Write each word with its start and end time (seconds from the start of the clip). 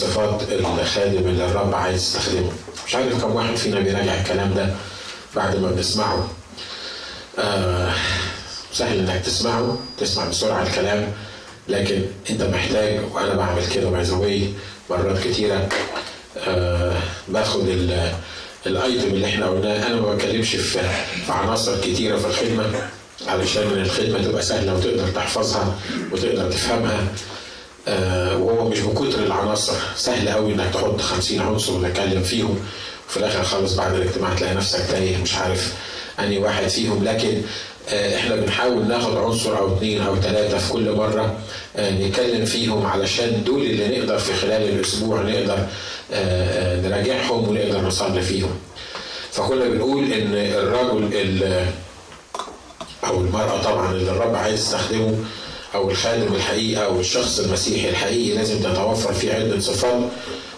صفات 0.00 0.42
الخادم 0.52 1.28
اللي 1.28 1.44
الرب 1.44 1.74
عايز 1.74 2.02
يستخدمه. 2.02 2.52
مش 2.86 2.94
عارف 2.94 3.22
كم 3.24 3.34
واحد 3.36 3.56
فينا 3.56 3.80
بيراجع 3.80 4.20
الكلام 4.20 4.54
ده 4.54 4.68
بعد 5.36 5.56
ما 5.56 5.70
بنسمعه. 5.70 6.28
آه 7.38 7.92
سهل 8.72 8.98
إنك 8.98 9.24
تسمعه 9.24 9.78
تسمع 9.98 10.28
بسرعة 10.28 10.62
الكلام 10.62 11.12
لكن 11.68 12.02
أنت 12.30 12.42
محتاج 12.42 13.00
وأنا 13.12 13.34
بعمل 13.34 13.66
كده 13.74 13.90
باي 13.90 14.02
ذا 14.02 14.48
مرات 14.90 15.24
كتيرة. 15.24 15.68
آه 16.38 16.96
باخد 17.28 17.68
الأيتم 18.66 19.08
اللي 19.08 19.26
إحنا 19.26 19.46
قلناه. 19.46 19.86
أنا 19.86 20.00
ما 20.00 20.14
بتكلمش 20.14 20.56
في 20.56 20.80
عناصر 21.28 21.80
كتيرة 21.80 22.18
في 22.18 22.26
الخدمة 22.26 22.64
علشان 23.26 23.62
الخدمة 23.62 24.22
تبقى 24.22 24.42
سهلة 24.42 24.74
وتقدر 24.74 25.08
تحفظها 25.08 25.74
وتقدر 26.12 26.52
تفهمها. 26.52 27.00
وهو 27.88 28.68
مش 28.68 28.80
بكتر 28.80 29.18
العناصر 29.22 29.72
سهل 29.96 30.28
قوي 30.28 30.52
إنك 30.54 30.74
تحط 30.74 31.00
50 31.00 31.38
عنصر 31.40 31.72
وتتكلم 31.72 32.22
فيهم 32.22 32.58
وفي 33.08 33.16
الآخر 33.16 33.42
خالص 33.44 33.74
بعد 33.74 33.94
الاجتماع 33.94 34.34
تلاقي 34.34 34.54
نفسك 34.54 34.86
تايه 34.90 35.16
مش 35.16 35.34
عارف 35.34 35.72
أنهي 36.20 36.38
واحد 36.38 36.68
فيهم 36.68 37.04
لكن 37.04 37.42
آه 37.88 38.16
إحنا 38.16 38.36
بنحاول 38.36 38.88
ناخد 38.88 39.16
عنصر 39.16 39.58
أو 39.58 39.76
اثنين 39.76 40.00
أو 40.02 40.16
ثلاثة 40.16 40.58
في 40.58 40.72
كل 40.72 40.92
مرة 40.92 41.38
آه 41.76 41.90
نتكلم 41.90 42.44
فيهم 42.44 42.86
علشان 42.86 43.44
دول 43.44 43.62
اللي 43.62 43.98
نقدر 43.98 44.18
في 44.18 44.34
خلال 44.34 44.62
الأسبوع 44.68 45.22
نقدر 45.22 45.66
نراجعهم 46.88 47.48
ونقدر 47.48 47.80
نصلي 47.80 48.22
فيهم. 48.22 48.50
فكنا 49.32 49.64
بنقول 49.68 50.12
إن 50.12 50.34
الرجل 50.34 51.64
أو 53.06 53.20
المرأة 53.20 53.62
طبعا 53.62 53.92
اللي 53.92 54.10
الرب 54.10 54.34
عايز 54.34 54.60
يستخدمه 54.60 55.14
أو 55.74 55.90
الخادم 55.90 56.34
الحقيقي 56.34 56.84
أو 56.84 57.00
الشخص 57.00 57.38
المسيحي 57.40 57.88
الحقيقي 57.88 58.36
لازم 58.36 58.58
تتوفر 58.58 59.12
فيه 59.14 59.32
عدة 59.32 59.60
صفات 59.60 60.00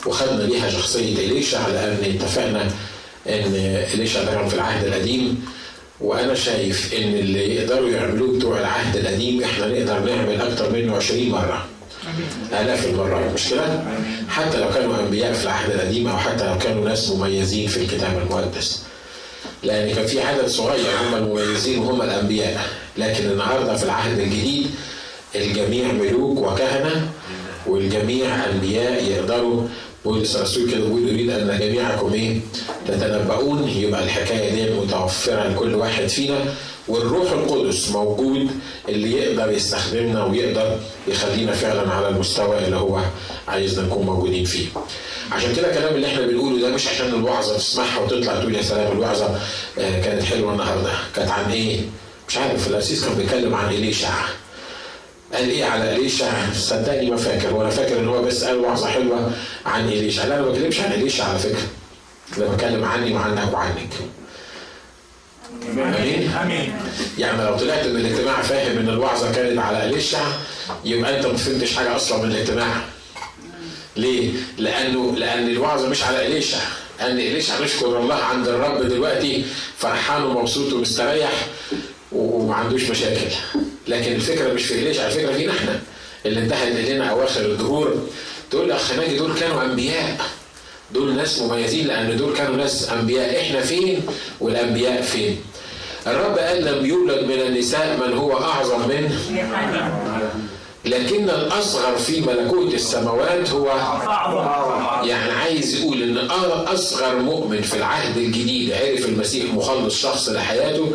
وخدنا 0.06 0.42
ليها 0.42 0.70
شخصية 0.70 1.14
اليشع 1.26 1.68
لأن 1.68 1.98
اتفقنا 2.16 2.62
إن 3.28 3.54
اليشع 3.94 4.22
ده 4.24 4.30
كان 4.34 4.48
في 4.48 4.54
العهد 4.54 4.86
القديم 4.86 5.44
وأنا 6.00 6.34
شايف 6.34 6.94
إن 6.94 7.14
اللي 7.14 7.54
يقدروا 7.54 7.90
يعملوه 7.90 8.36
بتوع 8.38 8.60
العهد 8.60 8.96
القديم 8.96 9.42
إحنا 9.44 9.66
نقدر 9.66 9.98
نعمل 9.98 10.40
أكتر 10.40 10.72
منه 10.72 10.96
20 10.96 11.28
مرة 11.28 11.66
آلاف 12.60 12.86
المرات 12.86 13.32
مش 13.34 13.48
كده؟ 13.50 13.80
حتى 14.28 14.58
لو 14.60 14.70
كانوا 14.70 15.00
أنبياء 15.00 15.32
في 15.32 15.44
العهد 15.44 15.70
القديم 15.70 16.08
أو 16.08 16.16
حتى 16.18 16.46
لو 16.46 16.58
كانوا 16.58 16.88
ناس 16.88 17.10
مميزين 17.10 17.68
في 17.68 17.76
الكتاب 17.76 18.18
المقدس. 18.26 18.82
لأن 19.62 19.94
كان 19.94 20.06
في 20.06 20.20
عدد 20.20 20.46
صغير 20.46 20.86
هم 21.02 21.14
المميزين 21.14 21.78
وهم 21.78 22.02
الأنبياء، 22.02 22.60
لكن 22.98 23.24
النهارده 23.30 23.76
في 23.76 23.82
العهد 23.84 24.18
الجديد 24.18 24.70
الجميع 25.34 25.92
ملوك 25.92 26.38
وكهنة 26.38 27.08
والجميع 27.66 28.44
أنبياء 28.50 29.04
يقدروا 29.04 29.62
بولس 30.04 30.36
الرسول 30.36 30.70
كده 30.70 30.80
بيقول 30.84 31.08
يريد 31.08 31.30
أن 31.30 31.58
جميعكم 31.60 32.12
إيه؟ 32.12 32.40
تتنبؤون 32.88 33.68
يبقى 33.68 34.04
الحكاية 34.04 34.54
دي 34.54 34.74
متوفرة 34.80 35.48
لكل 35.48 35.74
واحد 35.74 36.06
فينا 36.06 36.38
والروح 36.88 37.32
القدس 37.32 37.90
موجود 37.90 38.50
اللي 38.88 39.12
يقدر 39.12 39.52
يستخدمنا 39.52 40.24
ويقدر 40.24 40.78
يخلينا 41.08 41.52
فعلا 41.52 41.90
على 41.90 42.08
المستوى 42.08 42.58
اللي 42.64 42.76
هو 42.76 43.00
عايزنا 43.48 43.86
نكون 43.86 44.06
موجودين 44.06 44.44
فيه. 44.44 44.66
عشان 45.32 45.54
كده 45.54 45.70
الكلام 45.70 45.94
اللي 45.94 46.06
إحنا 46.06 46.26
بنقوله 46.26 46.60
ده 46.60 46.74
مش 46.74 46.88
عشان 46.88 47.06
الوعظة 47.08 47.56
تسمعها 47.56 47.98
وتطلع 47.98 48.40
تقول 48.40 48.54
يا 48.54 48.62
سلام 48.62 48.92
الوعظة 48.92 49.38
كانت 49.76 50.22
حلوة 50.22 50.52
النهارده، 50.52 50.90
كانت 51.16 51.30
عن 51.30 51.50
إيه؟ 51.52 51.80
مش 52.28 52.36
عارف 52.38 52.68
القسيس 52.68 53.04
كان 53.04 53.14
بيتكلم 53.14 53.54
عن 53.54 53.74
اليشع. 53.74 54.12
قال 55.42 55.50
إيه 55.50 55.64
على 55.64 55.96
اليشع؟ 55.96 56.52
صدقني 56.54 57.10
ما 57.10 57.16
فاكر 57.16 57.54
وأنا 57.54 57.70
فاكر 57.70 57.98
إن 57.98 58.08
هو 58.08 58.22
بس 58.22 58.44
قال 58.44 58.58
وعظة 58.58 58.86
حلوة 58.86 59.30
عن 59.66 59.88
اليشع، 59.88 60.24
لا 60.24 60.34
أنا 60.34 60.42
ما 60.42 60.50
بتكلمش 60.50 60.80
عن 60.80 60.92
اليشع 60.92 61.24
على 61.24 61.38
فكرة. 61.38 61.62
أنا 62.38 62.46
بتكلم 62.46 62.84
عني 62.84 63.14
وعنك 63.14 63.52
وعنك. 63.54 63.88
آمين 65.72 66.30
آمين 66.42 66.74
يعني 67.18 67.44
لو 67.44 67.56
طلعت 67.56 67.86
من 67.86 67.96
الاجتماع 67.96 68.42
فاهم 68.42 68.78
إن 68.78 68.88
الوعظة 68.88 69.32
كانت 69.32 69.58
على 69.58 69.84
اليشع 69.84 70.18
يبقى 70.84 71.16
أنت 71.18 71.26
ما 71.26 71.36
فهمتش 71.36 71.76
حاجة 71.76 71.96
أصلا 71.96 72.22
من 72.22 72.30
الاجتماع 72.30 72.66
ليه؟ 73.96 74.30
لأنه 74.58 75.14
لأن 75.16 75.48
الوعظة 75.48 75.88
مش 75.88 76.02
على 76.02 76.26
اليشع 76.26 76.58
ان 77.00 77.18
اليشع 77.18 77.60
نشكر 77.60 78.00
الله 78.00 78.14
عند 78.14 78.48
الرب 78.48 78.82
دلوقتي 78.82 79.44
فرحان 79.78 80.22
ومبسوط 80.22 80.72
ومستريح 80.72 81.32
وما 82.12 82.54
عندوش 82.54 82.90
مشاكل 82.90 83.30
لكن 83.88 84.12
الفكرة 84.12 84.52
مش 84.52 84.64
في 84.66 84.74
اليشع 84.74 85.06
الفكرة 85.06 85.32
فينا 85.32 85.52
إحنا 85.52 85.80
اللي 86.26 86.40
انتهت 86.40 86.72
الينا 86.72 87.10
أواخر 87.10 87.40
الدهور 87.40 88.08
تقول 88.50 88.68
لي 88.68 88.74
أخ 88.76 88.92
ناجي 88.92 89.16
دول 89.16 89.34
كانوا 89.40 89.64
أنبياء. 89.64 90.16
دول 90.94 91.16
ناس 91.16 91.38
مميزين 91.40 91.86
لأن 91.86 92.16
دول 92.16 92.36
كانوا 92.36 92.56
ناس 92.56 92.88
أنبياء. 92.90 93.40
إحنا 93.40 93.60
فين؟ 93.60 94.00
والأنبياء 94.40 95.02
فين؟ 95.02 95.40
الرب 96.06 96.38
قال 96.38 96.64
لم 96.64 96.86
يولد 96.86 97.24
من 97.24 97.40
النساء 97.40 97.98
من 98.06 98.14
هو 98.16 98.38
أعظم 98.38 98.88
منه. 98.88 99.20
لكن 100.84 101.30
الأصغر 101.30 101.96
في 101.96 102.20
ملكوت 102.20 102.74
السماوات 102.74 103.50
هو 103.50 103.66
يعني 105.06 105.32
عايز 105.32 105.80
يقول 105.80 106.02
إن 106.02 106.18
أصغر 106.66 107.16
مؤمن 107.18 107.62
في 107.62 107.76
العهد 107.76 108.16
الجديد 108.16 108.72
عرف 108.72 109.06
المسيح 109.08 109.54
مخلص 109.54 110.00
شخص 110.02 110.28
لحياته 110.28 110.90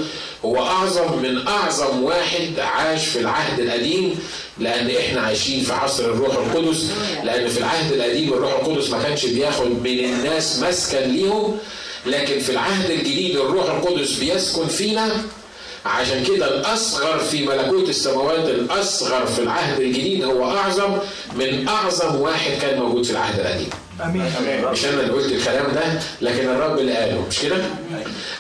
هو 0.46 0.58
أعظم 0.66 1.18
من 1.24 1.48
أعظم 1.48 2.04
واحد 2.04 2.60
عاش 2.60 3.06
في 3.08 3.20
العهد 3.20 3.60
القديم 3.60 4.20
لأن 4.60 4.90
إحنا 4.90 5.22
عايشين 5.22 5.64
في 5.64 5.74
عصر 5.74 6.06
الروح 6.06 6.36
القدس 6.36 6.86
لأن 7.24 7.48
في 7.48 7.58
العهد 7.58 7.92
القديم 7.94 8.34
الروح 8.34 8.52
القدس 8.54 8.90
ما 8.90 9.04
كانش 9.04 9.26
بياخد 9.26 9.68
من 9.68 10.00
الناس 10.00 10.60
مسكن 10.64 10.98
ليهم 11.00 11.58
لكن 12.06 12.40
في 12.40 12.50
العهد 12.50 12.92
الجديد 12.92 13.36
الروح 13.36 13.66
القدس 13.70 14.12
بيسكن 14.12 14.68
فينا 14.68 15.12
عشان 15.86 16.24
كده 16.24 16.48
الأصغر 16.60 17.20
في 17.20 17.46
ملكوت 17.46 17.90
السماوات 17.90 18.50
الأصغر 18.50 19.26
في 19.26 19.40
العهد 19.40 19.80
الجديد 19.80 20.24
هو 20.24 20.52
أعظم 20.58 20.98
من 21.36 21.68
أعظم 21.68 22.16
واحد 22.16 22.52
كان 22.62 22.80
موجود 22.80 23.04
في 23.06 23.12
العهد 23.12 23.40
القديم. 23.40 23.70
آمين 24.04 24.72
مش 24.72 24.86
أنا 24.86 25.02
اللي 25.02 25.14
قلت 25.14 25.32
الكلام 25.32 25.66
ده 25.76 25.82
لكن 26.22 26.50
الرب 26.50 26.80
اللي 26.80 26.94
قاله 26.98 27.26
مش 27.30 27.40
كده؟ 27.40 27.56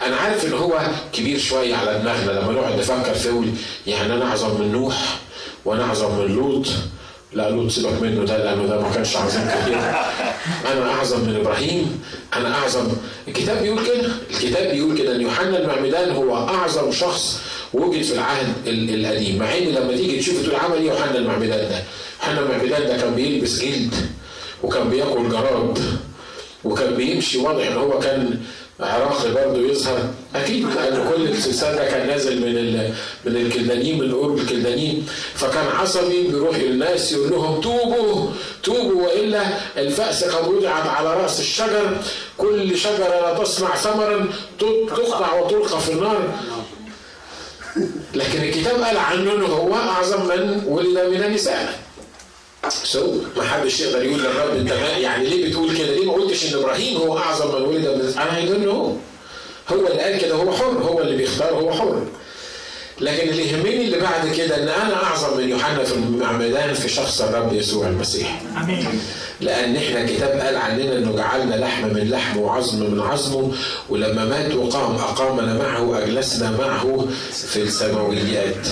أنا 0.06 0.16
عارف 0.16 0.46
إن 0.46 0.54
هو 0.54 0.80
كبير 1.14 1.40
شوية 1.40 1.76
على 1.76 2.00
دماغنا 2.00 2.32
لما 2.32 2.52
نقعد 2.54 2.80
نفكر 2.80 3.14
فيه 3.14 3.42
يعني 3.88 4.14
أنا 4.14 4.26
أعظم 4.26 4.62
من 4.62 4.72
نوح 4.72 4.96
وأنا 5.66 5.84
أعظم 5.84 6.20
من 6.20 6.36
لوط 6.36 6.66
لا 7.34 7.50
لوط 7.50 7.72
سيبك 7.72 8.02
منه 8.02 8.24
ده 8.26 8.38
لأنه 8.38 8.68
ده 8.68 8.80
ما 8.82 8.90
كانش 8.94 9.16
عظيم 9.18 9.42
كتير. 9.62 9.78
أنا 10.72 10.92
أعظم 10.92 11.20
من 11.20 11.36
إبراهيم 11.36 12.02
أنا 12.36 12.56
أعظم. 12.56 12.88
الكتاب 13.28 13.62
بيقول 13.64 13.86
كده 13.86 14.10
الكتاب 14.32 14.72
بيقول 14.72 14.98
كده 14.98 15.16
إن 15.16 15.22
يوحنا 15.22 15.58
المعمدان 15.60 16.12
هو 16.12 16.36
أعظم 16.38 16.92
شخص 16.92 17.40
وجد 17.74 18.02
في 18.02 18.14
العهد 18.14 18.48
القديم. 18.68 19.40
مع 19.40 19.58
إن 19.58 19.64
لما 19.64 19.96
تيجي 19.98 20.20
تشوف 20.20 20.42
تقول 20.44 20.56
عمل 20.56 20.76
إيه 20.78 20.86
يوحنا 20.88 21.18
المعمدان 21.18 21.70
ده 21.70 21.84
يوحنا 22.24 22.40
المعمدان 22.40 22.88
ده 22.88 22.98
كان 22.98 23.16
بيلبس 23.16 23.60
جلد 23.62 23.94
وكان 24.64 24.90
بياكل 24.90 25.30
جراد 25.30 25.80
وكان 26.64 26.96
بيمشي 26.96 27.38
واضح 27.38 27.68
إن 27.68 27.78
هو 27.78 28.00
كان 28.00 28.40
عراقي 28.80 29.32
برضه 29.32 29.60
يظهر. 29.60 30.00
أكيد 30.36 30.66
لأن 30.66 31.10
كل 31.10 31.22
السلسال 31.28 31.76
ده 31.76 31.86
كان 31.86 32.08
نازل 32.08 32.42
من 32.42 32.58
ال... 32.58 32.94
من 33.26 33.36
الكلدانيين 33.36 34.00
من 34.00 34.16
قرب 34.16 34.38
الكلدانيين. 34.38 35.08
فكان 35.36 35.68
عصبي 35.68 36.28
بيروح 36.28 36.58
للناس 36.58 37.12
يقول 37.12 37.32
لهم 37.32 37.62
توبوا 37.62 38.30
توبوا 38.64 39.04
وإلا 39.06 39.42
الفأس 39.78 40.24
قد 40.24 40.48
وضعت 40.48 40.88
على 40.88 41.14
رأس 41.14 41.40
الشجر. 41.40 41.98
كل 42.38 42.78
شجرة 42.78 43.08
لا 43.22 43.44
تصنع 43.44 43.76
ثمرا 43.76 44.30
تقطع 44.60 45.40
وتلقى 45.40 45.80
في 45.80 45.92
النار. 45.92 46.30
لكن 48.16 48.44
الكتاب 48.44 48.82
قال 48.82 48.98
عنه 48.98 49.34
إنه 49.34 49.46
هو 49.46 49.74
أعظم 49.74 50.26
من 50.26 50.64
ولد 50.68 50.98
من 51.14 51.24
النساء. 51.24 51.87
سو 52.70 53.00
so, 53.00 53.38
ما 53.38 53.44
حدش 53.44 53.80
يقدر 53.80 54.04
يقول 54.04 54.20
للرب 54.20 54.56
انت 54.56 54.72
يعني 55.02 55.26
ليه 55.30 55.50
بتقول 55.50 55.78
كده؟ 55.78 55.96
ليه 55.96 56.06
ما 56.06 56.14
قلتش 56.14 56.54
إن 56.54 56.60
إبراهيم 56.60 56.98
هو 56.98 57.18
أعظم 57.18 57.56
من 57.56 57.68
ولد 57.68 58.16
أنا 58.18 58.40
له 58.40 58.72
هو 58.72 58.92
هو 59.70 59.88
اللي 59.88 60.02
قال 60.02 60.22
كده 60.22 60.36
هو 60.36 60.52
حر. 60.52 60.66
هو 60.66 61.02
اللي 61.02 61.18
بيختار 61.18 61.54
هو 61.54 61.72
حر. 61.74 62.04
لكن 63.02 63.30
اللي 63.30 63.48
يهمني 63.48 63.86
اللي 63.86 63.98
بعد 64.00 64.36
كده 64.36 64.56
إن 64.56 64.68
أنا 64.68 65.04
أعظم 65.04 65.38
من 65.38 65.50
يوحنا 65.50 65.84
في 65.84 65.94
المعمدان 65.94 66.74
في 66.74 66.90
شخص 66.90 67.22
الرب 67.22 67.54
يسوع 67.54 67.88
المسيح. 67.88 68.42
آمين. 68.64 69.02
لأن 69.42 69.76
إحنا 69.76 70.02
الكتاب 70.02 70.40
قال 70.40 70.56
عننا 70.56 70.98
إنه 70.98 71.16
جعلنا 71.16 71.56
لحم 71.56 71.88
من 71.88 72.10
لحمه 72.10 72.42
وعظم 72.42 72.80
من 72.80 73.00
عظمه 73.02 73.52
ولما 73.90 74.26
مات 74.26 74.54
وقام 74.56 74.96
أقامنا 74.96 75.54
معه 75.54 76.04
اجلسنا 76.04 76.52
معه 76.52 77.08
في 77.32 77.62
السماويات. 77.62 78.68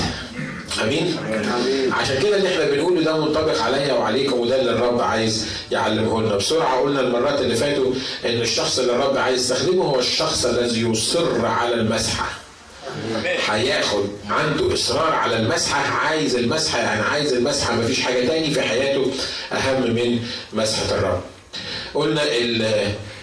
آمين. 0.83 1.17
عشان 1.91 2.21
كده 2.23 2.38
اللي 2.38 2.47
إحنا 2.53 2.65
بنقوله 2.65 3.01
ده 3.01 3.17
منطبق 3.17 3.62
عليا 3.62 3.94
وعليكم 3.94 4.39
وده 4.39 4.62
اللي 4.62 4.71
الرب 4.71 5.01
عايز 5.01 5.45
يعلمه 5.71 6.21
لنا. 6.21 6.35
بسرعة 6.35 6.81
قلنا 6.81 7.00
المرات 7.01 7.41
اللي 7.41 7.56
فاتوا 7.56 7.94
إن 8.25 8.41
الشخص 8.41 8.79
اللي 8.79 8.91
الرب 8.95 9.17
عايز 9.17 9.39
يستخدمه 9.41 9.83
هو 9.83 10.00
الشخص 10.00 10.45
الذي 10.45 10.81
يصر 10.81 11.45
على 11.45 11.73
المسحه 11.73 12.25
هياخد 13.50 14.06
عنده 14.29 14.73
إصرار 14.73 15.13
على 15.13 15.35
المسحه 15.39 15.91
عايز 16.07 16.35
المسحه 16.35 16.79
يعني 16.79 17.01
عايز 17.01 17.33
المسحه 17.33 17.75
مفيش 17.75 18.01
حاجة 18.01 18.27
تاني 18.27 18.51
في 18.51 18.62
حياته 18.62 19.12
أهم 19.51 19.81
من 19.81 20.19
مسحة 20.53 20.95
الرب. 20.97 21.21
قلنا 21.94 22.21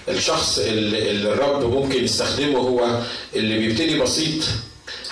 الشخص 0.08 0.58
اللي 0.58 1.32
الرب 1.32 1.74
ممكن 1.74 2.04
يستخدمه 2.04 2.58
هو 2.58 2.98
اللي 3.36 3.58
بيبتدي 3.58 3.98
بسيط. 3.98 4.44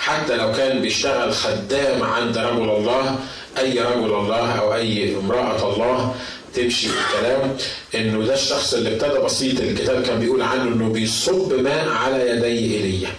حتى 0.01 0.35
لو 0.37 0.51
كان 0.51 0.81
بيشتغل 0.81 1.33
خدام 1.33 2.03
عند 2.03 2.37
رجل 2.37 2.69
الله 2.69 3.15
أي 3.57 3.79
رجل 3.79 4.13
الله 4.13 4.51
أو 4.59 4.73
أي 4.73 5.15
امرأة 5.17 5.73
الله 5.73 6.15
تمشي 6.55 6.87
الكلام. 6.87 7.57
إنه 7.95 8.25
ده 8.25 8.33
الشخص 8.33 8.73
اللي 8.73 8.93
ابتدى 8.95 9.19
بسيط 9.19 9.59
الكتاب 9.61 10.03
كان 10.03 10.19
بيقول 10.19 10.41
عنه 10.41 10.63
إنه 10.63 10.89
بيصب 10.89 11.53
ماء 11.53 11.89
على 11.89 12.29
يدي 12.29 12.45
ايليا 12.75 13.09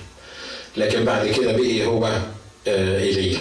لكن 0.76 1.04
بعد 1.04 1.28
كده 1.28 1.52
بقي 1.52 1.86
هو 1.86 2.08
ايليا 2.66 3.38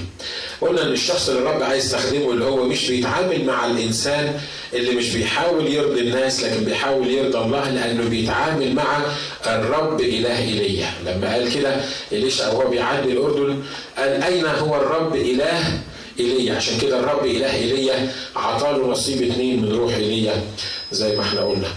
قلنا 0.61 0.81
إن 0.83 0.91
الشخص 0.91 1.29
اللي 1.29 1.41
الرب 1.41 1.63
عايز 1.63 1.85
يستخدمه 1.85 2.31
اللي 2.31 2.45
هو 2.45 2.63
مش 2.65 2.89
بيتعامل 2.91 3.45
مع 3.45 3.65
الإنسان 3.65 4.39
اللي 4.73 4.91
مش 4.91 5.09
بيحاول 5.09 5.67
يرضي 5.67 6.01
الناس 6.01 6.43
لكن 6.43 6.63
بيحاول 6.63 7.07
يرضى 7.09 7.37
الله 7.37 7.69
لأنه 7.69 8.09
بيتعامل 8.09 8.73
مع 8.73 9.01
الرب 9.47 10.01
إله 10.01 10.37
ايليا 10.37 10.93
لما 11.05 11.33
قال 11.33 11.53
كده 11.53 11.75
اليشا 12.11 12.47
وهو 12.47 12.69
بيعدي 12.69 13.11
الأردن؟ 13.11 13.63
قال 13.97 14.23
أين 14.23 14.45
هو 14.45 14.75
الرب 14.75 15.15
إله 15.15 15.81
ايليا 16.19 16.55
عشان 16.55 16.79
كده 16.79 16.99
الرب 16.99 17.25
إله 17.25 17.55
ايليا 17.55 18.11
عطاله 18.35 18.87
نصيب 18.87 19.31
اتنين 19.31 19.61
من 19.61 19.71
روح 19.71 19.93
ايليا 19.95 20.43
زي 20.91 21.15
ما 21.15 21.23
إحنا 21.23 21.41
قلنا. 21.41 21.67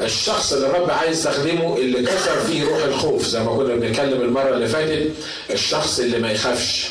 الشخص 0.00 0.52
اللي 0.52 0.66
الرب 0.66 0.90
عايز 0.90 1.18
يستخدمه 1.18 1.76
اللي 1.76 2.02
كسر 2.02 2.40
فيه 2.40 2.64
روح 2.64 2.84
الخوف 2.84 3.26
زي 3.26 3.40
ما 3.40 3.56
كنا 3.56 3.74
بنتكلم 3.74 4.20
المرة 4.20 4.54
اللي 4.54 4.68
فاتت 4.68 5.10
الشخص 5.50 5.98
اللي 5.98 6.18
ما 6.18 6.32
يخافش. 6.32 6.86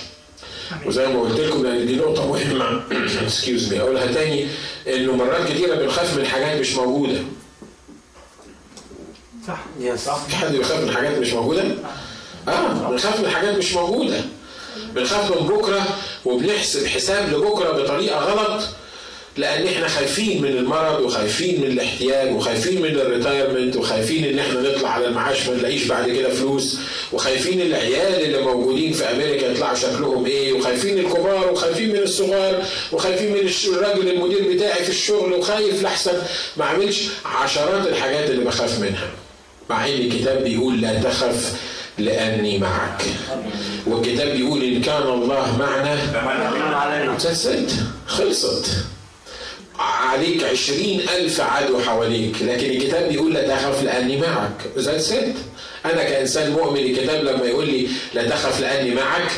وزي 0.85 1.07
ما 1.07 1.21
قلت 1.21 1.39
لكم 1.39 1.63
لأن 1.63 1.85
دي 1.85 1.95
نقطة 1.95 2.27
مهمة. 2.27 2.83
excuse 3.23 3.73
me 3.73 3.79
أقولها 3.79 4.07
تاني. 4.07 4.47
انه 4.87 5.15
مرات 5.15 5.47
كتيرة 5.51 5.75
بنخاف 5.75 6.17
من 6.17 6.25
حاجات 6.25 6.59
مش 6.59 6.75
موجودة. 6.75 7.19
صح. 9.47 9.59
صح. 9.95 10.15
في 10.25 10.35
حد 10.35 10.51
بيخاف 10.51 10.83
من 10.83 10.91
حاجات 10.95 11.17
مش 11.17 11.33
موجودة؟ 11.33 11.63
آه 12.47 12.89
بنخاف 12.89 13.19
من 13.19 13.29
حاجات 13.29 13.57
مش 13.57 13.73
موجودة. 13.73 14.21
بنخاف 14.95 15.31
من 15.31 15.47
بكرة 15.47 15.83
وبنحسب 16.25 16.85
حساب 16.85 17.29
لبكرة 17.33 17.71
بطريقة 17.71 18.19
غلط. 18.19 18.63
لأن 19.37 19.67
إحنا 19.67 19.87
خايفين 19.87 20.41
من 20.41 20.49
المرض 20.49 20.99
وخايفين 21.01 21.61
من 21.61 21.67
الاحتياج 21.67 22.35
وخايفين 22.35 22.81
من 22.81 22.89
ال 22.89 22.97
retirement 22.97 23.75
وخايفين 23.75 24.25
إن 24.25 24.39
إحنا 24.39 24.61
نطلع 24.61 24.89
على 24.89 25.07
المعاش 25.07 25.47
ما 25.47 25.55
نلاقيش 25.55 25.83
بعد 25.85 26.09
كده 26.11 26.29
فلوس 26.29 26.77
وخايفين 27.11 27.61
العيال 27.61 28.25
اللي 28.25 28.41
موجودين 28.41 28.93
في 28.93 29.03
أمريكا 29.03 29.45
يطلعوا 29.45 29.75
شكلهم 29.75 30.25
إيه 30.25 30.53
وخايفين 30.53 30.99
الكبار 30.99 31.51
وخايفين 31.51 31.89
من 31.89 31.97
الصغار 31.99 32.63
وخايفين 32.91 33.31
من 33.31 33.49
الراجل 33.73 34.09
المدير 34.09 34.53
بتاعي 34.55 34.83
في 34.83 34.89
الشغل 34.89 35.33
وخايف 35.33 35.83
لحسن. 35.83 36.21
ما 36.57 36.63
أعملش 36.63 37.07
عشرات 37.25 37.87
الحاجات 37.87 38.29
اللي 38.29 38.45
بخاف 38.45 38.79
منها. 38.79 39.09
مع 39.69 39.87
إن 39.87 39.93
الكتاب 39.93 40.43
بيقول 40.43 40.81
لا 40.81 41.01
تخف 41.01 41.53
لأني 41.97 42.57
معك. 42.57 43.01
والكتاب 43.87 44.27
بيقول 44.27 44.63
إن 44.63 44.81
كان 44.81 45.01
الله 45.01 45.57
معنا. 45.59 45.97
سلسلت 47.17 47.71
خلصت. 48.07 48.69
عليك 49.79 50.43
عشرين 50.43 51.01
ألف 51.17 51.41
عدو 51.41 51.79
حواليك. 51.79 52.35
لكن 52.41 52.69
الكتاب 52.69 53.09
بيقول 53.09 53.33
لا 53.33 53.47
تخف 53.55 53.83
لأني 53.83 54.17
معك. 54.17 54.61
زي 54.77 54.99
ست 54.99 55.33
أنا 55.85 56.03
كإنسان 56.03 56.51
مؤمن. 56.51 56.79
الكتاب 56.79 57.23
لما 57.23 57.45
يقول 57.45 57.67
لي 57.67 57.87
لا 58.13 58.29
تخف 58.29 58.59
لأني 58.59 58.95
معك 58.95 59.31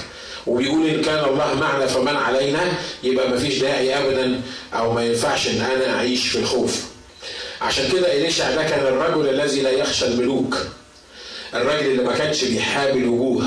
وبيقول 0.48 0.88
إن 0.88 1.02
كان 1.02 1.26
الله 1.26 1.54
معنا 1.54 1.86
فمن 1.88 2.16
علينا 2.16 2.60
يبقى 3.04 3.30
مفيش 3.30 3.58
داعي 3.60 3.98
أبدا 3.98 4.42
أو 4.74 4.94
ما 4.94 5.06
ينفعش 5.06 5.48
إن 5.48 5.62
أنا 5.62 5.96
أعيش 5.96 6.28
في 6.28 6.40
الخوف. 6.40 6.84
عشان 7.62 7.92
كده 7.92 8.14
إليشع 8.18 8.56
ده 8.56 8.64
كان 8.64 8.80
الرجل 8.80 9.30
الذي 9.30 9.62
لا 9.62 9.70
يخشى 9.72 10.06
الملوك 10.06 10.58
الراجل 11.54 11.86
اللي 11.92 12.04
ما 12.04 12.14
كانش 12.18 12.44
بيحابي 12.44 13.00
الوجوه. 13.00 13.46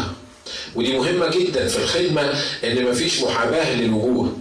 ودي 0.75 0.99
مهمة 0.99 1.29
جدا 1.29 1.69
في 1.69 1.79
الخدمة 1.79 2.35
إن 2.65 2.85
مفيش 2.85 3.21
محاباة 3.23 3.75
للوجوه. 3.75 4.37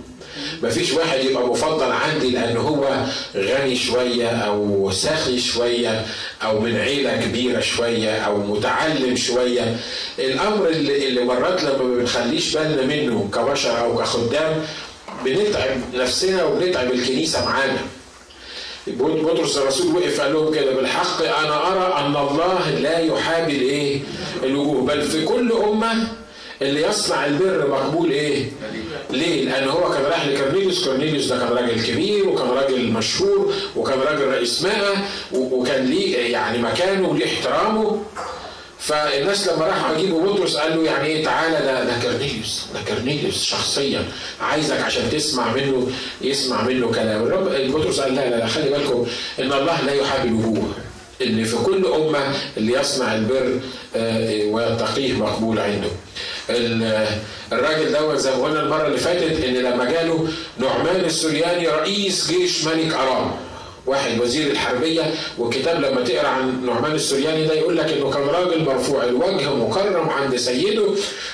مفيش 0.64 0.94
واحد 0.94 1.20
يبقى 1.20 1.48
مفضل 1.48 1.92
عندي 1.92 2.30
لأن 2.30 2.58
هو 2.58 3.06
غني 3.36 3.76
شوية 3.76 4.28
أو 4.30 4.92
سخي 4.94 5.40
شوية 5.40 6.06
أو 6.44 6.60
من 6.60 6.76
عيلة 6.76 7.22
كبيرة 7.26 7.60
شوية 7.60 8.16
أو 8.18 8.38
متعلم 8.38 9.16
شوية. 9.16 9.76
الأمر 10.20 10.70
اللي, 10.70 11.08
اللي 11.08 11.24
مرات 11.24 11.64
لما 11.64 11.84
ما 11.84 11.96
بنخليش 11.96 12.58
بالنا 12.58 12.82
منه 12.86 13.30
كبشر 13.34 13.80
أو 13.80 13.98
كخدام 13.98 14.66
بنتعب 15.26 15.78
نفسنا 15.94 16.44
وبنتعب 16.44 16.92
الكنيسة 16.92 17.46
معانا. 17.46 17.78
بطرس 18.88 19.58
الرسول 19.58 19.96
وقف 19.96 20.22
قال 20.22 20.34
لهم 20.34 20.54
كده 20.54 20.72
بالحق 20.76 21.22
أنا 21.24 21.68
أرى 21.72 22.06
أن 22.06 22.16
الله 22.16 22.70
لا 22.70 23.00
يحابي 23.00 23.56
الايه؟ 23.56 24.00
الوجوه. 24.44 24.82
بل 24.82 25.02
في 25.02 25.26
كل 25.26 25.52
أمة 25.52 26.08
اللي 26.62 26.82
يصنع 26.88 27.26
البر 27.26 27.68
مقبول 27.72 28.12
إيه؟ 28.12 28.46
ليه؟ 29.10 29.46
لأن 29.46 29.68
هو 29.70 29.92
كان 29.94 30.04
رايح 30.04 30.28
لكورنيليوس، 30.28 30.86
كورنيليوس 30.86 31.26
ده 31.26 31.38
كان 31.40 31.48
راجل 31.48 31.84
كبير 31.84 32.30
وكان 32.30 32.48
راجل 32.50 32.92
مشهور 32.92 33.54
وكان 33.76 34.00
راجل 34.00 34.28
رئيس 34.28 34.62
مائة 34.62 34.94
وكان 35.34 35.86
ليه 35.86 36.32
يعني 36.32 36.58
مكانه 36.58 37.10
وليه 37.10 37.26
احترامه. 37.26 38.04
فالناس 38.80 39.48
لما 39.48 39.66
راحوا 39.66 39.98
يجيبوا 39.98 40.34
بطرس 40.34 40.56
قال 40.56 40.78
له 40.78 40.84
يعني 40.84 41.08
إيه؟ 41.08 41.26
تعالى 41.26 41.66
ده 41.66 41.84
ده 41.84 41.94
كورنيليوس 42.02 42.66
ده 42.74 42.80
كورنيليوس 42.94 43.44
شخصيا. 43.44 44.06
عايزك 44.42 44.80
عشان 44.82 45.10
تسمع 45.12 45.54
منه 45.54 45.88
يسمع 46.22 46.64
منه 46.64 46.92
كلام. 46.92 47.24
الرب 47.24 47.72
بطرس 47.72 48.00
قال 48.00 48.16
لا 48.16 48.30
لا 48.30 48.36
لا 48.36 48.48
خلي 48.48 48.70
بالكم 48.70 49.06
إن 49.40 49.54
الله 49.54 49.82
لا 49.82 49.94
يحابي 49.94 50.28
الوجوه. 50.30 50.72
إن 51.22 51.44
في 51.44 51.56
كل 51.56 51.86
أمة 51.86 52.34
اللي 52.58 52.74
يصنع 52.80 53.16
البر 53.16 53.60
ويتقيه 54.52 55.14
مقبول 55.14 55.60
عنده. 55.60 55.90
الراجل 56.50 57.94
دوت 57.94 58.18
زي 58.18 58.32
ما 58.32 58.44
قلنا 58.44 58.60
المرة 58.60 58.88
اللي 58.88 58.98
فاتت 58.98 59.44
إن 59.44 59.54
لما 59.54 59.86
جاله 59.92 60.28
نعمان 60.58 60.96
السرياني 61.06 61.68
رئيس 61.68 62.32
جيش 62.32 62.64
ملك 62.64 62.94
أرام 62.94 63.32
واحد 63.86 64.20
وزير 64.22 64.52
الحربية 64.52 65.14
والكتاب 65.38 65.82
لما 65.82 66.02
تقرأ 66.02 66.28
عن 66.28 66.66
نعمان 66.66 66.92
السرياني 66.92 67.48
ده 67.48 67.54
يقول 67.54 67.78
لك 67.78 67.86
إنه 67.92 68.12
كان 68.12 68.22
راجل 68.24 68.64
مرفوع 68.64 69.04
الوجه 69.04 69.54
مكرم 69.54 70.10
عند 70.10 70.36
سيده 70.36 70.88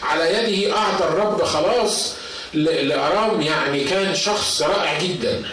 على 0.03 0.23
يده 0.33 0.77
أعطى 0.77 1.03
الرب 1.05 1.41
خلاص 1.43 2.13
لأرام 2.53 3.41
يعني 3.41 3.83
كان 3.83 4.15
شخص 4.15 4.61
رائع 4.61 4.99
جدا. 5.01 5.43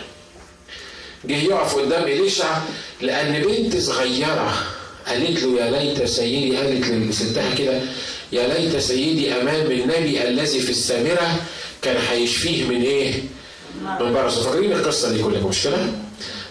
جه 1.24 1.44
يقف 1.44 1.74
قدام 1.74 2.02
إليشع 2.02 2.58
لأن 3.00 3.42
بنت 3.42 3.76
صغيرة 3.76 4.52
قالت 5.08 5.42
له 5.42 5.60
يا 5.64 5.70
ليت 5.70 6.04
سيدي 6.04 6.56
قالت 6.56 6.86
لستها 6.88 7.54
كده 7.58 7.80
يا 8.32 8.54
ليت 8.58 8.76
سيدي 8.76 9.32
أمام 9.32 9.70
النبي 9.70 10.28
الذي 10.28 10.60
في 10.60 10.70
السامرة 10.70 11.36
كان 11.82 11.96
هيشفيه 12.10 12.64
من 12.64 12.82
إيه؟ 12.82 13.14
من 14.00 14.12
برصه 14.12 14.42
فاكرين 14.42 14.72
القصة 14.72 15.12
دي 15.12 15.22
كلكم 15.22 15.48
مش 15.48 15.62
كده؟ 15.64 15.76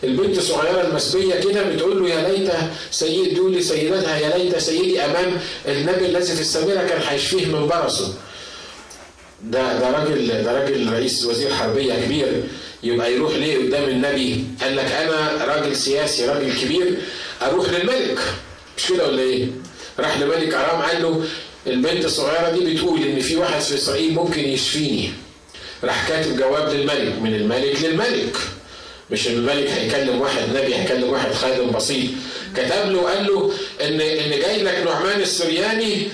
البنت 0.04 0.38
الصغيرة 0.38 0.82
المسبية 0.88 1.36
كده 1.36 1.64
بتقول 1.64 2.00
له 2.04 2.10
يا 2.10 2.30
ليت 2.30 2.52
سيد 2.92 3.34
دول 3.36 3.56
لسيدتها 3.56 4.18
يا 4.20 4.38
ليت 4.38 4.58
سيدي 4.58 5.02
أمام 5.06 5.38
النبي 5.68 6.06
الذي 6.06 6.34
في 6.36 6.42
السامرة 6.42 6.88
كان 6.88 7.02
هيشفيه 7.08 7.46
من 7.46 7.68
برصه 7.68 8.14
ده 9.44 9.80
ده 9.80 9.90
راجل 9.92 10.44
ده 10.44 10.52
راجل 10.60 10.94
رئيس 10.94 11.26
وزير 11.26 11.54
حربية 11.54 11.94
كبير. 11.94 12.44
يبقى 12.84 13.14
يروح 13.14 13.34
ليه 13.36 13.58
قدام 13.58 13.84
النبي؟ 13.90 14.46
قال 14.62 14.76
لك 14.76 14.86
أنا 14.92 15.46
راجل 15.46 15.76
سياسي 15.76 16.26
راجل 16.26 16.54
كبير 16.62 16.98
أروح 17.42 17.70
للملك. 17.70 18.18
مش 18.78 18.88
كده 18.88 19.08
ولا 19.08 19.22
إيه؟ 19.22 19.48
راح 20.00 20.18
لملك 20.20 20.54
أرام 20.54 20.82
قال 20.82 21.02
له 21.02 21.24
البنت 21.68 22.06
الصغيرة 22.06 22.50
دي 22.50 22.74
بتقول 22.74 23.04
إن 23.04 23.20
في 23.20 23.36
واحد 23.36 23.62
في 23.62 23.76
إسرائيل 23.76 24.14
ممكن 24.14 24.40
يشفيني. 24.50 25.10
راح 25.84 26.08
كاتب 26.10 26.38
جواب 26.38 26.74
للملك 26.74 27.22
من 27.22 27.36
الملك 27.36 27.82
للملك. 27.84 28.38
مش 29.12 29.28
الملك 29.28 29.70
هيكلم 29.70 30.22
واحد 30.22 30.50
نبي 30.50 30.76
هيكلم 30.76 31.10
واحد 31.10 31.34
خادم 31.34 31.72
بسيط. 31.72 32.10
كتب 32.56 32.92
له 32.92 33.02
قال 33.02 33.26
له 33.28 33.52
إن 33.82 34.02
إن 34.02 34.30
جاي 34.40 34.64
لك 34.64 34.84
نعمان 34.86 35.22
السرياني 35.22 36.08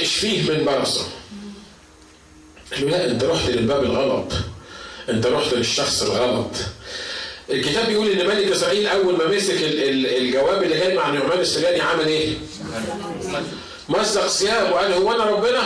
اشفيه 0.00 0.50
من 0.50 0.64
برصه 0.64 1.06
قال 2.72 2.84
له 2.84 2.90
لا 2.90 3.10
أنت 3.10 3.24
رحت 3.24 3.50
للباب 3.50 3.84
الغلط. 3.84 4.32
أنت 5.08 5.26
رحت 5.26 5.54
للشخص 5.54 6.02
الغلط. 6.02 6.50
الكتاب 7.50 7.86
بيقول 7.86 8.08
إن 8.10 8.26
ملك 8.26 8.46
إسرائيل 8.52 8.86
أول 8.86 9.16
ما 9.16 9.26
مسك 9.26 9.56
الجواب 9.62 10.62
اللي 10.62 10.78
جاي 10.78 10.94
مع 10.94 11.10
نعمان 11.10 11.40
السرياني 11.40 11.80
عمل 11.80 12.06
إيه؟ 12.06 12.32
مزق 13.88 14.26
ثيابه 14.26 14.70
وقال 14.72 14.92
هو 14.92 15.12
أنا 15.12 15.24
ربنا؟ 15.24 15.62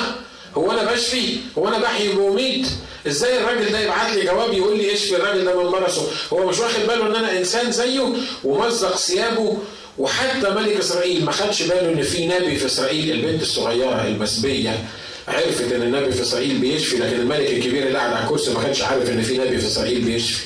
هو 0.55 0.71
أنا 0.73 0.93
بشفي؟ 0.93 1.37
هو 1.59 1.69
أنا 1.69 1.79
بحيي 1.79 2.09
وبميت؟ 2.09 2.67
إزاي 3.07 3.39
الراجل 3.39 3.73
ده 3.73 3.81
يبعت 3.81 4.12
لي 4.17 4.25
جواب 4.25 4.53
يقول 4.53 4.77
لي 4.79 4.93
اشفي 4.95 5.17
الراجل 5.17 5.45
ده 5.45 5.62
من 5.65 5.71
برصه؟ 5.71 6.03
هو 6.33 6.47
مش 6.47 6.59
واخد 6.59 6.81
باله 6.89 7.07
إن 7.07 7.15
أنا 7.17 7.39
إنسان 7.39 7.73
زيه 7.73 8.12
ومزق 8.45 8.97
ثيابه 8.97 9.59
وحتى 9.99 10.50
ملك 10.50 10.77
إسرائيل 10.77 11.25
ما 11.25 11.33
خدش 11.33 11.62
باله 11.62 11.89
إن 11.93 12.03
في 12.03 12.27
نبي 12.27 12.57
في 12.57 12.67
إسرائيل 12.67 13.11
البنت 13.12 13.43
الصغيرة 13.43 14.05
المسبية 14.07 14.85
عرفت 15.29 15.73
إن 15.73 15.83
النبي 15.83 16.12
في 16.12 16.23
إسرائيل 16.23 16.59
بيشفي 16.59 16.97
لكن 16.97 17.21
الملك 17.21 17.50
الكبير 17.50 17.87
اللي 17.87 17.99
قاعد 17.99 18.12
على 18.12 18.25
الكرسي 18.25 18.50
ما 18.50 18.62
كانش 18.62 18.83
عارف 18.83 19.11
إن 19.11 19.23
في 19.23 19.39
نبي 19.39 19.59
في 19.59 19.67
إسرائيل 19.67 20.00
بيشفي 20.00 20.45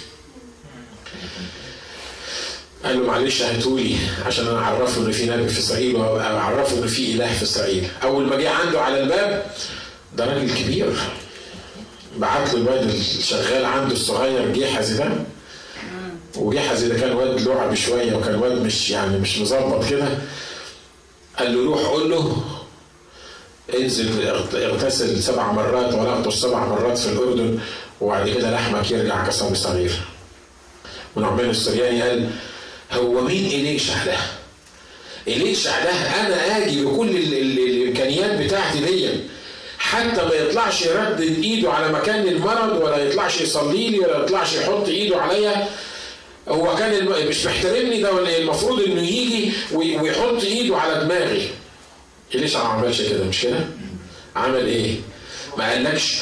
قال 2.85 3.01
له 3.01 3.07
معلش 3.07 3.43
هاتولي 3.43 3.97
عشان 4.27 4.47
أنا 4.47 4.59
أعرفه 4.59 5.01
إن 5.01 5.13
في 5.13 5.27
نبي 5.31 5.49
في 5.49 5.59
إسرائيل 5.59 5.97
واعرفه 5.97 6.79
إن 6.83 6.87
في 6.87 7.13
إله 7.15 7.33
في 7.35 7.43
إسرائيل. 7.43 7.89
أول 8.03 8.27
ما 8.27 8.37
جه 8.37 8.51
عنده 8.51 8.81
على 8.81 9.01
الباب 9.03 9.47
ده 10.17 10.25
راجل 10.27 10.55
كبير. 10.55 10.93
بعت 12.19 12.55
له 12.55 12.61
الواد 12.61 12.89
الشغال 12.89 13.65
عنده 13.65 13.93
الصغير 13.95 14.53
جحزي 14.53 14.97
ده 14.99 15.09
وجحزي 16.37 16.89
ده 16.89 16.95
كان 17.01 17.13
واد 17.13 17.41
لعب 17.41 17.75
شوية 17.75 18.15
وكان 18.17 18.35
واد 18.35 18.53
مش 18.63 18.91
يعني 18.91 19.19
مش 19.19 19.39
مظبط 19.39 19.89
كده. 19.91 20.09
قال 21.39 21.55
له 21.57 21.65
روح 21.65 21.81
قول 21.83 22.11
له 22.11 22.45
انزل 23.81 24.29
اغتسل 24.55 25.23
سبع 25.23 25.53
مرات 25.53 25.95
ولا 25.95 26.13
اغطس 26.13 26.35
سبع 26.41 26.67
مرات 26.67 26.99
في 26.99 27.09
الأردن 27.13 27.59
وبعد 28.01 28.29
كده 28.29 28.51
لحمك 28.51 28.91
يرجع 28.91 29.27
كصبي 29.27 29.55
صغير 29.55 30.01
ونعمان 31.17 31.51
السرياني 31.51 32.03
قال 32.03 32.31
هو 32.97 33.21
مين 33.21 33.47
إليشع 33.47 34.05
ده؟ 34.05 34.17
إليشع 35.29 35.85
ده 35.85 35.91
أنا 35.91 36.59
آجي 36.67 36.85
بكل 36.85 37.09
ال 37.09 37.35
ال 37.35 37.59
الإمكانيات 37.59 38.41
بتاعتي 38.41 38.79
دي 38.79 39.09
حتى 39.79 40.25
ما 40.25 40.35
يطلعش 40.35 40.83
يردد 40.83 41.21
إيده 41.45 41.73
على 41.73 41.93
مكان 41.93 42.29
المرض 42.29 42.83
ولا 42.83 42.97
يطلعش 42.97 43.41
يصلي 43.41 43.89
لي 43.89 43.99
ولا 43.99 44.19
يطلعش 44.25 44.55
يحط 44.55 44.89
إيده 44.89 45.21
عليا 45.23 45.69
هو 46.49 46.77
كان. 46.77 47.05
مش 47.29 47.47
محترمني 47.47 48.03
ده 48.03 48.13
ولا 48.13 48.39
المفروض 48.39 48.81
إنه 48.81 49.03
يجي 49.03 49.53
ويحط 49.73 50.43
إيده 50.43 50.77
على 50.77 51.05
دماغي 51.05 51.49
إليشع 52.35 52.63
ما 52.63 52.69
عملش 52.69 53.03
كده 53.03 53.25
مش 53.25 53.43
كده؟ 53.43 53.61
عمل 54.37 54.67
إيه؟ 54.67 54.95
ما 55.59 55.71
قالكش 55.71 56.19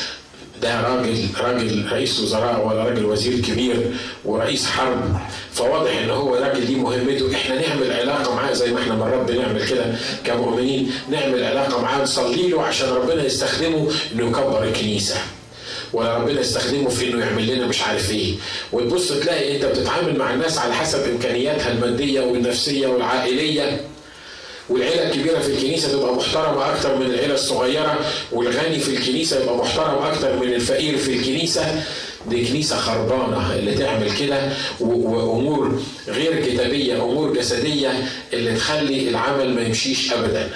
ده 0.62 0.80
راجل 0.80 1.28
راجل 1.40 1.88
رئيس 1.92 2.20
وزراء 2.20 2.66
ولا 2.66 2.84
راجل 2.84 3.04
وزير 3.04 3.40
كبير 3.40 3.76
ورئيس 4.24 4.66
حرب. 4.66 5.16
فواضح 5.52 5.98
إن 5.98 6.10
هو 6.10 6.34
راجل 6.34 6.66
دي 6.66 6.74
مهمته. 6.74 7.34
إحنا 7.34 7.68
نعمل 7.68 7.92
علاقة 7.92 8.34
معاه 8.34 8.52
زي 8.52 8.72
ما 8.72 8.80
إحنا 8.80 8.94
مرات 8.94 9.30
بنعمل 9.30 9.68
كده 9.68 9.84
كمؤمنين. 10.24 10.90
نعمل 11.10 11.44
علاقة 11.44 11.82
معاه 11.82 12.02
نصلي 12.02 12.48
له 12.48 12.62
عشان 12.62 12.88
ربنا 12.88 13.24
يستخدمه 13.24 13.90
انه 14.14 14.28
يكبر 14.28 14.64
الكنيسة. 14.64 15.16
ولا 15.92 16.16
ربنا 16.18 16.40
يستخدمه 16.40 16.88
في 16.88 17.08
إنه 17.10 17.24
يعمل 17.24 17.46
لنا 17.56 17.66
مش 17.66 17.82
عارف 17.82 18.10
إيه. 18.10 18.34
وتبص 18.72 19.08
تلاقي 19.12 19.56
أنت 19.56 19.64
بتتعامل 19.64 20.18
مع 20.18 20.34
الناس 20.34 20.58
على 20.58 20.74
حسب 20.74 21.08
إمكانياتها 21.08 21.72
المادية 21.72 22.20
والنفسية 22.20 22.86
والعائلية. 22.86 23.80
والعيلة 24.72 25.02
الكبيرة 25.08 25.38
في 25.38 25.48
الكنيسة 25.48 25.92
تبقى 25.92 26.14
محترمة 26.14 26.70
أكتر 26.74 26.96
من 26.96 27.06
العيلة 27.06 27.34
الصغيرة 27.34 27.98
والغني 28.32 28.78
في 28.78 28.96
الكنيسة 28.96 29.42
يبقى 29.42 29.56
محترم 29.56 29.98
أكتر 30.02 30.36
من 30.36 30.54
الفقير 30.54 30.96
في 30.98 31.12
الكنيسة. 31.12 31.82
دي 32.30 32.44
كنيسة 32.46 32.76
خربانة 32.76 33.54
اللي 33.54 33.74
تعمل 33.74 34.16
كده 34.16 34.52
وأمور 34.80 35.82
غير 36.08 36.46
كتابية 36.46 36.94
أمور 37.02 37.32
جسدية 37.32 38.04
اللي 38.32 38.54
تخلي 38.56 39.08
العمل 39.08 39.54
ما 39.54 39.62
يمشيش 39.62 40.12
أبدا 40.12 40.50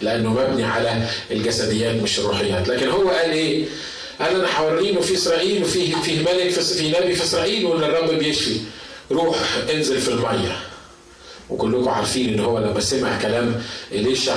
لأنه 0.00 0.30
مبني 0.32 0.64
على 0.64 1.06
الجسديات 1.30 1.94
مش 2.02 2.18
الروحيات. 2.18 2.68
لكن 2.68 2.88
هو 2.88 3.08
قال 3.08 3.30
إيه؟ 3.30 3.64
قال 4.20 4.34
أنا 4.40 4.58
هوريه 4.58 4.90
إنه 4.90 5.00
في 5.00 5.14
إسرائيل 5.14 5.62
وفيه 5.62 5.94
فيه 5.94 6.18
ملك 6.20 6.50
في 6.50 6.88
نبي 6.88 7.14
في 7.14 7.24
إسرائيل 7.24 7.66
وإن 7.66 7.82
الرب 7.84 8.10
بيشفي. 8.18 8.56
روح 9.10 9.36
انزل 9.74 10.00
في 10.00 10.08
المية. 10.08 10.56
وكلكم 11.50 11.88
عارفين 11.88 12.34
إن 12.34 12.40
هو 12.40 12.58
لما 12.58 12.80
سمع 12.80 13.18
كلام 13.22 13.62
إليشع 13.92 14.34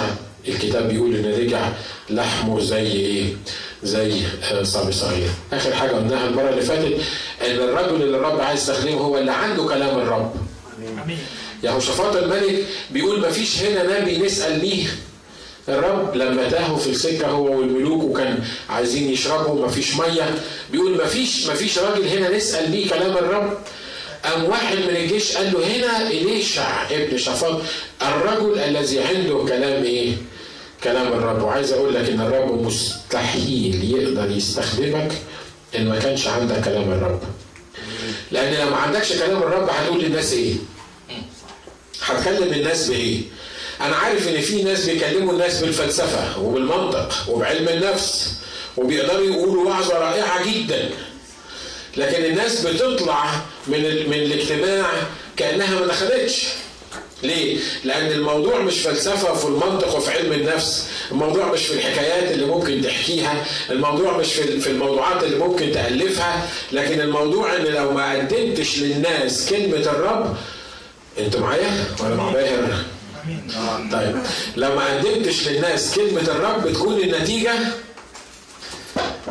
الكتاب 0.48 0.90
بيقول 0.90 1.16
إن 1.16 1.26
رجع 1.40 1.70
لحمه 2.10 2.60
زي 2.60 2.92
إيه؟ 2.92 3.26
زي 3.84 4.14
صبي 4.64 4.92
صغير. 4.92 5.30
آخر 5.54 5.74
حاجة 5.74 5.92
قلناها 5.92 6.28
المرة 6.28 6.50
اللي 6.50 6.62
فاتت 6.62 6.94
إن 7.46 7.56
الرجل 7.56 8.02
اللي 8.04 8.18
الرب 8.18 8.40
عايز 8.42 8.60
يستخدمه 8.60 8.98
هو 9.02 9.18
اللي 9.18 9.32
عنده 9.32 9.64
كلام 9.64 9.98
الرب. 10.00 10.34
آمين. 11.04 11.18
يهوشافاط 11.64 12.16
الملك 12.16 12.66
بيقول 12.92 13.20
ما 13.20 13.30
فيش 13.30 13.62
هنا 13.64 14.00
نبي 14.02 14.18
نسأل 14.18 14.60
ليه 14.66 14.86
الرب 15.70 16.16
لما 16.16 16.50
تاهوا 16.50 16.78
في 16.78 16.90
السكة 16.90 17.28
هو 17.28 17.60
والملوك 17.60 18.04
وكان 18.04 18.44
عايزين 18.70 19.10
يشربوا 19.10 19.62
ما 19.62 19.68
فيش 19.68 19.96
مية 19.96 20.36
بيقول 20.72 20.98
ما 20.98 21.06
فيش 21.06 21.48
ما 21.48 21.54
فيش 21.54 21.80
راجل 21.80 22.08
هنا 22.08 22.38
نسأل 22.38 22.72
ليه 22.72 22.90
كلام 22.90 23.18
الرب 23.18 23.58
قام 24.26 24.44
واحد 24.46 24.78
من 24.78 24.96
الجيش 24.96 25.38
قال 25.38 25.54
له 25.54 25.68
هنا 25.76 26.08
إليشع 26.08 26.90
ابن 26.92 27.18
شفاط 27.18 27.62
الرجل 28.02 28.60
الذي 28.60 29.00
عنده 29.00 29.46
كلام 29.48 29.84
إيه؟ 29.84 30.14
كلام 30.84 31.08
الرب 31.08 31.42
وعايز 31.44 31.72
أقول 31.74 31.94
لك 31.94 32.10
إن 32.10 32.22
الرب 32.22 32.62
مستحيل 32.62 33.92
يقدر 33.96 34.32
يستخدمك 34.38 35.12
إن 35.76 35.88
ما 35.90 36.00
كانش 36.00 36.28
عندك 36.28 36.62
كلام 36.66 36.92
الرب. 36.92 37.22
لأن 38.32 38.54
لو 38.66 38.70
ما 38.70 38.78
عندكش 38.78 39.14
كلام 39.14 39.38
الرب 39.38 39.70
هتقول 39.70 40.02
للناس 40.04 40.34
إيه؟ 40.34 40.54
هتكلم 42.04 42.54
الناس 42.54 42.88
بإيه؟ 42.88 43.22
أنا 43.82 43.96
عارف 43.96 44.28
إن 44.28 44.42
في 44.42 44.64
ناس 44.64 44.86
بيكلموا 44.90 45.34
الناس 45.34 45.60
بالفلسفة 45.62 46.40
وبالمنطق 46.40 47.14
وبعلم 47.30 47.70
النفس 47.70 48.34
وبيقدروا 48.78 49.26
يقولوا 49.26 49.70
وعظة 49.70 49.94
رائعة 50.00 50.52
جدا 50.52 50.90
لكن 51.98 52.26
الناس 52.26 52.66
بتطلع 52.66 53.42
من 53.70 54.10
من 54.10 54.14
الاجتماع 54.14 54.86
كأنها 55.38 55.80
ما 55.80 55.86
دخلتش. 55.86 56.48
ليه؟ 57.24 57.58
لأن 57.84 58.12
الموضوع 58.12 58.60
مش 58.60 58.82
فلسفة 58.82 59.34
في 59.34 59.46
المنطق 59.46 59.96
وفي 59.96 60.12
علم 60.12 60.34
النفس، 60.34 60.88
الموضوع 61.12 61.52
مش 61.52 61.62
في 61.62 61.74
الحكايات 61.74 62.32
اللي 62.32 62.46
ممكن 62.46 62.82
تحكيها، 62.82 63.46
الموضوع 63.70 64.18
مش 64.18 64.34
في 64.34 64.68
الموضوعات 64.70 65.24
اللي 65.24 65.38
ممكن 65.38 65.72
تألفها، 65.72 66.50
لكن 66.72 67.02
الموضوع 67.02 67.56
إن 67.56 67.64
لو 67.64 67.92
ما 67.92 68.14
قدمتش 68.14 68.78
للناس 68.80 69.50
كلمة 69.50 69.78
الرب 69.78 70.38
أنتوا 71.20 71.40
معايا 71.40 71.86
ولا 72.00 72.16
مع 72.16 72.30
باهر؟ 72.32 72.84
طيب. 73.92 74.16
لو 74.56 74.76
ما 74.76 74.86
قدمتش 74.98 75.48
للناس 75.48 75.96
كلمة 75.96 76.22
الرب 76.22 76.74
تكون 76.74 77.00
النتيجة 77.00 77.54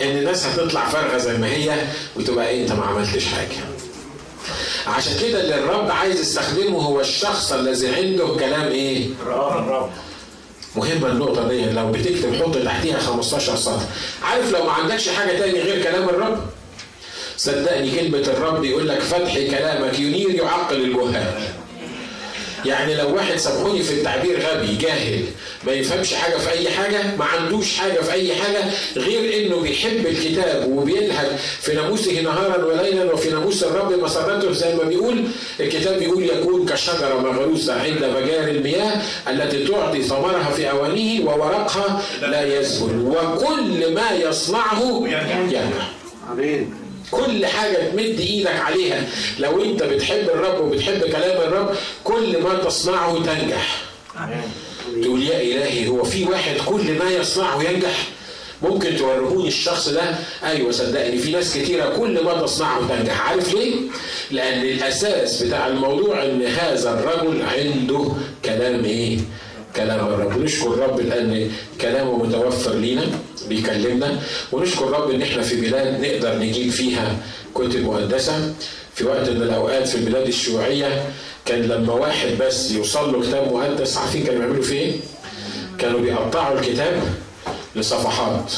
إن 0.03 0.19
الناس 0.19 0.47
هتطلع 0.47 0.89
فارغة 0.89 1.19
زي 1.19 1.37
ما 1.37 1.47
هي 1.47 1.83
وتبقى 2.17 2.49
إيه؟ 2.49 2.63
أنت 2.63 2.73
ما 2.73 2.85
عملتش 2.85 3.25
حاجة. 3.27 3.78
عشان 4.89 5.13
كده 5.21 5.41
اللي 5.41 5.55
الرب 5.55 5.91
عايز 5.91 6.21
يستخدمه 6.21 6.79
هو 6.79 7.01
الشخص 7.01 7.53
الذي 7.53 7.89
عنده 7.89 8.27
كلام 8.29 8.69
إيه؟ 8.69 9.07
الرب. 9.23 9.91
مهمة 10.77 11.09
النقطة 11.09 11.49
دي 11.49 11.65
لو 11.71 11.93
بتكتب 11.93 12.35
حط 12.43 12.57
تحتيها 12.57 12.99
15 12.99 13.57
سطر 13.57 13.81
عارف 14.23 14.53
لو 14.53 14.65
ما 14.65 14.73
عندكش 14.73 15.09
حاجة 15.09 15.39
تاني 15.39 15.61
غير 15.61 15.83
كلام 15.85 16.09
الرب؟ 16.09 16.39
صدقني 17.37 17.91
كلمة 18.01 18.19
الرب 18.19 18.65
يقول 18.65 18.89
لك 18.89 19.01
فتح 19.01 19.35
كلامك 19.35 19.99
ينير 19.99 20.31
يعقل 20.31 20.77
الجهال. 20.77 21.35
يعني 22.65 22.95
لو 22.97 23.15
واحد 23.17 23.37
سامحوني 23.37 23.83
في 23.83 23.95
التعبير 23.95 24.41
غبي 24.47 24.77
جاهل 24.77 25.25
ما 25.69 25.75
يفهمش 25.75 26.15
حاجة 26.15 26.37
في 26.37 26.51
أي 26.51 26.71
حاجة 26.71 27.17
ما 27.19 27.25
عندوش 27.25 27.77
حاجة 27.77 28.01
في 28.01 28.13
أي 28.13 28.35
حاجة 28.35 28.65
غير 28.97 29.47
إنه 29.47 29.61
بيحب 29.61 30.07
الكتاب 30.07 30.73
وبيلهج 30.73 31.27
في 31.61 31.75
ناموسه 31.75 32.21
نهارا 32.21 32.65
وليلا 32.65 33.13
وفي 33.13 33.31
ناموس 33.31 33.63
الرب 33.65 33.93
مسرته 33.93 34.53
زي 34.53 34.75
ما 34.75 34.83
بيقول 34.83 35.25
الكتاب 35.61 35.99
بيقول 35.99 36.23
يكون 36.25 36.67
كشجرة 36.67 37.15
مغروسة 37.21 37.81
عند 37.83 38.05
مجاري 38.05 38.51
المياه 38.51 39.03
التي 39.29 39.67
تعطي 39.67 40.03
ثمرها 40.03 40.51
في 40.57 40.71
أوانه 40.71 41.25
وورقها 41.31 42.03
لا 42.23 42.59
يزهل 42.61 42.99
وكل 43.07 43.95
ما 43.95 44.11
يصنعه 44.11 45.03
ينجح. 45.07 45.93
كل 47.11 47.47
حاجة 47.47 47.77
تمد 47.77 48.21
إيدك 48.21 48.61
عليها. 48.61 49.05
لو 49.39 49.65
أنت 49.65 49.83
بتحب 49.83 50.29
الرب 50.35 50.61
وبتحب 50.61 51.01
كلام 51.01 51.41
الرب 51.49 51.75
كل 52.05 52.43
ما 52.43 52.55
تصنعه 52.55 53.15
تنجح. 53.25 53.83
تقول 55.03 55.23
يا 55.23 55.41
إلهي 55.41 55.89
هو 55.89 56.05
في 56.05 56.25
واحد 56.25 56.57
كل 56.67 56.93
ما 56.99 57.11
يصنعه 57.11 57.63
ينجح؟ 57.63 58.09
ممكن 58.63 58.97
تورهوني 58.97 59.49
الشخص 59.49 59.89
ده؟ 59.89 60.03
أيوه 60.45 60.71
صدقني 60.73 61.19
في 61.19 61.31
ناس 61.33 61.59
كتيرة 61.59 61.97
كل 61.97 62.25
ما 62.25 62.43
تصنعه 62.43 62.89
تنجح. 62.89 63.29
عارف 63.31 63.55
ليه؟ 63.55 63.75
لأن 64.31 64.63
الأساس 64.63 65.43
بتاع 65.43 65.67
الموضوع 65.67 66.25
إن 66.25 66.43
هذا 66.43 66.91
الرجل 66.91 67.43
عنده 67.43 68.09
كلام 68.45 68.85
إيه؟ 68.85 69.19
كلام 69.77 70.07
الرب 70.07 70.39
نشكر 70.43 70.75
الرب 70.75 71.01
لأن 71.01 71.51
كلامه 71.81 72.25
متوفر 72.25 72.75
لينا 72.75 73.07
بيكلمنا. 73.49 74.19
ونشكر 74.53 74.85
الرب 74.85 75.11
إن 75.11 75.23
إحنا 75.23 75.43
في 75.43 75.61
بلاد 75.61 76.01
نقدر 76.01 76.39
نجيب 76.39 76.71
فيها 76.71 77.17
كتب 77.55 77.85
مقدسة. 77.85 78.55
في 78.95 79.05
وقت 79.05 79.29
من 79.29 79.43
الأوقات 79.43 79.89
في 79.89 79.95
البلاد 79.95 80.27
الشيوعية 80.27 81.05
كان 81.49 81.63
لما 81.63 81.93
واحد 81.93 82.29
بس 82.41 82.71
يوصل 82.71 83.13
له 83.13 83.23
كتاب 83.29 83.53
مقدس 83.53 83.97
عارفين 83.97 84.25
كانوا 84.25 84.39
بيعملوا 84.41 84.63
فيه 84.63 84.79
إيه؟ 84.79 84.93
كانوا 85.79 86.01
بيقطعوا 86.01 86.59
الكتاب 86.59 87.03
لصفحات. 87.77 88.53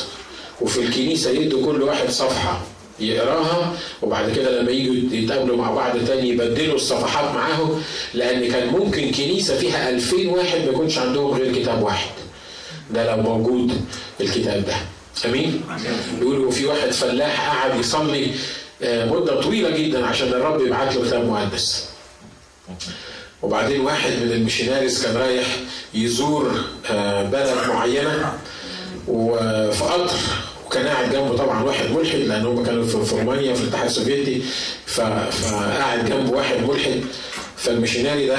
وفي 0.61 0.81
الكنيسة 0.81 1.31
يدوا 1.31 1.67
كل 1.67 1.83
واحد 1.83 2.11
صفحة 2.11 2.61
يقراها 3.01 3.73
وبعد 4.03 4.31
كده 4.31 4.61
لما 4.61 4.71
يجوا 4.71 4.95
يتقابلوا 5.19 5.57
مع 5.57 5.71
بعض 5.71 5.97
تاني 6.07 6.29
يبدلوا 6.29 6.75
الصفحات 6.75 7.35
معاهم 7.35 7.83
لأن 8.15 8.51
كان 8.53 8.69
ممكن 8.69 9.11
كنيسة 9.13 9.57
فيها 9.59 9.91
2000 9.91 10.17
واحد 10.29 10.59
ما 10.59 10.65
يكونش 10.65 10.99
عندهم 10.99 11.31
غير 11.31 11.55
كتاب 11.55 11.83
واحد. 11.83 12.11
ده 12.91 13.17
لو 13.17 13.23
موجود 13.23 13.73
الكتاب 14.21 14.65
ده. 14.67 14.75
أمين؟ 15.31 15.61
بيقولوا 16.21 16.51
في 16.51 16.67
واحد 16.67 16.91
فلاح 16.91 17.57
قعد 17.57 17.81
يصلي 17.81 18.27
آه، 18.83 19.05
مدة 19.13 19.41
طويلة 19.41 19.71
جدا 19.71 20.07
عشان 20.07 20.29
الرب 20.29 20.61
يبعت 20.67 20.97
له 20.97 21.07
كتاب 21.07 21.25
مقدس 21.29 21.90
وبعدين 23.43 23.81
واحد 23.81 24.11
من 24.11 24.33
المشيناريز 24.33 25.03
كان 25.05 25.17
رايح 25.17 25.47
يزور 25.95 26.61
آه، 26.91 27.23
بلد 27.23 27.55
معينة 27.69 28.39
وفي 29.09 29.85
قطر 29.85 30.17
وكان 30.67 30.87
قاعد 30.89 31.13
جنبه 31.13 31.37
طبعا 31.37 31.63
واحد 31.63 31.91
ملحد 31.91 32.19
لأن 32.19 32.47
هم 32.47 32.65
كانوا 32.65 32.85
في 33.05 33.17
رومانيا 33.17 33.55
في 33.55 33.63
الاتحاد 33.63 33.87
السوفيتي 33.87 34.43
فقاعد 34.87 36.09
جنبه 36.09 36.31
واحد 36.31 36.57
ملحد 36.69 37.01
فالمشيناري 37.57 38.27
ده 38.27 38.39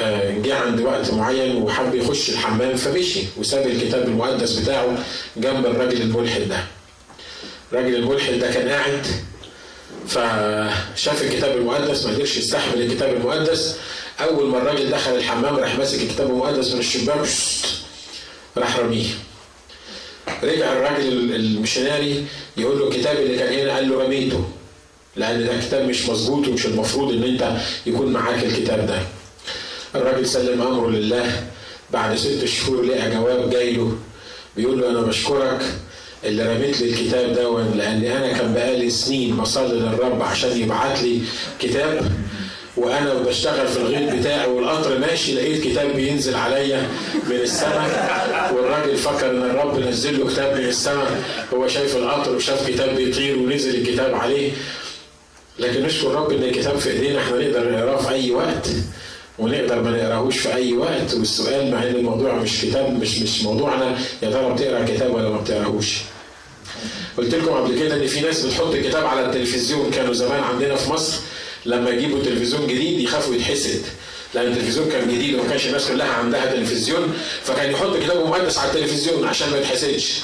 آه، 0.00 0.38
جه 0.38 0.54
عند 0.58 0.80
وقت 0.80 1.10
معين 1.12 1.56
وحب 1.62 1.94
يخش 1.94 2.30
الحمام 2.30 2.76
فمشي 2.76 3.20
وساب 3.36 3.66
الكتاب 3.66 4.08
المقدس 4.08 4.52
بتاعه 4.52 4.98
جنب 5.36 5.66
الراجل 5.66 6.02
الملحد 6.02 6.40
ده. 6.48 6.64
الراجل 7.72 7.94
الملحد 7.94 8.32
ده 8.38 8.50
كان 8.52 8.68
قاعد 8.68 9.06
فشاف 10.08 11.22
الكتاب 11.22 11.56
المقدس 11.56 12.06
ما 12.06 12.12
قدرش 12.14 12.36
يستحمل 12.36 12.82
الكتاب 12.82 13.16
المقدس. 13.16 13.76
أول 14.20 14.46
ما 14.48 14.58
الراجل 14.58 14.90
دخل 14.90 15.14
الحمام 15.16 15.56
راح 15.56 15.78
ماسك 15.78 16.02
الكتاب 16.02 16.30
المقدس 16.30 16.72
من 16.72 16.80
الشباك 16.80 17.26
راح 18.56 18.76
رميه. 18.78 19.06
رجع 20.42 20.72
الراجل 20.72 21.34
المشناري 21.34 22.24
يقول 22.56 22.78
له 22.78 22.88
الكتاب 22.88 23.16
اللي 23.16 23.38
كان 23.38 23.52
هنا 23.58 23.74
قال 23.74 23.88
له 23.88 24.02
رميته 24.04 24.44
لأن 25.16 25.46
ده 25.46 25.60
كتاب 25.60 25.88
مش 25.88 26.08
مظبوط 26.08 26.48
ومش 26.48 26.66
المفروض 26.66 27.12
إن 27.12 27.22
أنت 27.22 27.56
يكون 27.86 28.12
معاك 28.12 28.44
الكتاب 28.44 28.86
ده. 28.86 29.02
الراجل 29.94 30.26
سلم 30.28 30.62
أمره 30.62 30.90
لله. 30.90 31.46
بعد 31.92 32.16
ست 32.16 32.44
شهور 32.44 32.82
لقى 32.84 33.10
جواب 33.10 33.50
جاي 33.50 33.72
له 33.72 33.98
بيقول 34.56 34.80
له 34.80 34.90
أنا 34.90 35.00
بشكرك 35.00 35.60
اللي 36.24 36.42
رميت 36.54 36.80
لي 36.80 36.90
الكتاب 36.90 37.34
ده 37.34 37.62
لأن 37.74 38.04
أنا 38.04 38.32
كان 38.38 38.54
بقالي 38.54 38.90
سنين 38.90 39.36
بصلي 39.36 39.74
للرب 39.74 40.22
عشان 40.22 40.60
يبعت 40.60 41.02
لي 41.02 41.20
كتاب 41.60 42.10
وأنا 42.76 43.14
بشتغل 43.14 43.68
في 43.68 43.76
الغيط 43.76 44.14
بتاعي 44.14 44.48
والقطر 44.50 44.98
ماشي 44.98 45.34
لقيت 45.34 45.64
كتاب 45.64 45.96
بينزل 45.96 46.34
عليا 46.34 46.88
من 47.28 47.36
السماء 47.36 48.52
والراجل 48.56 48.96
فكر 48.96 49.30
إن 49.30 49.42
الرب 49.42 49.78
نزل 49.78 50.18
له 50.20 50.26
كتاب 50.32 50.56
من 50.56 50.64
السماء 50.64 51.22
هو 51.54 51.68
شايف 51.68 51.96
القطر 51.96 52.36
وشاف 52.36 52.68
كتاب 52.70 52.96
بيطير 52.96 53.38
ونزل 53.38 53.74
الكتاب 53.74 54.14
عليه. 54.14 54.50
لكن 55.58 55.82
نشكر 55.82 56.14
رب 56.14 56.32
إن 56.32 56.42
الكتاب 56.42 56.78
في 56.78 56.90
إيدينا 56.90 57.18
إحنا 57.20 57.36
نقدر 57.38 57.72
نقراه 57.72 57.96
في 57.96 58.10
أي 58.10 58.30
وقت. 58.30 58.68
ونقدر 59.38 59.82
ما 59.82 59.90
نقراهوش 59.90 60.38
في 60.38 60.54
أي 60.54 60.72
وقت 60.72 61.14
والسؤال 61.14 61.70
مع 61.70 61.82
إن 61.82 61.94
الموضوع 61.94 62.34
مش 62.34 62.60
كتاب 62.62 63.00
مش 63.00 63.18
مش 63.18 63.42
موضوعنا 63.42 63.98
يا 64.22 64.30
ترى 64.30 64.52
بتقرأ 64.54 64.84
كتاب 64.84 65.14
ولا 65.14 65.28
ما 65.28 65.36
بتقراهوش؟ 65.40 65.96
قلت 67.18 67.34
لكم 67.34 67.50
قبل 67.50 67.78
كده 67.78 67.96
إن 67.96 68.06
في 68.06 68.20
ناس 68.20 68.46
بتحط 68.46 68.74
كتاب 68.76 69.06
على 69.06 69.26
التلفزيون 69.26 69.90
كانوا 69.90 70.14
زمان 70.14 70.40
عندنا 70.42 70.74
في 70.76 70.90
مصر 70.90 71.16
لما 71.66 71.90
يجيبوا 71.90 72.22
تلفزيون 72.22 72.66
جديد 72.66 73.00
يخافوا 73.00 73.34
يتحسد. 73.34 73.82
لأن 74.34 74.52
التلفزيون 74.52 74.88
كان 74.90 75.14
جديد 75.14 75.34
وما 75.34 75.48
كانش 75.48 75.66
الناس 75.66 75.88
كلها 75.88 76.08
عندها 76.12 76.46
تلفزيون 76.54 77.14
فكان 77.42 77.70
يحط 77.70 77.96
كتاب 77.96 78.26
مقدس 78.26 78.58
على 78.58 78.70
التلفزيون 78.70 79.28
عشان 79.28 79.50
ما 79.50 79.58
يتحسدش. 79.58 80.20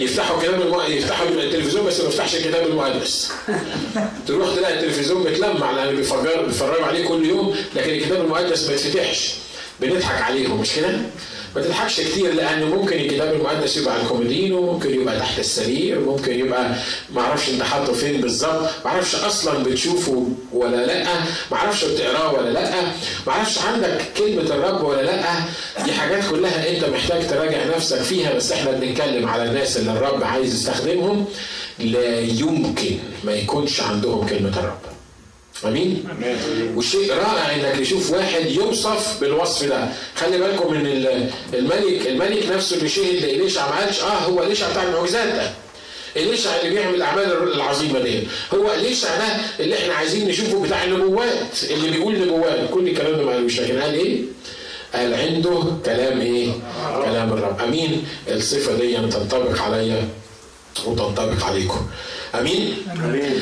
يفتحوا 0.00 0.42
كتاب 0.42 0.60
المو... 0.62 0.82
يفتحوا 0.82 1.28
التلفزيون 1.28 1.86
بس 1.86 2.00
ما 2.00 2.08
يفتحش 2.08 2.34
الكتاب 2.36 2.66
المقدس 2.66 3.30
تروح 4.26 4.54
تلاقي 4.54 4.74
التلفزيون 4.74 5.22
متلمع 5.32 5.70
لأن 5.70 5.96
بيفرجوا 5.96 6.86
عليه 6.86 7.08
كل 7.08 7.24
يوم 7.26 7.56
لكن 7.74 7.90
الكتاب 7.90 8.20
المقدس 8.24 8.66
ما 8.68 8.74
يتفتحش 8.74 9.34
بنضحك 9.80 10.22
عليهم 10.22 10.60
مش 10.60 10.72
كده؟ 10.76 10.98
ما 11.56 11.62
تضحكش 11.62 12.00
كتير 12.00 12.34
لأن 12.34 12.62
ممكن 12.64 12.96
الكتاب 12.96 13.34
المقدس 13.34 13.76
يبقى 13.76 13.94
على 13.94 14.02
الكومودينو 14.02 14.72
ممكن 14.72 15.00
يبقى 15.00 15.18
تحت 15.18 15.38
السرير 15.38 16.00
ممكن 16.00 16.38
يبقى 16.38 16.74
ما 17.14 17.20
أعرفش 17.20 17.48
أنت 17.48 17.62
حاطه 17.62 17.92
فين 17.92 18.20
بالظبط 18.20 18.62
ما 18.84 18.90
أعرفش 18.90 19.14
أصلا 19.14 19.62
بتشوفه 19.62 20.28
ولا 20.52 20.86
لأ 20.86 21.04
ما 21.50 21.56
أعرفش 21.56 21.84
بتقراه 21.84 22.32
ولا 22.34 22.50
لأ 22.50 22.70
ما 23.26 23.32
أعرفش 23.32 23.58
عندك 23.58 24.00
كلمة 24.18 24.42
الرب 24.42 24.82
ولا 24.84 25.02
لأ. 25.02 25.22
دي 25.84 25.92
حاجات 25.92 26.24
كلها 26.30 26.70
أنت 26.76 26.84
محتاج 26.84 27.28
تراجع 27.28 27.64
نفسك 27.76 27.98
فيها 28.02 28.32
بس 28.34 28.52
إحنا 28.52 28.70
بنتكلم 28.70 29.28
على 29.28 29.44
الناس 29.44 29.76
اللي 29.76 29.92
الرب 29.92 30.22
عايز 30.24 30.54
يستخدمهم 30.54 31.24
لا 31.78 32.20
يمكن 32.20 32.98
ما 33.24 33.32
يكونش 33.32 33.80
عندهم 33.80 34.26
كلمة 34.26 34.58
الرب. 34.58 34.78
أمين؟ 35.64 36.04
والشيء 36.74 37.12
رائع 37.12 37.54
إنك 37.54 37.78
تشوف 37.80 38.12
واحد 38.12 38.46
يوصف 38.50 39.20
بالوصف 39.20 39.64
ده. 39.68 39.88
خلي 40.16 40.38
بالكم 40.38 40.72
من 40.72 40.86
الملك 41.54 42.06
الملك 42.06 42.46
نفسه 42.52 42.76
اللي 42.76 42.88
شهد 42.88 43.14
لإليشع 43.22 43.68
ما 43.70 43.76
قالش 43.80 44.00
آه 44.00 44.04
هو 44.18 44.42
إليشع 44.42 44.70
بتاع 44.70 44.82
المعجزات 44.82 45.28
ده. 45.34 45.50
إليشع 46.16 46.50
اللي 46.60 46.74
بيعمل 46.74 46.94
الأعمال 46.94 47.52
العظيمة 47.54 47.98
دي؟ 48.00 48.22
هو 48.54 48.72
إليشع 48.74 49.08
ده 49.18 49.26
اللي 49.60 49.78
إحنا 49.78 49.94
عايزين 49.94 50.28
نشوفه 50.28 50.62
بتاع 50.66 50.84
النبوات؟ 50.84 51.64
اللي 51.70 51.90
بيقول 51.90 52.20
نبوات. 52.20 52.70
كل 52.70 52.88
الكلام 52.88 53.16
ده 53.16 53.22
ما 53.24 53.32
قالوش 53.32 53.60
لكن 53.60 53.78
قال 53.80 53.94
إيه؟ 53.94 54.20
قال 54.94 55.14
عنده 55.14 55.62
كلام 55.84 56.20
إيه؟ 56.20 56.52
كلام 57.04 57.32
الرب. 57.32 57.60
أمين؟ 57.60 58.04
الصفة 58.28 58.76
دي 58.76 58.96
تنطبق 58.96 59.62
عليا 59.62 60.08
وتنطبق 60.86 61.44
عليكم. 61.44 61.86
أمين؟ 62.34 62.74
أمين. 63.04 63.40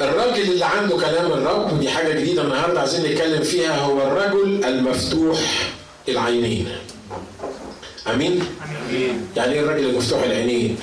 الراجل 0.00 0.42
اللي 0.52 0.64
عنده 0.64 0.96
كلام 0.96 1.32
الرب 1.32 1.72
ودي 1.72 1.88
حاجة 1.90 2.12
جديدة 2.20 2.42
النهارده 2.42 2.80
عايزين 2.80 3.12
نتكلم 3.12 3.42
فيها 3.42 3.76
هو 3.76 4.02
الرجل 4.02 4.64
المفتوح 4.64 5.38
العينين. 6.08 6.68
آمين؟ 8.06 8.40
آمين. 8.90 9.26
يعني 9.36 9.52
إيه 9.52 9.60
الراجل 9.60 9.84
المفتوح 9.88 10.22
العينين؟ 10.22 10.76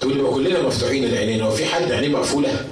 تقول 0.00 0.16
لي 0.16 0.22
ما 0.22 0.30
كلنا 0.30 0.62
مفتوحين 0.62 1.04
العينين. 1.04 1.40
هو 1.42 1.50
في 1.50 1.64
حد 1.66 1.92
عينيه 1.92 2.08
مقفولة؟ 2.08 2.66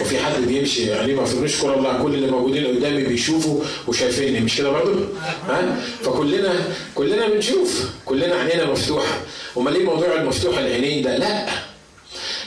وفي 0.00 0.18
حد 0.18 0.42
بيمشي 0.42 0.94
عينيه 0.94 1.14
مقفولة؟ 1.14 1.44
نشكر 1.44 1.74
الله 1.74 2.02
كل 2.02 2.14
اللي 2.14 2.26
موجودين 2.30 2.66
قدامي 2.66 3.02
بيشوفوا 3.04 3.60
وشايفيني. 3.88 4.40
مش 4.40 4.56
كده 4.56 4.70
برضه؟ 4.70 5.00
ها؟ 5.48 5.76
فكلنا 6.02 6.54
كلنا 6.94 7.28
بنشوف. 7.28 7.90
كلنا 8.04 8.34
عينينا 8.34 8.70
مفتوحة. 8.70 9.18
أمال 9.56 9.72
ليه 9.72 9.84
موضوع 9.84 10.14
المفتوح 10.14 10.58
العينين 10.58 11.02
ده؟ 11.02 11.16
لا. 11.16 11.46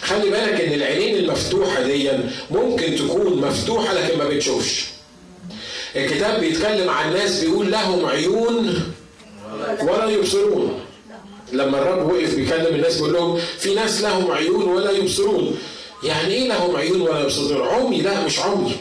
خلي 0.02 0.30
بالك 0.30 0.62
إن 0.62 0.74
العينين 0.74 1.16
المفتوحة 1.16 1.82
دي 1.82 2.10
ممكن 2.52 2.96
تكون 2.96 3.42
مفتوحة 3.42 3.94
لكن 3.94 4.18
ما 4.18 4.30
بتشوفش. 4.30 4.86
الكتاب 5.96 6.40
بيتكلم 6.40 6.90
عن 6.90 7.14
ناس 7.14 7.40
بيقول 7.40 7.72
لهم 7.72 8.06
عيون 8.06 8.84
ولا 9.82 10.06
يبصرون. 10.10 10.80
لما 11.54 11.78
الرب 11.82 12.12
وقف 12.12 12.36
بيكلم 12.36 12.76
الناس 12.76 12.96
بيقول 12.96 13.14
لهم 13.14 13.40
في 13.60 13.76
ناس 13.76 14.02
لهم 14.02 14.32
عيون 14.32 14.64
ولا 14.64 14.92
يبصرون. 14.92 15.58
يعني 16.04 16.34
إيه 16.34 16.48
لهم 16.48 16.76
عيون 16.76 17.02
ولا 17.02 17.22
يبصرون؟ 17.22 17.68
عمي 17.68 18.02
لا 18.02 18.26
مش 18.26 18.40
عمي. 18.40 18.76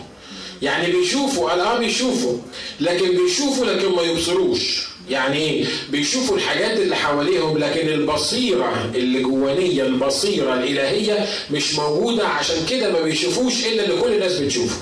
يعني 0.63 0.93
بيشوفوا 0.93 1.51
قال 1.51 1.61
آه 1.61 1.79
بيشوفوا 1.79 2.37
لكن 2.81 3.17
بيشوفوا 3.17 3.67
لكن 3.67 3.89
ما 3.89 4.03
يبصروش. 4.03 4.90
يعني 5.11 5.37
إيه؟ 5.37 5.65
بيشوفوا 5.91 6.37
الحاجات 6.37 6.79
اللي 6.81 6.97
حواليهم 6.97 7.59
لكن 7.59 7.89
البصيرة 7.89 8.91
اللي 8.95 9.23
جوانية 9.23 9.83
البصيرة 9.83 10.55
الإلهية 10.55 11.27
مش 11.51 11.75
موجودة 11.75 12.29
عشان 12.29 12.67
كده 12.71 12.93
ما 12.93 13.01
بيشوفوش 13.01 13.67
إلا 13.67 13.85
اللي 13.85 14.01
كل 14.01 14.13
الناس 14.13 14.33
بتشوفه. 14.33 14.77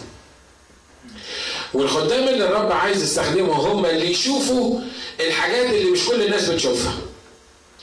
والخدام 1.75 2.29
اللي 2.29 2.45
الرب 2.45 2.73
عايز 2.73 3.03
يستخدمهم 3.03 3.51
هم 3.61 3.87
اللي 3.87 4.11
يشوفوا 4.11 4.81
الحاجات 5.27 5.67
اللي 5.73 5.91
مش 5.91 6.05
كل 6.07 6.23
الناس 6.23 6.49
بتشوفها. 6.49 6.93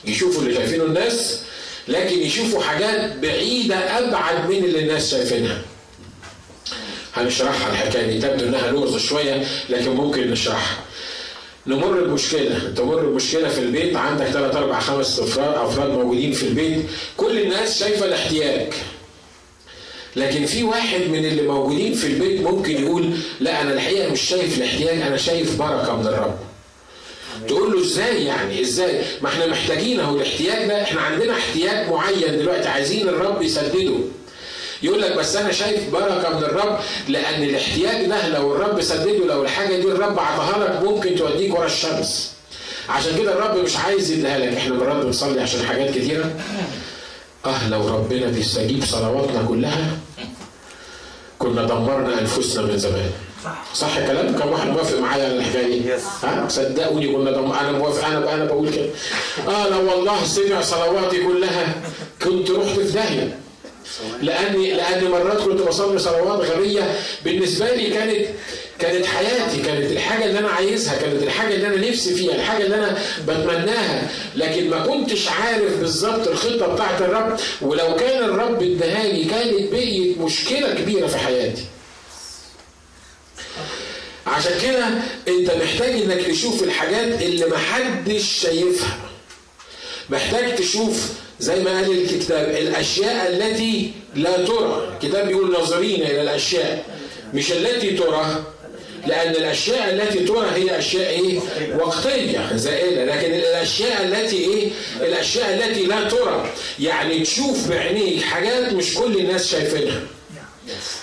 يشوفوا 0.04 0.42
اللي 0.42 0.54
شايفينه 0.54 0.84
الناس 0.84 1.40
لكن 1.88 2.18
يشوفوا 2.22 2.62
حاجات 2.62 3.16
بعيدة 3.16 3.76
أبعد 3.98 4.50
من 4.50 4.64
اللي 4.64 4.78
الناس 4.78 5.10
شايفينها. 5.10 5.62
هنشرحها 7.14 7.72
الحكاية 7.72 8.06
دي 8.06 8.18
تبدو 8.20 8.44
إنها 8.44 8.70
لغز 8.70 8.96
شوية 8.96 9.46
لكن 9.68 9.90
ممكن 9.90 10.30
نشرحها. 10.30 10.85
نمر 11.66 12.00
بمشكلة 12.04 12.72
تمر 12.76 13.06
بمشكلة 13.06 13.48
في 13.48 13.58
البيت 13.60 13.96
عندك 13.96 14.26
ثلاث 14.26 14.56
أربع 14.56 14.80
خمس 14.80 15.20
أفراد 15.20 15.54
أفراد 15.54 15.90
موجودين 15.90 16.32
في 16.32 16.42
البيت. 16.42 16.86
كل 17.16 17.38
الناس 17.40 17.80
شايفة 17.80 18.06
الاحتياج. 18.06 18.72
لكن 20.16 20.46
في 20.46 20.62
واحد 20.62 21.00
من 21.00 21.24
اللي 21.24 21.42
موجودين 21.42 21.94
في 21.94 22.06
البيت 22.06 22.40
ممكن 22.40 22.82
يقول 22.82 23.10
لا 23.40 23.62
أنا 23.62 23.72
الحقيقة 23.72 24.10
مش 24.12 24.20
شايف 24.20 24.58
الاحتياج 24.58 25.00
أنا 25.00 25.16
شايف 25.16 25.58
بركة 25.58 25.96
من 25.96 26.06
الرب. 26.06 26.38
تقول 27.48 27.72
له 27.72 27.80
إزاي 27.80 28.24
يعني؟ 28.24 28.60
إزاي؟ 28.60 29.00
ما 29.20 29.28
إحنا 29.28 29.46
محتاجين 29.46 30.00
أهو 30.00 30.16
الاحتياج 30.16 30.68
ده. 30.68 30.82
إحنا 30.82 31.00
عندنا 31.00 31.32
احتياج 31.32 31.88
معين 31.90 32.38
دلوقتي 32.38 32.68
عايزين 32.68 33.08
الرب 33.08 33.42
يسدده. 33.42 33.94
يقول 34.82 35.02
لك 35.02 35.12
بس 35.16 35.36
أنا 35.36 35.52
شايف 35.52 35.90
بركة 35.92 36.36
من 36.36 36.44
الرب 36.44 36.78
لأن 37.08 37.42
الاحتياج 37.42 38.06
ده 38.06 38.28
لو 38.28 38.54
الرب 38.56 38.80
سدده 38.80 39.26
لو 39.26 39.42
الحاجة 39.42 39.76
دي 39.76 39.82
الرب 39.82 40.18
عطاها 40.18 40.64
لك 40.64 40.82
ممكن 40.84 41.14
توديك 41.16 41.54
ورا 41.54 41.66
الشمس. 41.66 42.32
عشان 42.88 43.16
كده 43.18 43.32
الرب 43.32 43.56
مش 43.64 43.76
عايز 43.76 44.10
يديها 44.10 44.38
لك. 44.38 44.56
إحنا 44.56 44.74
مرات 44.74 45.04
بنصلي 45.04 45.40
عشان 45.40 45.66
حاجات 45.66 45.90
كتيرة. 45.90 46.30
آه 47.46 47.68
لو 47.68 47.88
ربنا 47.88 48.26
بيستجيب 48.26 48.84
صلواتنا 48.84 49.42
كلها 49.48 49.96
كنا 51.38 51.64
دمرنا 51.64 52.20
أنفسنا 52.20 52.62
من 52.62 52.78
زمان. 52.78 53.10
صح 53.74 53.96
الكلام 53.96 54.38
كم 54.38 54.48
واحد 54.48 54.68
موافق 54.68 54.98
معايا 54.98 55.24
على 55.24 55.36
الحكاية 55.36 55.82
دي؟ 55.82 55.92
ها؟ 56.22 56.48
صدقوني 56.48 57.12
كنا 57.12 57.30
دم 57.30 57.52
أنا 57.52 57.72
موافق 57.72 58.06
أنا 58.06 58.34
أنا 58.34 58.44
بقول 58.44 58.70
كده. 58.70 58.88
آه 59.48 59.68
لو 59.68 59.90
والله 59.90 60.24
سمع 60.24 60.60
صلواتي 60.60 61.24
كلها 61.24 61.74
كنت 62.22 62.50
رحت 62.50 62.78
في 62.78 62.92
داهية. 62.92 63.38
لاني 64.22 64.72
لأني 64.72 65.08
مرات 65.08 65.38
كنت 65.38 65.60
بصلي 65.62 65.98
صلوات 65.98 66.50
غبية. 66.50 67.00
بالنسبة 67.24 67.74
لي 67.74 67.90
كانت 67.90 68.26
كانت 68.78 69.06
حياتي 69.06 69.62
كانت 69.62 69.92
الحاجة 69.92 70.24
اللي 70.24 70.38
أنا 70.38 70.48
عايزها 70.48 70.98
كانت 70.98 71.22
الحاجة 71.22 71.54
اللي 71.54 71.66
أنا 71.66 71.90
نفسي 71.90 72.14
فيها 72.14 72.34
الحاجة 72.34 72.64
اللي 72.64 72.76
أنا 72.76 72.98
بتمناها. 73.28 74.10
لكن 74.36 74.70
ما 74.70 74.86
كنتش 74.86 75.28
عارف 75.28 75.76
بالظبط 75.76 76.28
الخطة 76.28 76.74
بتاعت 76.74 77.02
الرب. 77.02 77.38
ولو 77.62 77.96
كان 77.96 78.24
الرب 78.24 78.62
ادهاني 78.62 79.24
كانت 79.24 79.72
بقيت 79.72 80.18
مشكلة 80.18 80.74
كبيرة 80.74 81.06
في 81.06 81.18
حياتي. 81.18 81.64
عشان 84.26 84.52
كده 84.62 84.86
أنت 85.28 85.50
محتاج 85.50 85.90
إنك 86.02 86.26
تشوف 86.26 86.62
الحاجات 86.62 87.22
اللي 87.22 87.46
محدش 87.46 88.40
شايفها. 88.42 88.98
محتاج 90.10 90.54
تشوف 90.54 91.08
زي 91.40 91.60
ما 91.62 91.70
قال 91.70 91.90
الكتاب 92.02 92.50
الأشياء 92.50 93.28
التي 93.32 93.90
لا 94.14 94.44
ترى 94.44 94.88
الكتاب 94.94 95.26
بيقول 95.26 95.52
ناظرين 95.52 96.02
إلى 96.02 96.22
الأشياء 96.22 96.84
مش 97.34 97.52
التي 97.52 97.90
ترى 97.90 98.44
لأن 99.06 99.30
الأشياء 99.30 99.94
التي 99.94 100.18
ترى 100.18 100.46
هي 100.54 100.78
أشياء 100.78 101.10
إيه؟ 101.10 101.40
وقتية 101.78 102.56
زائلة، 102.56 103.04
لكن 103.04 103.34
الأشياء 103.34 104.04
التي 104.04 104.36
إيه؟ 104.36 104.70
الأشياء 105.00 105.54
التي 105.54 105.82
لا 105.82 106.08
ترى، 106.08 106.50
يعني 106.80 107.20
تشوف 107.22 107.68
بعينيك 107.68 108.22
حاجات 108.22 108.72
مش 108.72 108.94
كل 108.94 109.16
الناس 109.18 109.48
شايفينها. 109.48 110.00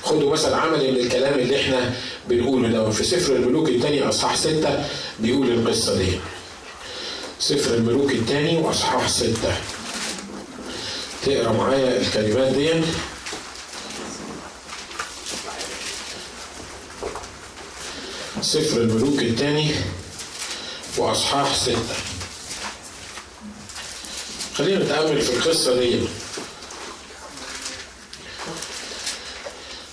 خدوا 0.04 0.32
مثل 0.32 0.54
عملي 0.54 0.92
من 0.92 0.98
الكلام 1.00 1.40
اللي 1.40 1.62
إحنا 1.62 1.92
بنقوله 2.30 2.68
ده 2.68 2.90
في 2.90 3.04
سفر 3.04 3.36
الملوك 3.36 3.70
الثاني 3.70 4.10
أصحاح 4.10 4.38
ستة 4.38 4.86
بيقول 5.20 5.52
القصة 5.52 5.98
دي. 5.98 6.08
سفر 7.40 7.74
الملوك 7.74 8.12
الثاني 8.12 8.58
وأصحاح 8.58 9.10
ستة. 9.10 9.54
تقرأ 11.26 11.52
معايا 11.52 11.98
الكلمات 12.02 12.52
دي 12.54 12.82
سفر 18.42 18.82
الملوك 18.82 19.20
الثاني 19.22 19.72
وأصحاح 20.98 21.56
ستة. 21.56 21.96
خلينا 24.56 24.84
نتأمل 24.86 25.22
في 25.22 25.34
القصة 25.34 25.80
دي. 25.80 26.00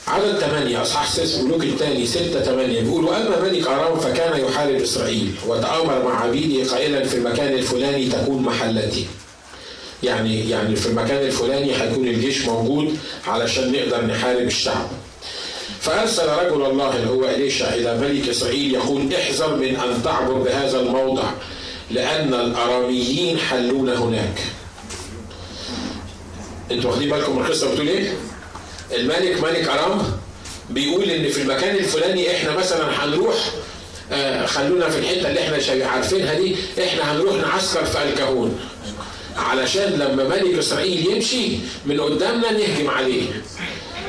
عدد 0.08 0.38
ثمانية 0.38 0.82
أصحاح 0.82 1.12
سيس 1.12 1.34
ملوك 1.38 1.62
الثاني 1.64 2.06
ستة 2.06 2.42
ثمانية 2.42 2.80
بيقول 2.80 3.04
وأما 3.04 3.40
ملك 3.40 3.66
أرام 3.66 4.00
فكان 4.00 4.40
يحارب 4.40 4.74
إسرائيل 4.74 5.34
وتآمر 5.46 6.02
مع 6.04 6.20
عبيده 6.24 6.70
قائلا 6.70 7.08
في 7.08 7.16
المكان 7.16 7.52
الفلاني 7.52 8.08
تكون 8.08 8.42
محلتي 8.42 9.06
يعني 10.02 10.50
يعني 10.50 10.76
في 10.76 10.86
المكان 10.86 11.26
الفلاني 11.26 11.76
هيكون 11.82 12.08
الجيش 12.08 12.44
موجود 12.44 12.98
علشان 13.26 13.72
نقدر 13.72 14.04
نحارب 14.06 14.46
الشعب. 14.46 14.88
فأرسل 15.80 16.28
رجل 16.28 16.66
الله 16.66 16.96
اللي 16.96 17.08
هو 17.10 17.24
إليشا 17.24 17.74
إلى 17.74 17.98
ملك 17.98 18.28
إسرائيل 18.28 18.74
يقول 18.74 19.14
احذر 19.14 19.56
من 19.56 19.76
أن 19.76 20.02
تعبر 20.04 20.32
بهذا 20.34 20.80
الموضع 20.80 21.30
لأن 21.90 22.34
الأراميين 22.34 23.38
حلون 23.38 23.88
هناك. 23.88 24.40
أنتوا 26.70 26.90
واخدين 26.90 27.10
بالكم 27.10 27.36
من 27.36 27.44
القصة 27.44 27.72
بتقول 27.72 27.88
إيه؟ 27.88 28.12
الملك 28.96 29.42
ملك 29.42 29.68
أرام 29.68 30.02
بيقول 30.70 31.10
إن 31.10 31.28
في 31.28 31.42
المكان 31.42 31.76
الفلاني 31.76 32.36
إحنا 32.36 32.56
مثلا 32.56 33.04
هنروح 33.04 33.36
آه 34.12 34.46
خلونا 34.46 34.88
في 34.90 34.98
الحتة 34.98 35.28
اللي 35.28 35.40
إحنا 35.40 35.86
عارفينها 35.86 36.34
دي 36.34 36.56
إحنا 36.84 37.12
هنروح 37.12 37.34
نعسكر 37.34 37.84
في 37.84 38.02
الكهون. 38.02 38.60
علشان 39.36 39.92
لما 39.92 40.24
ملك 40.24 40.58
إسرائيل 40.58 41.06
يمشي 41.06 41.58
من 41.86 42.00
قدامنا 42.00 42.52
نهجم 42.52 42.90
عليه. 42.90 43.22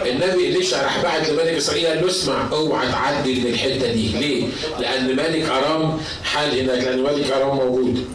النبي 0.05 0.47
إليشا 0.47 0.83
راح 0.83 1.03
بعت 1.03 1.29
لملك 1.29 1.53
إسرائيل 1.53 1.87
قال 1.87 2.01
له 2.01 2.09
اسمع 2.09 2.49
اوعى 2.51 2.87
تعدي 2.91 3.35
من 3.35 3.47
الحتة 3.47 3.93
دي. 3.93 4.07
ليه؟ 4.07 4.43
لأن 4.79 5.15
ملك 5.15 5.49
أرام 5.49 5.97
حال 6.23 6.59
هناك 6.59 6.83
لأن 6.83 7.03
ملك 7.03 7.31
أرام 7.31 7.57
موجود. 7.57 8.05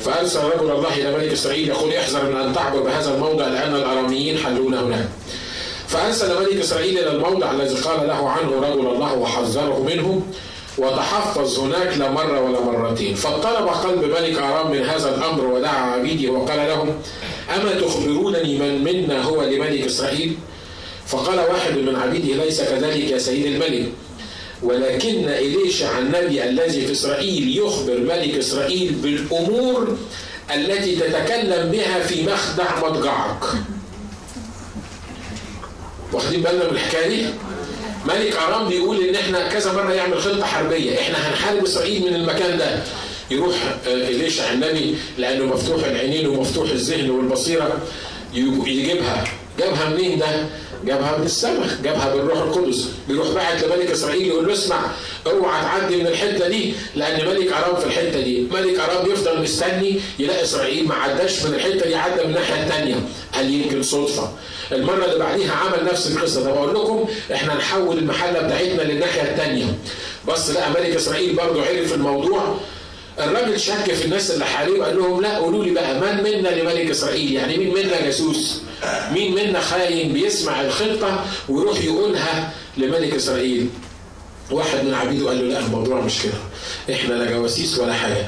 فأرسل 0.00 0.40
رجل 0.44 0.70
الله 0.70 0.94
إلى 0.94 1.16
ملك 1.16 1.32
إسرائيل 1.32 1.68
يقول 1.68 1.92
احذر 1.94 2.30
من 2.30 2.36
أن 2.36 2.54
تعبر 2.54 2.80
بهذا 2.80 3.14
الموضع 3.14 3.48
لأن 3.48 3.74
الأراميين 3.74 4.38
حلون 4.38 4.74
هناك 4.74 5.08
فأرسل 5.88 6.40
ملك 6.40 6.60
إسرائيل 6.60 6.98
إلى 6.98 7.10
الموضع 7.10 7.50
الذي 7.50 7.74
قال 7.74 8.08
له 8.08 8.28
عنه 8.28 8.60
رجل 8.60 8.86
الله 8.86 9.14
وحذره 9.14 9.82
منه. 9.82 10.22
وتحفظ 10.78 11.58
هناك 11.58 11.96
لا 11.96 12.10
مرة 12.10 12.40
ولا 12.40 12.60
مرتين. 12.60 13.14
فاضطرب 13.14 13.68
قلب 13.68 14.04
ملك 14.04 14.38
أرام 14.38 14.70
من 14.70 14.82
هذا 14.82 15.14
الأمر 15.14 15.44
ودعا 15.44 15.90
عبيده 15.90 16.32
وقال 16.32 16.58
لهم 16.68 16.88
أما 17.56 17.80
تخبرونني 17.80 18.58
من 18.58 18.84
منا 18.84 19.22
هو 19.22 19.42
لملك 19.42 19.80
إسرائيل؟ 19.86 20.36
فقال 21.06 21.38
واحد 21.38 21.76
من 21.76 21.96
عبيده 21.96 22.44
ليس 22.44 22.62
كذلك 22.62 23.10
يا 23.10 23.18
سيد 23.18 23.46
الملك. 23.46 23.92
ولكن 24.62 25.28
إليشع 25.28 25.98
النبي 25.98 26.44
الذي 26.44 26.86
في 26.86 26.92
إسرائيل 26.92 27.58
يخبر 27.58 27.98
ملك 27.98 28.34
إسرائيل 28.34 28.92
بالأمور 28.92 29.96
التي 30.54 30.96
تتكلم 30.96 31.70
بها 31.72 32.00
في 32.00 32.22
مخدع 32.26 32.88
مضجعك؟ 32.88 33.44
واخدين 36.12 36.42
بالنا 36.42 36.64
من 36.64 36.70
الحكاية 36.70 37.08
دي؟ 37.08 37.26
ملك 38.08 38.36
ارام 38.36 38.68
بيقول 38.68 39.04
إن 39.04 39.14
إحنا 39.14 39.48
كذا 39.48 39.72
مرة 39.72 39.92
يعمل 39.92 40.20
خطة 40.20 40.44
حربية، 40.44 41.00
إحنا 41.00 41.28
هنحارب 41.28 41.64
إسرائيل 41.64 42.02
من 42.02 42.14
المكان 42.14 42.58
ده. 42.58 42.82
يروح 43.30 43.54
اليشع 43.86 44.52
النبي 44.52 44.94
لأنه 45.18 45.44
مفتوح 45.44 45.84
العينين 45.84 46.26
ومفتوح 46.28 46.70
الذهن 46.70 47.10
والبصيرة 47.10 47.80
يجيبها، 48.34 49.24
جابها 49.58 49.88
منين 49.88 50.18
ده؟ 50.18 50.46
جابها 50.86 51.18
من 51.18 51.24
السماء 51.26 51.68
جابها 51.84 52.14
بالروح 52.14 52.38
القدس 52.38 52.88
بيروح 53.08 53.28
باعت 53.28 53.64
لملك 53.64 53.90
إسرائيل 53.90 54.26
يقول 54.26 54.46
له 54.46 54.52
اسمع 54.52 54.80
اوعى 55.26 55.62
تعدي 55.62 55.96
من 55.96 56.06
الحتة 56.06 56.48
دي 56.48 56.74
لأن 56.94 57.26
ملك 57.28 57.52
أرام 57.52 57.76
في 57.76 57.86
الحتة 57.86 58.20
دي. 58.20 58.40
ملك 58.40 58.78
أرام 58.80 59.10
يفضل 59.12 59.42
مستني 59.42 60.00
يلاقي 60.18 60.42
إسرائيل 60.42 60.88
ما 60.88 60.94
عداش 60.94 61.44
من 61.44 61.54
الحتة 61.54 61.86
دي 61.88 61.94
عدى 61.94 62.22
من 62.22 62.28
الناحية 62.28 62.62
الثانية 62.62 62.94
قال 63.34 63.50
يمكن 63.50 63.82
صدفة. 63.82 64.32
المرة 64.72 65.04
اللي 65.04 65.18
بعديها 65.18 65.52
عمل 65.52 65.84
نفس 65.84 66.06
القصة. 66.10 66.42
ده 66.44 66.50
بقول 66.52 66.74
لكم 66.74 67.04
إحنا 67.34 67.54
نحول 67.54 67.98
المحلة 67.98 68.40
بتاعتنا 68.40 68.82
للناحية 68.82 69.22
الثانية 69.22 69.64
بس 70.28 70.50
لقى 70.50 70.70
ملك 70.70 70.96
إسرائيل 70.96 71.34
برضه 71.36 71.62
عرف 71.66 71.94
الموضوع 71.94 72.56
الراجل 73.18 73.60
شك 73.60 73.94
في 73.94 74.04
الناس 74.04 74.30
اللي 74.30 74.44
حواليه 74.44 74.80
وقال 74.80 74.96
لهم 74.96 75.20
لا 75.22 75.36
قولوا 75.38 75.64
لي 75.64 75.70
بقى 75.70 75.94
من 76.00 76.22
منا 76.22 76.48
لملك 76.48 76.90
إسرائيل؟ 76.90 77.32
يعني 77.32 77.58
مين 77.58 77.74
منا 77.74 78.00
جاسوس؟ 78.04 78.60
مين 79.12 79.34
منا 79.34 79.60
خاين 79.60 80.12
بيسمع 80.12 80.60
الخطه 80.60 81.24
ويروح 81.48 81.80
يقولها 81.84 82.52
لملك 82.76 83.14
إسرائيل؟ 83.14 83.68
واحد 84.50 84.84
من 84.84 84.94
عبيده 84.94 85.28
قال 85.28 85.38
له 85.38 85.44
لا 85.54 85.58
الموضوع 85.66 86.00
مش 86.00 86.22
كده. 86.22 86.96
إحنا 86.96 87.14
لا 87.14 87.30
جواسيس 87.30 87.78
ولا 87.78 87.92
حاجة. 87.94 88.26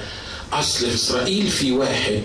أصل 0.53 0.87
في 0.87 0.95
إسرائيل 0.95 1.47
في 1.47 1.73
واحد 1.73 2.23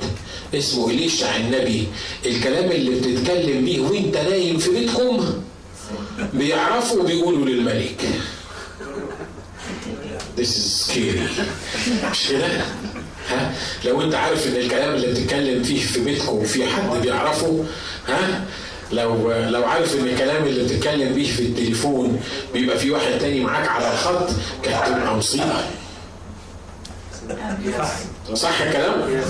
اسمه 0.56 0.90
إليشع 0.90 1.36
النبي. 1.36 1.88
الكلام 2.26 2.72
اللي 2.72 2.92
بتتكلم 2.92 3.66
بيه 3.66 3.80
وانت 3.80 4.18
نايم 4.18 4.58
في 4.58 4.70
بيتكم 4.70 5.34
بيعرفوا 6.34 7.02
وبيقولوا 7.02 7.46
للملك. 7.46 8.02
This 10.38 10.50
is 10.58 10.90
scary 10.92 11.42
مش 12.12 12.28
كده؟ 12.30 12.48
ها؟ 13.30 13.54
لو 13.86 14.02
انت 14.02 14.16
عارف 14.16 14.48
ان 14.48 14.56
الكلام 14.56 14.94
اللي 14.96 15.08
بتتكلم 15.08 15.64
فيه 15.64 15.86
في 15.86 16.00
بيتكم 16.04 16.36
وفي 16.38 16.68
حد 16.68 17.02
بيعرفه 17.02 17.66
ها؟ 18.08 18.46
لو 18.92 19.32
لو 19.32 19.66
عارف 19.66 19.96
ان 19.96 20.08
الكلام 20.08 20.44
اللي 20.46 20.64
بتتكلم 20.64 21.14
بيه 21.14 21.32
في 21.32 21.40
التليفون 21.44 22.22
بيبقى 22.54 22.78
في 22.78 22.92
واحد 22.92 23.18
تاني 23.20 23.40
معاك 23.40 23.68
على 23.68 23.94
الخط 23.94 24.30
كانت 24.64 24.88
تبقى 24.88 25.16
مصيبة. 25.18 25.64
صح 28.34 28.62
الكلام؟ 28.62 29.24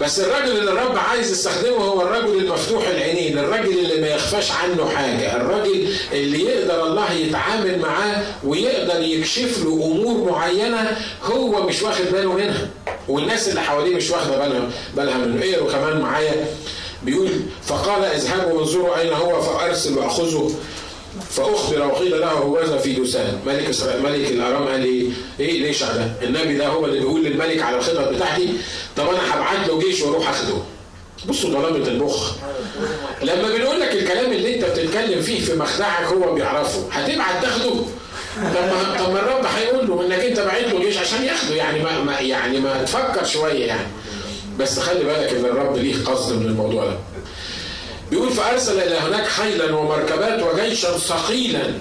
بس 0.00 0.20
الراجل 0.20 0.56
اللي 0.58 0.70
الرب 0.72 0.96
عايز 0.98 1.30
يستخدمه 1.30 1.76
هو 1.76 2.02
الرجل 2.02 2.38
المفتوح 2.38 2.88
العينين 2.88 3.38
الراجل 3.38 3.78
اللي 3.78 4.00
ما 4.00 4.08
يخفاش 4.08 4.50
عنه 4.52 4.88
حاجة 4.88 5.36
الراجل 5.36 5.88
اللي 6.12 6.44
يقدر 6.44 6.86
الله 6.86 7.12
يتعامل 7.12 7.78
معاه 7.78 8.22
ويقدر 8.44 9.00
يكشف 9.00 9.64
له 9.64 9.72
أمور 9.72 10.30
معينة 10.32 10.96
هو 11.24 11.62
مش 11.66 11.82
واخد 11.82 12.04
باله 12.12 12.32
منها. 12.32 12.68
والناس 13.08 13.48
اللي 13.48 13.60
حواليه 13.60 13.96
مش 13.96 14.10
واخدة 14.10 14.38
بالها 14.38 14.70
بالها 14.96 15.18
منه. 15.18 15.42
إيه 15.42 15.58
وكمان 15.62 16.00
معايا. 16.00 16.46
بيقول 17.02 17.28
فقال 17.66 18.04
اذهبوا 18.04 18.52
وانظروا 18.52 18.98
أين 19.00 19.12
هو 19.12 19.42
فأرسل 19.42 19.98
وأخذه. 19.98 20.50
فأخبر 21.30 21.86
وقيل 21.86 22.20
له 22.20 22.30
هوذا 22.30 22.78
في 22.78 22.92
دوسان 22.92 23.38
ملك 23.46 23.68
إسرائيل 23.68 24.02
ملك 24.02 24.30
الأرام 24.30 24.68
قال 24.68 24.80
لي 24.80 25.12
إيه 25.40 25.62
ليش 25.62 25.82
ده؟ 25.82 26.12
النبي 26.22 26.56
ده 26.56 26.66
هو 26.68 26.84
اللي 26.84 26.98
بيقول 26.98 27.24
للملك 27.24 27.62
على 27.62 27.76
الخطط 27.76 28.08
بتاعتي 28.08 28.48
طب 28.96 29.08
أنا 29.08 29.34
هبعت 29.34 29.68
له 29.68 29.78
جيش 29.80 30.02
وأروح 30.02 30.28
أخده. 30.28 30.54
بصوا 31.28 31.50
ضلامة 31.50 31.88
المخ. 31.88 32.32
لما 33.22 33.48
بنقول 33.56 33.80
لك 33.80 33.92
الكلام 33.92 34.32
اللي 34.32 34.54
أنت 34.56 34.64
بتتكلم 34.64 35.22
فيه 35.22 35.40
في 35.44 35.54
مخدعك 35.54 36.04
هو 36.04 36.34
بيعرفه 36.34 36.88
هتبعت 36.92 37.42
تاخده. 37.42 37.70
طب 38.36 39.04
طب 39.04 39.16
الرب 39.16 39.44
هيقول 39.56 39.88
له 39.88 40.06
إنك 40.06 40.24
أنت 40.24 40.40
بعت 40.40 40.64
له 40.72 40.80
جيش 40.80 40.98
عشان 40.98 41.22
ياخده 41.24 41.54
يعني 41.54 41.82
ما, 41.82 42.02
ما 42.02 42.20
يعني 42.20 42.60
ما 42.60 42.82
تفكر 42.84 43.24
شوية 43.24 43.64
يعني. 43.66 43.86
بس 44.58 44.78
خلي 44.78 45.04
بالك 45.04 45.32
إن 45.32 45.44
الرب 45.44 45.76
ليه 45.76 46.04
قصد 46.04 46.32
من 46.40 46.46
الموضوع 46.46 46.84
ده. 46.84 46.96
بيقول 48.10 48.30
فأرسل 48.30 48.78
إلى 48.80 48.96
هناك 48.98 49.26
خيلا 49.26 49.74
ومركبات 49.76 50.42
وجيشا 50.42 50.98
ثقيلا. 50.98 51.72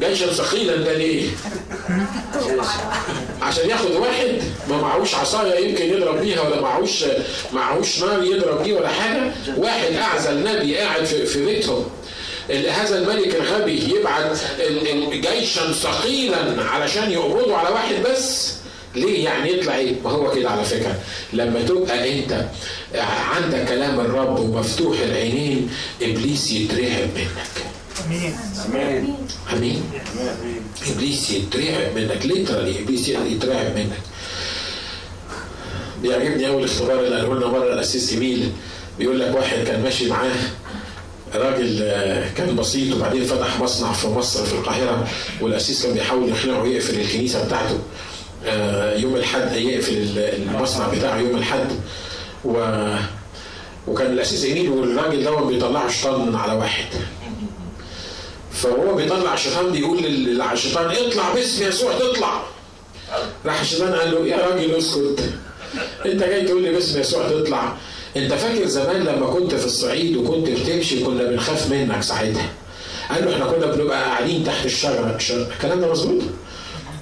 جيشا 0.00 0.32
ثقيلا 0.32 0.76
ده 0.76 0.92
ليه؟ 0.92 1.28
عشان 3.42 3.70
ياخد 3.70 3.90
واحد 3.90 4.42
ما 4.68 4.76
معهوش 4.76 5.14
عصاية 5.14 5.68
يمكن 5.68 5.84
يضرب 5.84 6.20
بيها 6.20 6.40
ولا 6.40 6.60
معهوش 6.60 7.04
معهوش 7.52 8.02
نار 8.02 8.22
يضرب 8.22 8.62
بيه 8.62 8.74
ولا 8.74 8.88
حاجة. 8.88 9.32
واحد 9.56 9.92
أعزل 9.92 10.42
نبي 10.44 10.76
قاعد 10.76 11.04
في, 11.04 11.26
في 11.26 11.44
بيتهم. 11.44 11.86
هذا 12.50 12.98
الملك 12.98 13.34
الغبي 13.34 13.94
يبعت 13.94 14.38
جيشا 15.12 15.72
ثقيلا 15.72 16.62
علشان 16.64 17.10
يقبضوا 17.10 17.56
على 17.56 17.68
واحد 17.68 17.94
بس. 18.02 18.52
ليه 18.94 19.24
يعني 19.24 19.52
يطلع 19.52 19.76
إيه؟ 19.76 19.94
ما 20.04 20.10
هو 20.10 20.30
كده 20.30 20.50
على 20.50 20.64
فكرة. 20.64 20.98
لما 21.32 21.62
تبقى 21.62 22.18
أنت 22.18 22.44
عندك 23.34 23.68
كلام 23.68 24.00
الرب 24.00 24.38
ومفتوح 24.40 25.00
العينين 25.00 25.70
إبليس 26.02 26.50
يترعب 26.50 27.08
منك. 27.14 27.64
آمين. 28.06 28.34
آمين. 28.66 29.14
آمين. 29.52 29.82
إبليس 30.90 31.30
يترعب 31.30 31.94
منك. 31.96 32.26
ليترالي 32.26 32.78
إبليس 32.80 33.08
يترعب 33.08 33.76
منك. 33.76 33.98
بيعجبني 36.02 36.48
أول 36.48 36.64
اختبار 36.64 37.00
اللي 37.00 37.16
قاله 37.16 37.34
لنا 37.34 37.46
مرة 37.46 37.72
الاسيس 37.72 38.12
ايميل 38.12 38.52
بيقول 38.98 39.20
لك 39.20 39.34
واحد 39.36 39.58
كان 39.66 39.82
ماشي 39.82 40.08
معاه. 40.08 40.30
راجل 41.34 41.78
كان 42.36 42.56
بسيط 42.56 42.96
وبعدين 42.96 43.24
فتح 43.24 43.60
مصنع 43.60 43.92
في 43.92 44.06
مصر 44.06 44.44
في 44.44 44.52
القاهرة 44.52 45.08
والاسيس 45.40 45.82
كان 45.82 45.94
بيحاول 45.94 46.28
يقنعه 46.28 46.64
يقفل 46.66 47.00
الكنيسة 47.00 47.44
بتاعته. 47.46 47.78
يوم 48.96 49.16
الحد 49.16 49.56
يقفل 49.56 50.18
المصنع 50.18 50.88
بتاعه 50.88 51.18
يوم 51.18 51.36
الحد. 51.36 51.68
و 52.44 52.86
وكان 53.88 54.12
الاسيس 54.12 54.44
ايميل 54.44 54.70
والراجل 54.70 55.24
ده 55.24 55.34
بيطلعوا 55.34 56.18
من 56.18 56.36
على 56.36 56.52
واحد. 56.52 56.84
فهو 58.52 58.94
بيطلع 58.94 59.34
الشيطان 59.34 59.72
بيقول 59.72 60.02
للشيطان 60.02 60.90
اطلع 60.90 61.34
باسم 61.34 61.68
يسوع 61.68 61.92
تطلع. 61.92 62.42
راح 63.46 63.60
الشيطان 63.60 63.94
قال 63.94 64.10
له 64.10 64.26
يا 64.26 64.36
راجل 64.36 64.74
اسكت. 64.74 65.30
انت 66.06 66.22
جاي 66.24 66.44
تقول 66.44 66.62
لي 66.62 66.70
باسم 66.70 67.00
يسوع 67.00 67.28
تطلع. 67.28 67.76
انت 68.16 68.34
فاكر 68.34 68.66
زمان 68.66 69.04
لما 69.04 69.26
كنت 69.26 69.54
في 69.54 69.66
الصعيد 69.66 70.16
وكنت 70.16 70.48
بتمشي 70.48 71.04
كنا 71.04 71.22
بنخاف 71.22 71.70
منك 71.70 72.02
ساعتها. 72.02 72.48
قال 73.10 73.24
له 73.24 73.32
إحنا 73.34 73.44
كنا 73.44 73.66
بنبقى 73.66 74.04
قاعدين 74.04 74.44
تحت 74.44 74.66
الشجرة. 74.66 75.18
الكلام 75.30 75.80
ده 75.80 75.90
مظبوط؟ 75.90 76.22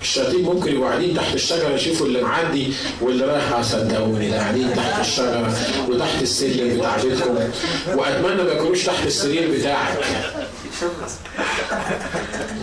الشياطين 0.03 0.43
ممكن 0.43 0.73
يبقوا 0.73 0.89
قاعدين 0.89 1.15
تحت 1.15 1.35
الشجرة 1.35 1.69
يشوفوا 1.75 2.07
اللي 2.07 2.23
معدي 2.23 2.73
واللي 3.01 3.25
رايح 3.25 3.63
صدقوني 3.63 4.31
ده 4.31 4.39
قاعدين 4.39 4.75
تحت 4.77 5.01
الشجرة 5.01 5.57
وتحت 5.89 6.23
السلم 6.23 6.79
بتاع 6.79 6.97
بيتكم. 6.97 7.39
وأتمنى 7.95 8.43
ما 8.43 8.53
يكونوش 8.53 8.85
تحت 8.85 9.07
السرير 9.07 9.51
بتاعك. 9.59 9.99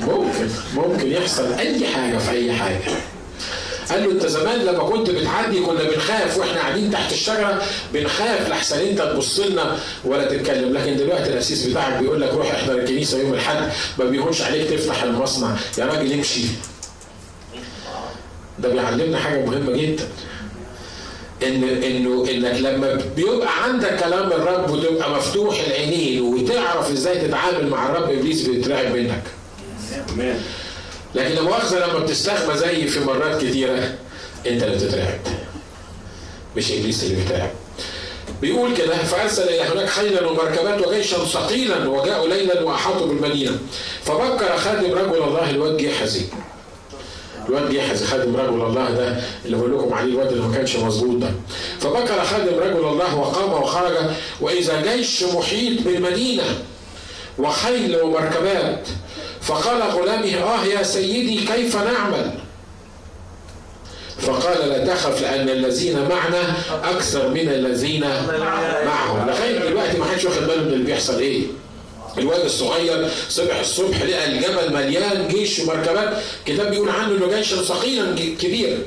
ممكن 0.01 0.49
ممكن 0.75 1.11
يحصل 1.11 1.53
أي 1.53 1.87
حاجة 1.87 2.17
في 2.17 2.31
أي 2.31 2.53
حاجة. 2.53 2.79
قال 3.91 4.03
له 4.03 4.11
أنت 4.11 4.25
زمان 4.25 4.59
لما 4.59 4.83
كنت 4.83 5.09
بتعدي 5.09 5.59
كنا 5.59 5.83
بنخاف 5.83 6.37
وإحنا 6.37 6.59
قاعدين 6.61 6.91
تحت 6.91 7.11
الشجرة 7.11 7.61
بنخاف 7.93 8.49
لحسن 8.49 8.79
أنت 8.79 9.01
تبص 9.01 9.39
لنا 9.39 9.77
ولا 10.05 10.25
تتكلم. 10.25 10.73
لكن 10.73 10.97
دلوقتي 10.97 11.29
الاسيس 11.29 11.65
بتاعك 11.65 11.99
بيقول 11.99 12.21
لك 12.21 12.33
روح 12.33 12.51
احضر 12.51 12.73
الكنيسة 12.79 13.19
يوم 13.19 13.33
الأحد 13.33 13.69
ما 13.99 14.05
بيهونش 14.05 14.41
عليك 14.41 14.69
تفتح 14.69 15.03
المصنع. 15.03 15.55
يا 15.77 15.85
راجل 15.85 16.13
امشي. 16.13 16.41
ده 18.59 18.69
بيعلمنا 18.69 19.17
حاجة 19.17 19.45
مهمة 19.45 19.71
جدا 19.77 20.07
ان 21.43 21.63
إنه 21.63 22.25
إنك 22.31 22.59
لما 22.61 23.01
بيبقى 23.15 23.63
عندك 23.63 23.99
كلام 24.03 24.31
الرب 24.31 24.69
وتبقى 24.69 25.11
مفتوح 25.11 25.59
العينين 25.67 26.21
وتعرف 26.21 26.91
إزاي 26.91 27.27
تتعامل 27.27 27.67
مع 27.69 27.85
الرب 27.89 28.09
إبليس 28.11 28.41
بيترعب 28.47 28.95
منك. 28.95 29.23
لكن 31.15 31.31
لما 31.35 31.41
مؤاخذة 31.41 31.87
لما 31.87 31.99
بتستخبى 31.99 32.57
زي 32.57 32.87
في 32.87 32.99
مرات 32.99 33.41
كتيرة 33.45 33.93
أنت 34.47 34.63
اللي 34.63 34.75
بتترعب. 34.75 35.19
مش 36.57 36.71
إبليس 36.71 37.03
اللي 37.03 37.15
بيترعب. 37.15 37.49
بيقول 38.41 38.77
كده 38.77 38.97
فأرسل 38.97 39.43
إلى 39.43 39.61
هناك 39.61 39.89
خيلا 39.89 40.27
ومركبات 40.27 40.87
وجيشا 40.87 41.17
ثقيلا 41.25 41.87
وجاءوا 41.89 42.27
ليلا 42.27 42.61
وأحاطوا 42.61 43.07
بالمدينة 43.07 43.57
فبكر 44.05 44.57
خادم 44.57 44.91
رجل 44.91 45.23
الله 45.23 45.49
الواد 45.49 45.77
جحزي 45.77 46.21
الواد 47.49 47.71
جحز 47.73 48.03
خادم 48.03 48.35
رجل 48.35 48.61
الله 48.61 48.91
ده 48.91 49.17
اللي 49.45 49.57
بقول 49.57 49.77
لكم 49.77 49.93
عليه 49.93 50.11
الواد 50.11 50.27
اللي 50.31 50.47
ما 50.47 50.55
كانش 50.55 50.75
مظبوط 50.75 51.21
ده. 51.21 51.31
فبكر 51.79 52.23
خادم 52.23 52.59
رجل 52.59 52.85
الله 52.87 53.15
وقام 53.15 53.63
وخرج 53.63 53.93
وإذا 54.41 54.81
جيش 54.95 55.23
محيط 55.23 55.81
بالمدينة 55.81 56.43
وخيل 57.37 58.01
ومركبات 58.01 58.87
فقال 59.41 59.81
غلامه 59.81 60.35
آه 60.43 60.65
يا 60.65 60.83
سيدي 60.83 61.45
كيف 61.45 61.75
نعمل؟ 61.75 62.31
فقال 64.19 64.69
لا 64.69 64.85
تخف 64.87 65.21
لأن 65.21 65.49
الذين 65.49 65.99
معنا 66.09 66.53
أكثر 66.83 67.29
من 67.29 67.49
الذين 67.49 68.01
معهم. 68.85 69.27
لغاية 69.29 69.59
دلوقتي 69.59 69.97
ما 69.97 70.05
حدش 70.05 70.25
واخد 70.25 70.43
باله 70.47 70.61
من 70.63 70.73
اللي 70.73 70.83
بيحصل 70.85 71.19
إيه. 71.19 71.43
الواد 72.17 72.45
الصغير 72.45 73.07
صبح 73.29 73.59
الصبح 73.59 74.01
لقى 74.01 74.25
الجبل 74.27 74.73
مليان 74.73 75.27
جيش 75.27 75.59
ومركبات. 75.59 76.17
كتاب 76.45 76.69
بيقول 76.71 76.89
عنه 76.89 77.17
إنه 77.17 77.37
جيش 77.37 77.53
ثقيلا 77.53 78.15
كبير. 78.41 78.77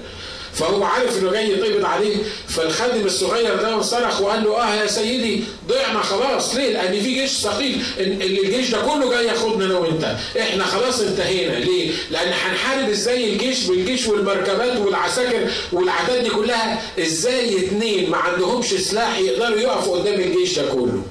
فهو 0.55 0.85
عارف 0.85 1.19
إنه 1.19 1.31
جاي 1.31 1.51
يقبض 1.51 1.85
عليه. 1.85 2.17
فالخادم 2.49 3.05
الصغير 3.07 3.57
ده 3.57 3.83
صرخ 3.83 4.21
وقال 4.21 4.45
له 4.45 4.57
آه 4.63 4.75
يا 4.75 4.87
سيدي 4.87 5.45
ضعنا 5.69 6.03
خلاص. 6.03 6.55
ليه؟ 6.55 6.73
لأن 6.73 7.01
في 7.01 7.15
جيش 7.15 7.31
ثقيل. 7.31 7.83
اللي 7.99 8.41
الجيش 8.41 8.71
ده 8.71 8.79
كله 8.81 9.11
جاي 9.11 9.27
ياخدنا 9.27 9.65
أنا 9.65 9.79
وأنت. 9.79 10.17
إحنا 10.41 10.65
خلاص 10.65 11.01
انتهينا. 11.01 11.53
ليه؟ 11.59 11.91
لأن 12.11 12.29
هنحارب 12.33 12.89
إزاي 12.91 13.33
الجيش 13.33 13.65
بالجيش 13.65 14.07
والمركبات 14.07 14.77
والعساكر 14.79 15.51
والعتاد 15.73 16.23
دي 16.25 16.31
كلها؟ 16.31 16.83
إزاي 16.99 17.67
اتنين 17.67 18.11
ما 18.11 18.17
عندهمش 18.17 18.67
سلاح 18.67 19.19
يقدروا 19.19 19.59
يقفوا 19.61 19.99
قدام 19.99 20.21
الجيش 20.21 20.59
ده 20.59 20.67
كله؟ 20.73 21.03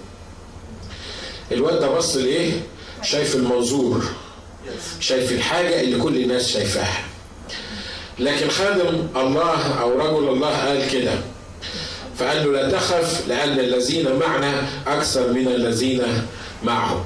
الواد 1.52 1.80
ده 1.80 1.88
بص 1.88 2.16
لإيه؟ 2.16 2.52
شايف 3.04 3.36
المنظور 3.36 4.04
شايف 5.00 5.32
الحاجة 5.32 5.82
اللي 5.82 6.00
كل 6.00 6.16
الناس 6.16 6.50
شايفاها 6.52 7.04
لكن 8.20 8.50
خادم 8.50 9.08
الله 9.16 9.80
أو 9.82 10.00
رجل 10.00 10.28
الله 10.30 10.50
قال 10.68 10.90
كده 10.92 11.12
فقال 12.18 12.44
له 12.46 12.52
لا 12.62 12.72
تخف 12.72 13.28
لأن 13.28 13.60
الذين 13.60 14.16
معنا 14.20 14.64
أكثر 14.88 15.32
من 15.34 15.48
الذين 15.48 16.02
معهم 16.64 17.04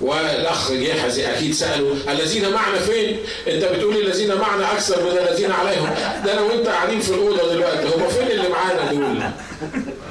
والأخ 0.00 0.72
جحزي 0.72 1.26
أكيد 1.30 1.54
سالوا 1.54 1.94
الذين 2.08 2.50
معنا 2.52 2.78
فين؟ 2.78 3.16
أنت 3.48 3.64
بتقول 3.64 3.96
الذين 3.96 4.34
معنا 4.34 4.72
أكثر 4.72 5.02
من 5.04 5.18
الذين 5.18 5.50
عليهم 5.52 5.94
ده 6.24 6.32
أنا 6.32 6.40
وأنت 6.40 6.66
قاعدين 6.68 7.00
في 7.00 7.10
الأوضة 7.10 7.52
دلوقتي 7.52 7.86
هم 7.86 8.08
فين 8.08 8.30
اللي 8.30 8.48
معانا 8.48 8.92
دول؟ 8.92 9.22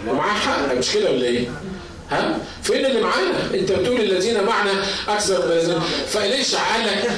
ومعاه 0.07 0.33
حق 0.33 0.73
مش 0.73 0.91
كده 0.93 1.11
ولا 1.11 1.25
إيه؟ 1.25 1.47
ها؟ 2.11 2.37
فين 2.63 2.85
اللي 2.85 3.01
معانا؟ 3.01 3.49
انت 3.53 3.71
بتقول 3.71 4.01
الذين 4.01 4.43
معنا 4.43 4.71
أكثر 5.07 5.47
من 5.47 5.81
فليش 6.07 6.53
لك 6.53 7.09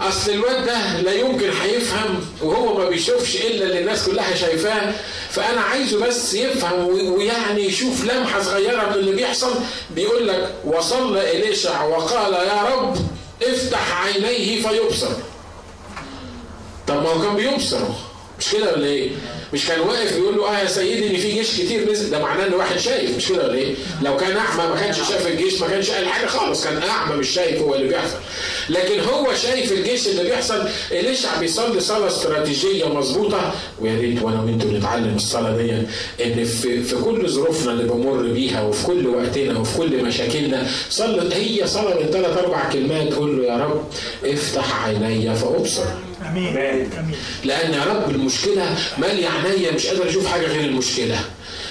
أصل 0.00 0.30
الواد 0.30 0.66
ده 0.66 1.00
لا 1.00 1.12
يمكن 1.12 1.50
هيفهم 1.62 2.20
وهو 2.42 2.78
ما 2.78 2.88
بيشوفش 2.88 3.36
إلا 3.36 3.64
اللي 3.64 3.78
الناس 3.80 4.06
كلها 4.06 4.34
شايفاه 4.34 4.92
فأنا 5.30 5.60
عايزه 5.60 6.06
بس 6.06 6.34
يفهم 6.34 6.86
ويعني 6.88 7.64
يشوف 7.64 8.04
لمحة 8.04 8.42
صغيرة 8.42 8.86
من 8.88 8.94
اللي 8.94 9.12
بيحصل 9.12 9.54
بيقول 9.90 10.28
لك 10.28 10.54
وصلى 10.64 11.36
إليشع 11.36 11.84
وقال 11.84 12.32
يا 12.32 12.62
رب 12.62 12.96
افتح 13.42 14.04
عينيه 14.04 14.68
فيبصر 14.68 15.10
طب 16.88 17.02
ما 17.02 17.08
هو 17.08 17.22
كان 17.22 17.36
بيبصر 17.36 17.80
مش 18.38 18.50
كده 18.52 18.72
ولا 18.72 18.86
إيه؟ 18.86 19.10
مش 19.52 19.66
كان 19.66 19.80
واقف 19.80 20.16
بيقول 20.16 20.36
له 20.36 20.48
آه 20.48 20.58
يا 20.58 20.66
سيدي 20.66 21.10
إن 21.10 21.16
في 21.16 21.32
جيش 21.32 21.60
كتير 21.60 21.90
نزل. 21.90 22.10
ده 22.10 22.18
معناه 22.18 22.46
إن 22.46 22.54
واحد 22.54 22.78
شايف. 22.78 23.16
مش 23.16 23.28
كده 23.28 23.44
ولا 23.44 23.54
إيه؟ 23.54 23.74
لو 24.02 24.16
كان 24.16 24.36
أعمى 24.36 24.74
ما 24.74 24.80
كانش 24.80 24.96
شاف 24.96 25.26
الجيش 25.26 25.60
ما 25.60 25.68
كانش 25.68 25.90
قال 25.90 26.08
حاجة 26.08 26.26
خالص. 26.26 26.64
كان 26.64 26.82
أعمى 26.82 27.16
مش 27.16 27.28
شايف 27.28 27.62
هو 27.62 27.74
اللي 27.74 27.88
بيحصل. 27.88 28.16
لكن 28.70 29.00
هو 29.00 29.34
شايف 29.34 29.72
الجيش 29.72 30.08
اللي 30.08 30.22
بيحصل. 30.24 30.68
اليشع 30.92 31.40
بيصلي 31.40 31.80
صلاة 31.80 32.06
استراتيجية 32.06 32.88
مظبوطة؟ 32.88 33.52
ويا 33.80 34.00
ريت 34.00 34.22
وأنا 34.22 34.42
وانتوا 34.42 34.70
نتعلم 34.70 35.16
الصلاة 35.16 35.56
دي 35.56 35.72
إن 36.24 36.44
في, 36.44 36.82
في 36.82 36.96
كل 36.96 37.28
ظروفنا 37.28 37.72
اللي 37.72 37.84
بمر 37.84 38.22
بيها 38.22 38.62
وفي 38.62 38.86
كل 38.86 39.06
وقتنا 39.06 39.58
وفي 39.58 39.78
كل 39.78 40.04
مشاكلنا 40.04 40.66
صلت 40.90 41.32
هي 41.34 41.66
صلاة 41.66 42.00
من 42.00 42.06
ثلاث 42.10 42.36
أربع 42.38 42.70
كلمات. 42.72 43.08
تقول 43.12 43.36
له 43.38 43.44
يا 43.52 43.56
رب 43.56 43.84
افتح 44.24 44.84
عيني 44.86 45.34
فأبصر. 45.34 45.82
آمين. 46.26 46.56
آمين. 46.56 46.90
لأن 47.44 47.72
يا 47.74 47.84
رب 47.84 48.10
المشكلة 48.10 48.76
ماليه 48.98 49.28
عينيا 49.28 49.70
مش 49.72 49.86
قادر 49.86 50.08
أشوف 50.08 50.26
حاجة 50.26 50.46
غير 50.46 50.60
المشكلة. 50.64 51.20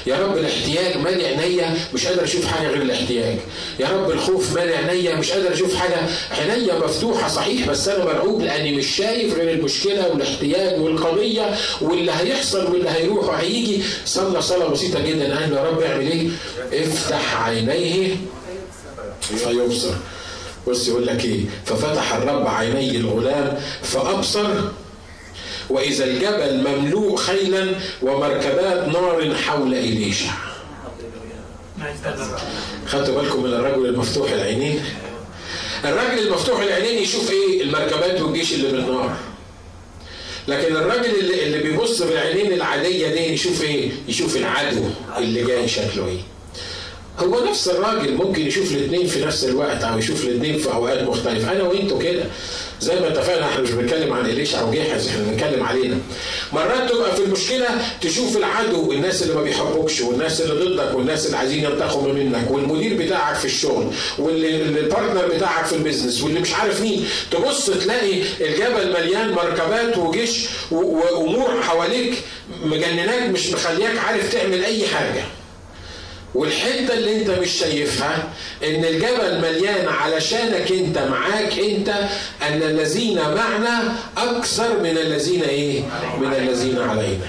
يا 0.08 0.20
رب 0.20 0.38
الاحتياج 0.38 0.98
مالي 0.98 1.26
عينيا 1.28 1.76
مش 1.94 2.06
قادر 2.08 2.24
أشوف 2.24 2.46
حاجة 2.48 2.68
غير 2.68 2.82
الاحتياج. 2.82 3.38
يا 3.80 3.88
رب 3.90 4.12
الخوف 4.12 4.54
مالي 4.56 4.76
عينيا 4.76 5.16
مش 5.16 5.32
قادر 5.32 5.54
أشوف 5.54 5.76
حاجة 5.76 5.98
عينيا 6.32 6.74
مفتوحة 6.80 7.28
صحيح 7.28 7.68
بس 7.70 7.88
أنا 7.88 8.06
مرعوب 8.06 8.42
لأني 8.42 8.72
مش 8.76 8.88
شايف 8.96 9.34
غير 9.36 9.52
المشكلة 9.54 10.08
والاحتياج 10.10 10.82
والقضية 10.82 11.56
واللي 11.82 12.12
هيحصل 12.12 12.72
واللي 12.72 12.90
هيروح 12.90 13.26
وهيجي. 13.30 13.84
صلى 14.06 14.42
صلاة 14.42 14.68
بسيطة 14.68 15.00
جدا. 15.00 15.40
قال 15.40 15.54
يا 15.54 15.64
رب 15.64 15.80
اعمل 15.82 16.08
إيه؟ 16.12 16.28
افتح 16.74 17.42
عينيه. 17.44 18.16
فيبصر 19.22 19.94
بص 20.68 20.88
يقول 20.88 21.08
لك 21.08 21.26
إيه؟ 21.26 21.42
ففتح 21.66 22.14
الرب 22.14 22.48
عيني 22.48 22.98
الغلام 22.98 23.58
فأبصر 23.84 24.48
وإذا 25.70 26.06
الجبل 26.06 26.68
مملوء 26.70 27.16
خيلا 27.16 27.76
ومركبات 28.02 28.88
نار 28.88 29.36
حول 29.36 29.74
اليشع 29.74 30.32
خدتوا 32.88 33.22
بالكم 33.22 33.44
من 33.44 33.54
الرجل 33.54 33.86
المفتوح 33.86 34.32
العينين؟ 34.32 34.80
الراجل 35.86 36.28
المفتوح 36.28 36.60
العينين 36.62 37.04
يشوف 37.04 37.32
إيه؟ 37.32 37.62
المركبات 37.64 38.22
والجيش 38.22 38.54
اللي 38.54 38.72
بالنار. 38.72 39.16
لكن 40.48 40.76
الراجل 40.76 41.20
اللي, 41.20 41.44
اللي 41.44 41.58
بيبص 41.60 42.02
بالعينين 42.02 42.54
العادية 42.54 43.08
دي 43.08 43.20
يشوف 43.34 43.62
إيه؟ 43.64 43.92
يشوف 44.08 44.36
العدو 44.38 44.84
اللي 45.18 45.44
جاي 45.44 45.68
شكله 45.68 46.08
إيه؟ 46.08 46.20
هو 47.20 47.46
نفس 47.50 47.68
الراجل 47.68 48.14
ممكن 48.14 48.48
يشوف 48.48 48.72
الاثنين 48.72 49.08
في 49.08 49.26
نفس 49.26 49.44
الوقت 49.44 49.84
أو 49.84 49.98
يشوف 50.00 50.24
الاثنين 50.24 50.58
في 50.58 50.74
أوقات 50.74 51.04
مختلفة. 51.04 51.52
أنا 51.52 51.64
وانتوا 51.64 52.00
كده 52.02 52.24
زي 52.82 53.00
ما 53.00 53.08
اتفقنا 53.08 53.46
إحنا 53.46 53.62
مش 53.62 53.72
بنتكلم 53.72 54.14
عن 54.14 54.26
اليشع 54.26 54.64
وجيحزي 54.64 55.08
إحنا 55.08 55.24
بنتكلم 55.24 55.64
علينا. 55.64 55.98
مرات 56.54 56.90
تبقى 56.92 57.16
في 57.16 57.24
المشكلة 57.24 57.68
تشوف 58.02 58.38
العدو 58.38 58.92
الناس 58.92 59.24
اللي 59.24 59.34
ما 59.34 59.42
بيحبوكش 59.42 60.02
والناس 60.02 60.42
اللي 60.42 60.66
ضدك 60.66 60.96
والناس 60.96 61.26
اللي 61.26 61.38
عايزين 61.38 61.64
ينتقموا 61.64 62.14
منك 62.14 62.52
والمدير 62.52 62.94
بتاعك 63.06 63.36
في 63.36 63.46
الشغل 63.46 63.88
وال 64.20 64.44
partner 64.44 65.28
بتاعك 65.36 65.66
في 65.66 65.76
ال 65.76 65.81
business 65.81 66.24
واللي 66.24 66.40
مش 66.40 66.54
عارف 66.54 66.82
مين. 66.82 67.06
تبص 67.32 67.66
تلاقي 67.70 68.22
الجبل 68.42 68.94
مليان 68.94 69.32
مركبات 69.32 69.98
وجيش 69.98 70.46
وأمور 70.72 71.62
حواليك 71.62 72.14
مجنناك 72.64 73.30
مش 73.30 73.50
مخلياك 73.50 73.98
عارف 73.98 74.34
تعمل 74.34 74.64
أي 74.66 74.88
حاجة. 74.88 75.24
والحتة 76.36 76.94
اللي 76.94 77.16
انت 77.22 77.30
مش 77.30 77.50
شايفها 77.52 78.30
ان 78.64 78.86
الجبل 78.86 79.42
مليان 79.42 79.88
علشانك 79.88 80.72
انت 80.72 80.98
معاك 80.98 81.60
انت 81.60 81.90
ان 82.48 82.62
الذين 82.64 83.16
معنا 83.20 83.96
أكثر 84.18 84.80
من 84.80 84.98
الذين 84.98 85.44
إيه؟ 85.44 85.82
من 86.22 86.34
الذين 86.34 86.80
علينا. 86.80 87.20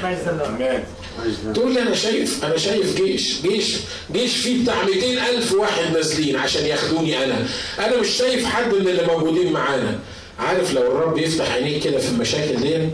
تقول 1.54 1.74
لي 1.74 1.82
أنا 1.82 1.94
شايف 1.94 2.44
أنا 2.44 2.56
شايف 2.56 2.96
جيش 2.96 3.42
جيش 3.42 3.76
جيش 4.12 4.36
فيه 4.36 4.62
بتاع 4.62 4.74
200 4.84 5.30
ألف 5.30 5.52
واحد 5.52 5.92
نازلين 5.94 6.36
عشان 6.36 6.66
ياخدوني 6.66 7.24
أنا 7.24 7.46
أنا 7.78 7.96
مش 7.96 8.08
شايف 8.08 8.44
حد 8.46 8.74
من 8.74 8.88
اللي 8.88 9.02
موجودين 9.06 9.52
معانا 9.52 9.98
عارف 10.38 10.74
لو 10.74 10.82
الرب 10.82 11.18
يفتح 11.18 11.52
عينيك 11.52 11.82
كده 11.84 11.98
في 11.98 12.08
المشاكل 12.08 12.56
دي 12.60 12.88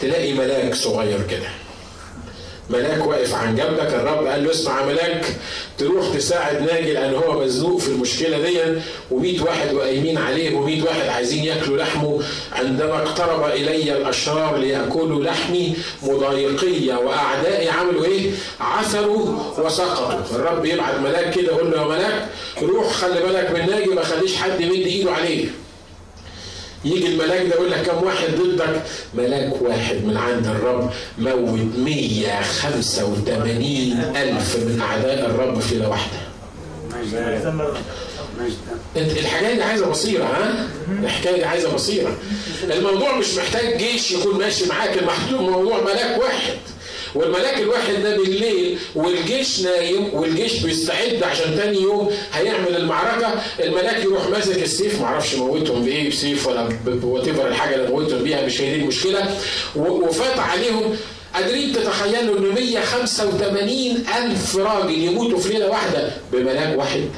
تلاقي 0.00 0.32
ملاك 0.32 0.74
صغير 0.74 1.18
كده 1.30 1.48
ملاك 2.70 3.06
واقف 3.06 3.34
عن 3.34 3.56
جنبك 3.56 3.94
الرب 3.94 4.26
قال 4.26 4.44
له 4.44 4.50
اسمع 4.50 4.84
ملاك 4.84 5.24
تروح 5.78 6.14
تساعد 6.14 6.62
ناجي 6.62 6.92
لأن 6.92 7.14
هو 7.14 7.40
مزنوق 7.44 7.80
في 7.80 7.88
المشكلة 7.88 8.38
دي 8.38 8.58
و100 9.10 9.42
واحد 9.42 9.74
وقايمين 9.74 10.18
عليه 10.18 10.50
و100 10.50 10.86
واحد 10.86 11.08
عايزين 11.08 11.44
ياكلوا 11.44 11.76
لحمه. 11.78 12.20
عندما 12.52 13.02
اقترب 13.02 13.44
إلي 13.44 13.96
الأشرار 13.96 14.56
ليأكلوا 14.56 15.24
لحمي 15.24 15.74
مضايقي 16.02 16.88
وأعدائي 17.04 17.68
عملوا 17.68 18.04
إيه؟ 18.04 18.30
عثروا 18.60 19.38
وسقطوا. 19.58 20.20
الرب 20.36 20.64
يبعت 20.64 20.94
ملاك 21.00 21.34
كده 21.34 21.52
يقول 21.52 21.70
له 21.70 21.82
يا 21.82 21.86
ملاك 21.86 22.28
روح 22.62 22.92
خلي 22.92 23.20
بالك 23.20 23.50
من 23.50 23.70
ناجي 23.70 23.90
ما 23.90 24.02
خليش 24.04 24.36
حد 24.36 24.60
يمد 24.60 24.86
إيده 24.86 25.12
عليه 25.12 25.46
يجي 26.86 27.06
الملاك 27.06 27.40
ده 27.46 27.54
يقول 27.54 27.70
لك 27.70 27.82
كم 27.82 28.04
واحد 28.04 28.28
ضدك 28.40 28.82
ملاك 29.14 29.62
واحد 29.62 30.04
من 30.04 30.16
عند 30.16 30.46
الرب 30.46 30.90
موت 31.18 31.60
185 31.78 34.16
ألف 34.16 34.56
من 34.56 34.80
أعداء 34.80 35.26
الرب 35.26 35.60
في 35.60 35.78
واحدة 35.80 36.18
الحكاية 38.96 39.54
دي 39.54 39.62
عايزة 39.62 39.90
بصيرة 39.90 40.24
ها؟ 40.24 40.68
الحكاية 41.02 41.36
دي 41.36 41.44
عايزة 41.44 41.74
بصيرة. 41.74 42.16
الموضوع 42.64 43.16
مش 43.18 43.34
محتاج 43.34 43.76
جيش 43.78 44.10
يكون 44.10 44.38
ماشي 44.38 44.66
معاك، 44.66 44.98
الموضوع 45.30 45.80
ملاك 45.80 46.20
واحد. 46.20 46.54
والملاك 47.16 47.60
الواحد 47.60 47.94
ده 48.02 48.16
بالليل 48.16 48.78
والجيش 48.94 49.60
نايم 49.60 50.14
والجيش 50.14 50.62
بيستعد 50.62 51.22
عشان 51.22 51.56
تاني 51.56 51.80
يوم 51.82 52.10
هيعمل 52.32 52.76
المعركة. 52.76 53.34
الملاك 53.60 54.04
يروح 54.04 54.28
ماسك 54.28 54.62
السيف 54.62 55.00
معرفش 55.00 55.34
موتهم 55.34 55.84
بإيه 55.84 56.10
بسيف 56.10 56.46
ولا 56.46 56.68
وات 57.02 57.28
الحاجة 57.28 57.74
اللي 57.74 57.88
موتهم 57.88 58.22
بيها 58.22 58.46
مش 58.46 58.60
هي 58.60 58.74
دي 58.74 58.82
المشكلة. 58.82 59.36
وفات 59.76 60.38
عليهم. 60.38 60.96
قادرين 61.34 61.72
تتخيلوا 61.72 62.38
إن 62.38 62.54
185 62.54 63.68
ألف 64.18 64.56
راجل 64.56 64.90
يموتوا 64.90 65.38
في 65.38 65.48
ليلة 65.48 65.70
واحدة؟ 65.70 66.10
بملاك 66.32 66.78
واحد. 66.78 67.08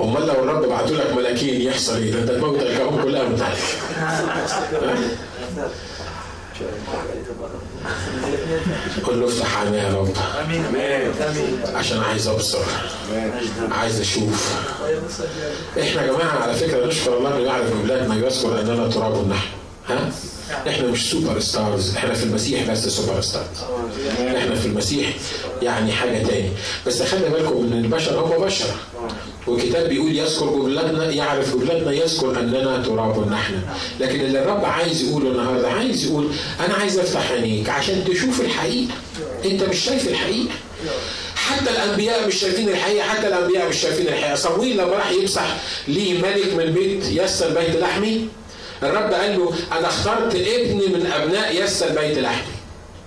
أمال 0.00 0.26
لو 0.26 0.32
الرب 0.34 0.68
بعتوا 0.68 0.96
لك 0.96 1.12
ملاكين 1.16 1.60
يحصل 1.60 1.96
إيه؟ 1.96 2.12
ده 2.12 2.18
أنت 2.20 2.30
تموت 2.30 2.62
الكون 2.62 3.02
كلها 3.02 3.22
من 3.22 3.36
قول 9.04 9.20
له 9.20 9.26
افتح 9.26 9.58
عيني 9.58 9.78
يا 9.78 9.94
رب 9.94 10.08
عشان 11.74 11.98
عايز 12.02 12.28
أبصر. 12.28 12.58
عايز 13.70 14.00
أشوف. 14.00 14.54
إحنا 15.80 16.02
يا 16.02 16.12
جماعة 16.12 16.38
على 16.42 16.54
فكرة 16.54 16.86
نشكر 16.86 17.18
الله 17.18 17.36
انه 17.36 17.46
يعرف 17.46 17.82
بلادنا 17.82 18.14
يذكر 18.14 18.60
اننا 18.60 18.88
تراب 18.88 19.28
نحن 19.28 19.48
ها؟ 19.88 20.10
إحنا 20.68 20.88
مش 20.88 21.10
super 21.10 21.40
stars. 21.40 21.96
إحنا 21.96 22.14
في 22.14 22.22
المسيح 22.24 22.70
بس 22.70 22.88
super 22.88 23.20
stars. 23.20 23.46
إحنا 24.36 24.54
في 24.54 24.66
المسيح 24.66 25.08
يعني 25.62 25.92
حاجة 25.92 26.26
تاني. 26.26 26.50
بس 26.86 27.02
خلي 27.02 27.28
بالكم 27.28 27.56
إن 27.72 27.72
البشر 27.84 28.20
هم 28.20 28.44
بشر. 28.44 28.66
والكتاب 29.46 29.88
بيقول 29.88 30.18
يذكر 30.18 30.46
جملتنا 30.46 31.10
يعرف 31.10 31.56
جملتنا 31.56 31.92
يذكر 31.92 32.40
أننا 32.40 32.82
تراب 32.86 33.30
نحن. 33.30 33.54
لكن 34.00 34.20
اللي 34.20 34.42
الرب 34.42 34.64
عايز 34.64 35.02
يقوله 35.02 35.30
النهارده 35.30 35.68
عايز 35.70 36.04
يقول 36.06 36.28
أنا 36.66 36.74
عايز 36.74 36.98
أفتح 36.98 37.30
عينيك 37.30 37.68
عشان 37.68 38.04
تشوف 38.04 38.40
الحقيقة. 38.40 38.94
أنت 39.44 39.62
مش 39.62 39.78
شايف 39.78 40.08
الحقيقة. 40.08 40.54
حتى 41.36 41.70
الأنبياء 41.70 42.26
مش 42.26 42.34
شايفين 42.34 42.68
الحقيقة 42.68 43.08
حتى 43.08 43.26
الأنبياء 43.26 43.68
مش 43.68 43.76
شايفين 43.76 44.08
الحقيقة. 44.08 44.34
صمويل 44.34 44.76
لما 44.76 44.92
راح 44.92 45.10
يمسح 45.10 45.56
ليه 45.88 46.18
ملك 46.18 46.54
من 46.54 46.72
بيت 46.72 47.04
يسر 47.04 47.48
بيت 47.48 47.76
لحمي. 47.76 48.28
الرب 48.82 49.12
قال 49.12 49.38
له 49.38 49.52
أنا 49.78 49.88
اخترت 49.88 50.34
ابن 50.34 50.76
من 50.76 51.12
أبناء 51.12 51.62
يسر 51.62 51.88
بيت 51.88 52.18
لحمي. 52.18 52.52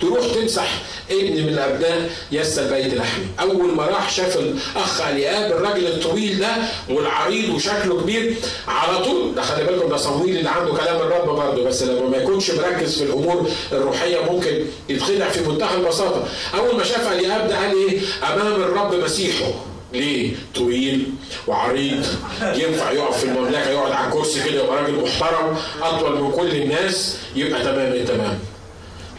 تروح 0.01 0.25
تمسح 0.35 0.78
ابن 1.11 1.43
من 1.43 1.49
الأبناء 1.49 2.09
يسر 2.31 2.63
بيت 2.73 2.93
لحمي. 2.93 3.25
أول 3.39 3.75
ما 3.75 3.85
راح 3.85 4.09
شاف 4.09 4.37
الأخ 4.37 5.01
الياب 5.01 5.51
الراجل 5.51 5.87
الطويل 5.87 6.39
ده 6.39 6.55
والعريض 6.89 7.49
وشكله 7.55 8.01
كبير 8.01 8.35
على 8.67 8.97
طول 9.05 9.35
ده 9.35 9.41
خلي 9.41 9.63
بالكم 9.63 9.89
ده 9.89 9.97
صمويل 9.97 10.37
اللي 10.37 10.49
عنده 10.49 10.73
كلام 10.73 10.95
الرب 10.95 11.25
برضه 11.35 11.63
بس 11.63 11.83
لما 11.83 12.09
ما 12.09 12.17
يكونش 12.17 12.51
مركز 12.51 12.97
في 12.97 13.03
الأمور 13.03 13.49
الروحية 13.71 14.31
ممكن 14.31 14.65
يتخدع 14.89 15.29
في 15.29 15.41
منتهى 15.49 15.75
البساطة. 15.77 16.23
أول 16.57 16.77
ما 16.77 16.83
شاف 16.83 17.11
الياب 17.11 17.47
ده 17.49 17.57
قال 17.57 17.75
إيه؟ 17.77 17.99
أمام 18.33 18.47
الرب 18.61 18.95
مسيحه. 18.95 19.51
ليه؟ 19.93 20.31
طويل 20.55 21.03
وعريض. 21.47 22.05
ينفع 22.41 22.91
يقف 22.91 23.17
في 23.17 23.23
المملكة 23.25 23.69
يقعد 23.69 23.91
على 23.91 24.07
الكرسي 24.07 24.43
كده 24.43 24.63
يبقى 24.63 24.83
راجل 24.83 24.93
محترم 25.03 25.57
أطول 25.81 26.21
من 26.21 26.31
كل 26.31 26.55
الناس 26.55 27.17
يبقى 27.35 27.63
تمام 27.63 27.93
التمام. 27.93 28.39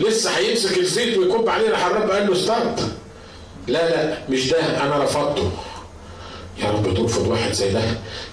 لسه 0.00 0.30
هيمسك 0.30 0.78
الزيت 0.78 1.18
ويكب 1.18 1.48
عليه 1.48 1.68
الرب 1.68 2.10
قال 2.10 2.26
له 2.26 2.34
ستارت. 2.34 2.80
لا 3.68 3.90
لا 3.90 4.18
مش 4.30 4.50
ده 4.50 4.82
أنا 4.82 5.04
رفضته. 5.04 5.50
يا 6.62 6.70
رب 6.70 6.94
ترفض 6.94 7.26
واحد 7.26 7.52
زي 7.52 7.72
ده 7.72 7.82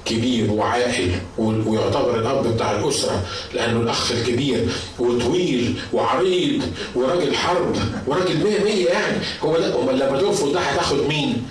كبير 0.06 0.52
وعاقل 0.52 1.12
ويعتبر 1.38 2.20
الأب 2.20 2.54
بتاع 2.54 2.72
الأسرة 2.72 3.22
لأنه 3.54 3.80
الأخ 3.82 4.12
الكبير 4.12 4.68
وطويل 5.00 5.76
وعريض 5.94 6.62
وراجل 6.96 7.36
حرب 7.36 7.76
وراجل 8.08 8.44
100 8.44 8.64
100 8.64 8.86
يعني 8.90 9.18
هو 9.44 9.58
ده 9.58 9.80
أمال 9.84 10.00
لما 10.00 10.20
ترفض 10.22 10.54
ده 10.54 10.60
هتاخد 10.60 11.00
مين؟ 11.08 11.44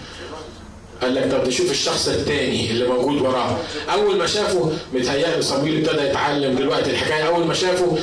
قال 1.02 1.14
لك 1.14 1.30
طب 1.32 1.48
نشوف 1.48 1.70
الشخص 1.70 2.08
الثاني 2.08 2.70
اللي 2.70 2.86
موجود 2.88 3.22
وراه. 3.22 3.56
أول 3.92 4.16
ما 4.18 4.26
شافه 4.26 4.72
متهيألي 4.92 5.42
صمويل 5.42 5.86
ابتدى 5.86 6.06
يتعلم 6.06 6.54
دلوقتي 6.58 6.90
الحكاية. 6.90 7.22
أول 7.26 7.46
ما 7.46 7.54
شافه 7.54 7.98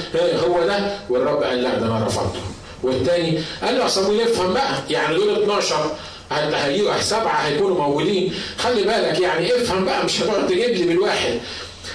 هو 0.47 0.63
ده 0.63 0.97
والرب 1.09 1.43
قال 1.43 1.63
لا 1.63 1.79
ده 1.79 1.85
أنا 1.85 2.05
رفضته. 2.05 2.39
والثاني 2.83 3.39
قال 3.63 3.77
له 3.77 3.83
يا 3.83 3.87
صمويل 3.87 4.21
افهم 4.21 4.53
بقى 4.53 4.73
يعني 4.89 5.15
دول 5.15 5.43
12 5.43 5.91
هيجوا 6.31 7.01
سبعة 7.01 7.35
هيكونوا 7.35 7.77
موجودين. 7.87 8.33
خلي 8.57 8.83
بالك 8.83 9.19
يعني 9.19 9.55
افهم 9.55 9.85
بقى 9.85 10.05
مش 10.05 10.21
هتقعد 10.21 10.47
تجيب 10.47 10.69
لي 10.69 10.83
بالواحد. 10.83 11.39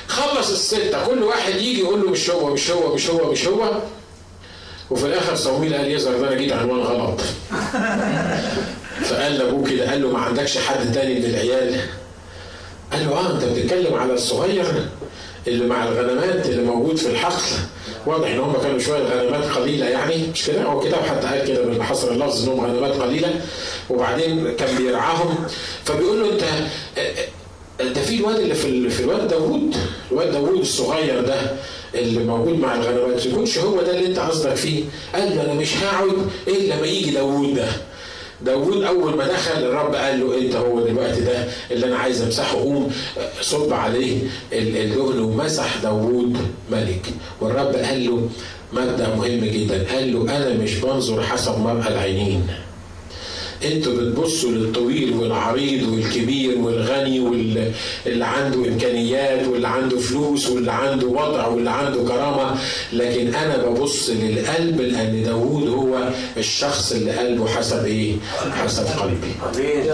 خلص 0.08 0.50
الستة 0.50 1.06
كل 1.06 1.22
واحد 1.22 1.54
يجي 1.54 1.78
يقول 1.80 2.00
له 2.02 2.10
مش 2.10 2.30
هو 2.30 2.52
مش 2.52 2.70
هو 2.70 2.94
مش 2.94 3.10
هو 3.10 3.32
مش 3.32 3.46
هو. 3.46 3.72
وفي 4.90 5.06
الآخر 5.06 5.34
صمويل 5.36 5.74
قال 5.74 5.90
يظهر 5.90 6.18
ده 6.20 6.28
أنا 6.28 6.36
جيت 6.36 6.52
عنوان 6.52 6.80
غلط. 6.80 7.20
فقال 9.04 9.32
لابوه 9.38 9.70
كده 9.70 9.90
قال 9.90 10.02
له 10.02 10.08
ما 10.12 10.18
عندكش 10.18 10.58
حد 10.58 10.92
تاني 10.92 11.14
من 11.14 11.24
العيال؟ 11.24 11.80
قال 12.92 13.06
له 13.06 13.12
آه 13.12 13.32
أنت 13.34 13.44
بتتكلم 13.44 13.94
على 13.94 14.12
الصغير 14.14 14.64
اللي 15.48 15.66
مع 15.66 15.84
الغنمات 15.88 16.46
اللي 16.46 16.62
موجود 16.62 16.96
في 16.96 17.06
الحقل. 17.06 17.42
واضح 18.06 18.28
إن 18.28 18.38
هم 18.38 18.52
كانوا 18.62 18.78
شوية 18.78 19.02
غنمات 19.02 19.44
قليلة 19.44 19.86
يعني 19.86 20.16
مش 20.34 20.46
كده؟ 20.46 20.62
هو 20.62 20.80
كده 20.80 20.96
وحتى 20.98 21.26
قال 21.26 21.48
كده 21.48 21.62
بالحصر 21.62 22.10
اللفظ 22.10 22.48
انهم 22.48 22.60
غنمات 22.66 22.92
قليلة. 23.02 23.40
وبعدين 23.90 24.54
كان 24.56 24.76
بيرعاهم. 24.76 25.34
فبيقول 25.84 26.20
له 26.20 26.32
أنت 26.32 26.44
ده 27.94 28.02
في 28.02 28.14
الواد 28.16 28.36
اللي 28.38 28.54
في 28.54 28.90
في 28.90 29.00
الواد 29.00 29.28
داوود؟ 29.28 29.76
الواد 30.12 30.32
داوود 30.32 30.60
الصغير 30.60 31.20
ده 31.20 31.40
اللي 31.94 32.20
موجود 32.24 32.58
مع 32.58 32.74
الغنمات 32.74 33.26
يكونش 33.26 33.58
هو 33.58 33.82
ده 33.82 33.90
اللي 33.96 34.06
أنت 34.06 34.18
قصدك 34.18 34.54
فيه؟ 34.54 34.84
قال 35.14 35.36
له 35.36 35.42
أنا 35.42 35.52
مش 35.54 35.76
هقعد 35.76 36.28
إلا 36.48 36.76
ما 36.80 36.86
يجي 36.86 37.10
داوود 37.10 37.54
ده. 37.54 37.66
داوود 38.42 38.82
أول 38.84 39.16
ما 39.16 39.26
دخل 39.28 39.62
الرب 39.62 39.94
قال 39.94 40.20
له 40.20 40.38
انت 40.38 40.56
هو 40.56 40.80
دلوقتي 40.80 41.20
ده 41.20 41.44
اللي 41.70 41.86
أنا 41.86 41.96
عايز 41.96 42.22
أمسحه؟ 42.22 42.56
قوم 42.58 42.92
صب 43.40 43.72
عليه 43.72 44.18
الدهن 44.52 45.18
ومسح 45.20 45.76
داوود 45.82 46.36
ملك. 46.70 47.06
والرب 47.40 47.74
قال 47.74 48.06
له 48.06 48.28
مبدا 48.72 49.14
مهم 49.14 49.44
جدا 49.44 49.84
قال 49.94 50.12
له 50.12 50.36
أنا 50.36 50.54
مش 50.54 50.74
بنظر 50.74 51.22
حسب 51.22 51.58
مرأى 51.58 51.88
العينين. 51.88 52.46
أنتوا 53.64 53.94
بتبصوا 53.96 54.50
للطويل 54.50 55.12
والعريض 55.14 55.88
والكبير 55.88 56.58
والغني 56.58 57.20
واللي 57.20 58.24
عنده 58.24 58.58
إمكانيات 58.68 59.46
واللي 59.48 59.68
عنده 59.68 59.98
فلوس 59.98 60.48
واللي 60.48 60.72
عنده 60.72 61.06
وضع 61.06 61.46
واللي 61.46 61.70
عنده 61.70 62.02
كرامة 62.08 62.56
لكن 62.92 63.34
أنا 63.34 63.56
ببص 63.56 64.10
للقلب 64.10 64.80
لأن 64.80 65.22
داوود 65.22 65.68
هو 65.68 66.08
الشخص 66.36 66.92
اللي 66.92 67.10
قلبه 67.12 67.48
حسب 67.48 67.84
إيه؟ 67.84 68.14
حسب 68.62 68.86
قلبي. 68.86 69.90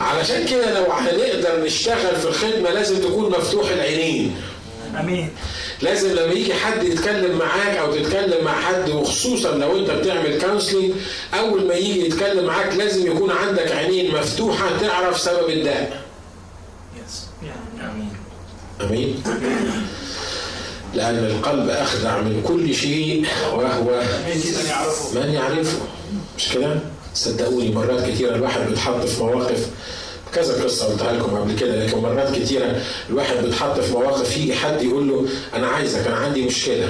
علشان 0.00 0.46
كده 0.46 0.80
لو 0.80 0.92
هنقدر 0.92 1.64
نشتغل 1.64 2.16
في 2.16 2.24
الخدمة 2.28 2.70
لازم 2.70 2.98
تكون 2.98 3.30
مفتوح 3.30 3.70
العينين. 3.70 4.34
آمين 5.00 5.28
لازم 5.82 6.12
لما 6.12 6.32
يجي 6.32 6.54
حد 6.54 6.82
يتكلم 6.82 7.38
معاك 7.38 7.76
أو 7.76 7.92
تتكلم 7.92 8.44
مع 8.44 8.60
حد 8.60 8.90
وخصوصا 8.90 9.50
لو 9.54 9.78
أنت 9.78 9.90
بتعمل 9.90 10.40
كونسلنج 10.40 10.92
أول 11.34 11.66
ما 11.68 11.74
يجي 11.74 12.06
يتكلم 12.06 12.46
معاك 12.46 12.74
لازم 12.76 13.06
يكون 13.12 13.30
عندك 13.30 13.72
عينين 13.72 14.14
مفتوحة 14.14 14.78
تعرف 14.80 15.20
سبب 15.20 15.48
الداء. 15.50 16.02
يس 17.06 17.22
امين 17.80 18.12
آمين. 18.80 19.22
لأن 20.94 21.18
القلب 21.18 21.68
أخدع 21.68 22.18
من 22.20 22.42
كل 22.48 22.74
شيء 22.74 23.26
وهو 23.52 24.02
من 24.26 24.66
يعرفه 24.68 25.20
من 25.20 25.30
يعرفه 25.34 25.78
مش 26.38 26.48
كده؟ 26.54 26.78
صدقوني 27.14 27.72
مرات 27.72 28.10
كتيرة 28.10 28.34
الواحد 28.34 28.60
بيتحط 28.68 29.04
في 29.04 29.22
مواقف 29.22 29.66
كذا 30.34 30.64
قصة 30.64 30.86
قلتها 30.86 31.12
لكم 31.12 31.36
قبل 31.36 31.56
كده 31.58 31.86
لكن 31.86 31.98
مرات 31.98 32.34
كتيرة 32.36 32.80
الواحد 33.10 33.36
بيتحط 33.36 33.80
في 33.80 33.92
مواقف 33.92 34.36
يجي 34.36 34.54
حد 34.54 34.82
يقول 34.82 35.08
له 35.08 35.26
أنا 35.54 35.66
عايزك 35.66 36.06
أنا 36.06 36.16
عندي 36.16 36.42
مشكلة 36.46 36.88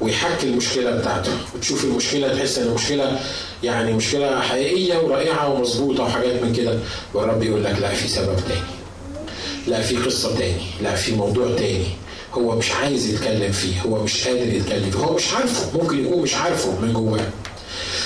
ويحكي 0.00 0.46
المشكلة 0.46 0.90
بتاعته 0.90 1.30
وتشوف 1.54 1.84
المشكلة 1.84 2.34
تحس 2.34 2.58
إن 2.58 2.66
المشكلة 2.66 3.20
يعني 3.62 3.92
مشكلة 3.92 4.40
حقيقية 4.40 4.98
ورائعة 4.98 5.48
ومظبوطة 5.48 6.02
وحاجات 6.02 6.42
من 6.42 6.52
كده. 6.52 6.78
والرب 7.14 7.42
يقول 7.42 7.64
لك 7.64 7.76
لا 7.80 7.88
في 7.94 8.08
سبب 8.08 8.36
تاني 8.48 8.60
لا 9.66 9.82
في 9.82 9.96
قصة 9.96 10.36
تاني 10.38 10.62
لا 10.82 10.94
في 10.94 11.14
موضوع 11.14 11.46
تاني. 11.56 11.86
هو 12.34 12.56
مش 12.56 12.72
عايز 12.72 13.06
يتكلم 13.14 13.52
فيه 13.52 13.80
هو 13.86 14.02
مش 14.04 14.28
قادر 14.28 14.52
يتكلم 14.54 14.90
فيه 14.90 14.98
هو 14.98 15.14
مش 15.14 15.32
عارفه 15.34 15.78
ممكن 15.78 16.04
يكون 16.04 16.22
مش 16.22 16.34
عارفه 16.34 16.80
من 16.80 16.92
جواه. 16.92 17.20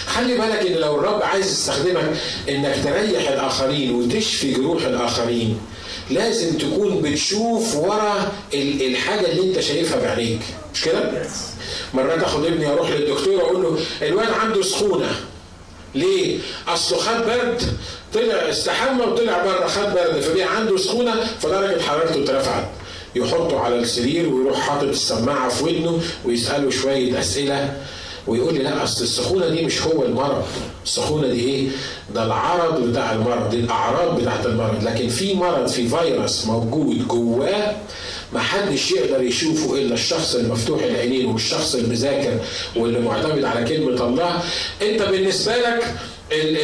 خلي 0.06 0.34
بالك 0.38 0.66
إن 0.66 0.72
لو 0.72 0.94
الرب 0.94 1.22
عايز 1.22 1.46
يستخدمك 1.52 2.10
إنك 2.48 2.74
تريح 2.84 3.28
الآخرين 3.28 3.90
وتشفي 3.94 4.52
جروح 4.52 4.84
الآخرين 4.84 5.58
لازم 6.10 6.58
تكون 6.58 7.02
بتشوف 7.02 7.76
ورا 7.76 8.32
الحاجة 8.54 9.26
اللي 9.32 9.42
أنت 9.50 9.60
شايفها 9.60 10.00
بعينيك 10.00 10.40
مش 10.74 10.82
كده؟ 10.82 11.10
مرات 11.94 12.22
اخد 12.22 12.44
ابني 12.46 12.66
أروح 12.68 12.90
للدكتور 12.90 13.40
أقول 13.40 13.62
له 13.62 13.78
الواد 14.02 14.30
عنده 14.30 14.62
سخونة 14.62 15.10
ليه؟ 15.94 16.38
أصله 16.68 16.98
خد 16.98 17.26
برد 17.26 17.62
طلع 18.14 18.34
استحمى 18.34 19.04
وطلع 19.04 19.44
بره 19.44 19.66
خد 19.66 19.92
برد 19.94 20.20
فبقى 20.20 20.56
عنده 20.56 20.76
سخونة 20.76 21.14
فدرجه 21.40 21.80
حرارته 21.82 22.22
اترفعت 22.24 22.68
يحطه 23.14 23.60
على 23.60 23.76
السرير 23.76 24.28
ويروح 24.28 24.58
حاطط 24.60 24.82
السماعة 24.88 25.48
في 25.48 25.64
ودنه 25.64 26.00
ويسأله 26.24 26.70
شوية 26.70 27.20
أسئلة 27.20 27.74
ويقول 28.26 28.54
لي 28.54 28.62
لا 28.62 28.84
أصل 28.84 29.02
السخونة 29.04 29.48
دي 29.48 29.62
مش 29.62 29.82
هو 29.82 30.02
المرض. 30.02 30.44
السخونة 30.84 31.28
دي 31.28 31.40
إيه؟ 31.40 31.68
ده 32.14 32.22
العرض 32.24 32.80
بتاع 32.90 33.12
المرض 33.12 33.50
دي 33.50 33.56
الأعراض 33.56 34.20
بتاعت 34.20 34.46
المرض. 34.46 34.84
لكن 34.84 35.08
في 35.08 35.34
مرض 35.34 35.66
في 35.68 35.88
فيروس 35.88 36.46
موجود 36.46 37.08
جواه 37.08 37.76
ما 38.32 38.40
حدش 38.40 38.90
يقدر 38.92 39.22
يشوفه 39.22 39.74
إلا 39.74 39.94
الشخص 39.94 40.34
المفتوح 40.34 40.82
العينين 40.82 41.26
والشخص 41.26 41.74
المذاكر 41.74 42.38
واللي 42.76 43.00
معتمد 43.00 43.44
على 43.44 43.64
كلمة 43.68 44.06
الله. 44.06 44.40
أنت 44.82 45.02
بالنسبة 45.02 45.56
لك 45.56 45.94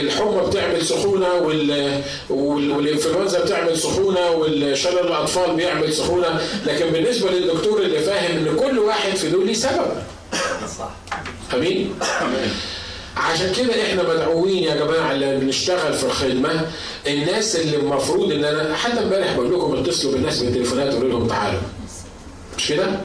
الحمى 0.00 0.40
بتعمل 0.46 0.86
سخونة 0.86 1.34
وال... 1.34 2.00
والإنفلونزا 2.30 3.44
بتعمل 3.44 3.78
سخونة 3.78 4.30
والشلل 4.30 4.98
الأطفال 4.98 5.56
بيعمل 5.56 5.92
سخونة. 5.92 6.40
لكن 6.66 6.86
بالنسبة 6.90 7.30
للدكتور 7.30 7.82
اللي 7.82 7.98
فاهم 7.98 8.36
إن 8.46 8.56
كل 8.56 8.78
واحد 8.78 9.16
في 9.16 9.30
دول 9.30 9.46
ليه 9.46 9.54
سبب. 9.54 9.86
امين 11.54 11.94
عشان 13.16 13.52
كده 13.54 13.82
إحنا 13.82 14.02
مدعوين 14.02 14.62
يا 14.62 14.74
جماعة 14.74 15.12
اللي 15.12 15.36
بنشتغل 15.36 15.92
في 15.92 16.04
الخدمة 16.04 16.66
الناس 17.06 17.56
اللي 17.56 17.76
المفروض 17.76 18.32
ان 18.32 18.44
أنا 18.44 18.76
حتى 18.76 18.98
امبارح 19.02 19.32
بقول 19.32 19.52
لكم 19.54 19.74
اتصلوا 19.78 20.12
بالناس 20.12 20.42
بالتليفونات 20.42 20.94
وقولوا 20.94 21.10
لهم 21.10 21.28
تعالوا. 21.28 21.60
مش 22.58 22.68
كده؟ 22.68 23.00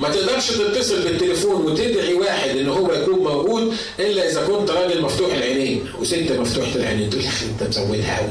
ما 0.00 0.08
تقدرش 0.08 0.50
تتصل 0.50 1.02
بالتليفون 1.02 1.54
وتدعي 1.64 2.14
واحد 2.14 2.48
ان 2.50 2.68
هو 2.68 2.92
يكون 2.92 3.18
موجود 3.18 3.74
إلا 4.00 4.30
إذا 4.30 4.46
كنت 4.46 4.70
راجل 4.70 5.02
مفتوح 5.02 5.32
العينين 5.32 5.84
وست 6.00 6.32
مفتوحة 6.38 6.74
العينين. 6.76 7.10
تقول 7.10 7.24
يا 7.24 7.28
أخي 7.28 7.46
أنت 7.46 7.68
مزودها 7.68 8.18
قوي 8.18 8.28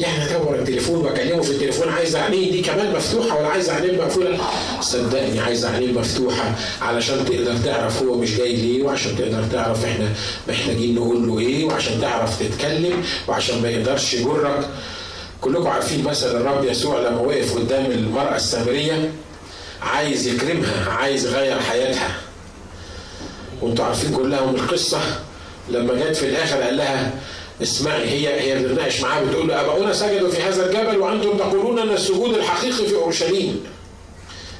يعني 0.00 0.24
ادور 0.36 0.54
التليفون 0.54 0.96
وأكلمه 1.04 1.42
في 1.42 1.50
التليفون 1.50 1.88
عايز 1.88 2.16
عينيه 2.16 2.52
دي 2.52 2.62
كمان 2.62 2.92
مفتوحة 2.96 3.38
ولا 3.38 3.48
عايز 3.48 3.70
عينيه 3.70 3.98
مقفولة. 4.02 4.38
صدقني 4.80 5.40
عايز 5.40 5.64
عينيه 5.66 5.92
مفتوحة 5.92 6.54
علشان 6.82 7.24
تقدر 7.24 7.56
تعرف 7.64 8.02
هو 8.02 8.14
مش 8.18 8.36
جاي 8.36 8.56
ليه 8.56 8.82
وعشان 8.82 9.16
تقدر 9.16 9.44
تعرف 9.52 9.84
إحنا 9.84 10.08
محتاجين 10.48 10.94
نقول 10.94 11.28
له 11.28 11.38
إيه 11.38 11.64
وعشان 11.64 12.00
تعرف 12.00 12.42
تتكلم 12.42 13.04
وعشان 13.28 13.62
ما 13.62 13.68
يقدرش 13.68 14.14
يجرك. 14.14 14.68
كلكم 15.40 15.66
عارفين 15.66 16.04
مثل 16.04 16.36
الرب 16.36 16.64
يسوع 16.64 17.00
لما 17.00 17.20
وقف 17.20 17.56
قدام 17.56 17.90
المرأة 17.90 18.36
السامرية 18.36 19.10
عايز 19.82 20.26
يكرمها 20.26 20.90
عايز 20.90 21.26
يغير 21.26 21.60
حياتها. 21.60 22.16
وأنتوا 23.62 23.84
عارفين 23.84 24.12
كلهم 24.12 24.54
القصة 24.54 25.00
لما 25.68 25.94
جت 25.94 26.16
في 26.16 26.26
الآخر 26.26 26.56
قال 26.62 26.76
لها 26.76 27.12
اسمعي 27.62 28.08
هي 28.10 28.40
هي 28.40 28.62
بتناقش 28.64 29.00
معاه 29.00 29.20
بتقول 29.24 29.48
له 29.48 29.60
اباؤنا 29.60 29.92
سجدوا 29.92 30.30
في 30.30 30.42
هذا 30.42 30.66
الجبل 30.66 30.98
وأنتم 30.98 31.36
تقولون 31.38 31.78
أن 31.78 31.90
السجود 31.90 32.34
الحقيقي 32.34 32.86
في 32.86 32.94
أورشليم. 32.94 33.64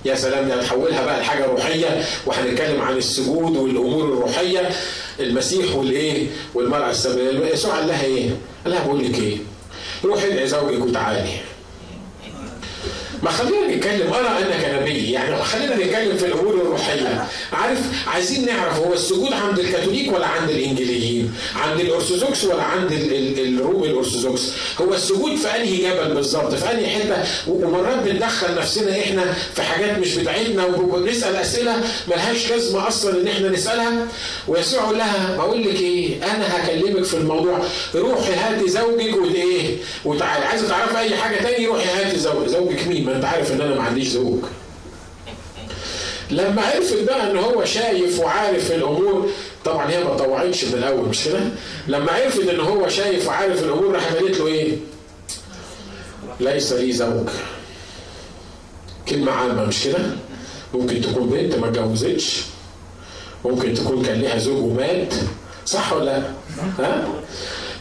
يا 0.04 0.14
سلام 0.14 0.44
دي 0.48 0.54
هتحولها 0.54 1.04
بقى 1.04 1.20
لحاجة 1.20 1.46
روحية 1.46 2.04
وهنتكلم 2.26 2.80
عن 2.82 2.96
السجود 2.96 3.56
والأمور 3.56 4.04
الروحية 4.04 4.70
المسيح 5.20 5.74
والإيه 5.76 6.26
والمرأة 6.54 6.90
السامريه 6.90 7.46
يسوع 7.52 7.74
قال 7.74 7.88
لها 7.88 8.04
إيه؟ 8.04 8.30
قال 8.64 8.74
لها 8.74 8.84
بقول 8.86 9.04
لك 9.04 9.18
إيه؟ 9.18 9.36
روحي 10.04 10.26
ادعي 10.32 10.46
زوجك 10.48 10.84
وتعالي. 10.86 11.28
ما 13.22 13.30
خلينا 13.30 13.76
نتكلم 13.76 14.12
ارى 14.12 14.28
إنك 14.28 14.80
نبي 14.82 15.10
يعني 15.10 15.36
خلينا 15.44 15.76
نتكلم 15.76 16.16
في 16.16 16.26
الأمور 16.26 16.54
الروحية 16.54 17.26
عارف 17.52 17.78
عايزين 18.08 18.46
نعرف 18.46 18.78
هو 18.78 18.92
السجود 18.92 19.32
عند 19.32 19.58
الكاثوليك 19.58 20.12
ولا 20.12 20.26
عند 20.26 20.50
الانجيليين 20.50 21.17
عند 21.56 21.80
الأرثوذكس 21.80 22.44
ولا 22.44 22.62
عند 22.62 22.92
الروم 23.38 23.84
الأرثوذكس. 23.84 24.52
هو 24.80 24.94
السجود 24.94 25.34
في 25.36 25.48
أنهي 25.48 25.76
جبل 25.76 26.14
بالظبط؟ 26.14 26.54
في 26.54 26.70
أنهي 26.72 26.86
حتة؟ 26.86 27.16
ومرات 27.48 28.02
بندخل 28.04 28.54
نفسنا 28.54 28.98
إحنا 29.00 29.34
في 29.54 29.62
حاجات 29.62 29.98
مش 29.98 30.14
بتاعتنا 30.14 30.64
وبنسأل 30.66 31.36
أسئلة 31.36 31.76
ملهاش 32.08 32.50
لازمة 32.50 32.88
أصلا 32.88 33.20
إن 33.20 33.28
إحنا 33.28 33.48
نسألها. 33.48 34.06
ويسوع 34.48 34.82
يقول 34.82 34.98
لها 34.98 35.36
بقول 35.36 35.62
لك 35.62 35.80
إيه؟ 35.80 36.16
أنا 36.24 36.56
هكلمك 36.56 37.04
في 37.04 37.14
الموضوع. 37.14 37.58
روحي 37.94 38.32
هاتي 38.34 38.68
زوجك 38.68 39.16
وايه 39.16 39.76
وتعالي 40.04 40.44
عايزة 40.44 40.68
تعرفي 40.68 40.98
أي 40.98 41.16
حاجة 41.16 41.36
تاني؟ 41.36 41.66
روحي 41.66 41.88
هاتي 41.88 42.18
زوجك 42.18 42.48
زوجك 42.48 42.86
مين؟ 42.88 43.04
ما 43.04 43.16
أنت 43.16 43.24
عارف 43.24 43.52
إن 43.52 43.60
أنا 43.60 43.74
ما 43.74 43.82
عنديش 43.82 44.08
زوج. 44.08 44.38
لما 46.30 46.62
عرفت 46.62 47.02
بقى 47.02 47.30
إن 47.30 47.36
هو 47.36 47.64
شايف 47.64 48.18
وعارف 48.20 48.70
الأمور 48.72 49.30
طبعا 49.72 49.90
هي 49.90 50.04
ما 50.04 50.16
طوعتش 50.16 50.64
من 50.64 50.74
الأول 50.78 51.08
مش 51.08 51.24
كده؟ 51.24 51.40
لما 51.88 52.12
عرفت 52.12 52.48
إن 52.48 52.60
هو 52.60 52.88
شايف 52.88 53.26
وعارف 53.28 53.62
الأمور 53.62 53.92
راح 53.94 54.12
قالت 54.12 54.38
له 54.38 54.46
إيه؟ 54.46 54.76
ليس 56.40 56.72
لي 56.72 56.92
زوج. 56.92 57.28
كلمة 59.08 59.32
عامة 59.32 59.64
مش 59.64 59.84
كده؟ 59.84 59.98
ممكن 60.74 61.00
تكون 61.00 61.28
بنت 61.28 61.54
ما 61.54 61.68
اتجوزتش. 61.68 62.42
ممكن 63.44 63.74
تكون 63.74 64.02
كان 64.04 64.20
ليها 64.20 64.38
زوج 64.38 64.62
ومات. 64.64 65.14
صح 65.66 65.92
ولا 65.92 66.04
لأ؟ 66.04 66.22
ها؟ 66.78 67.08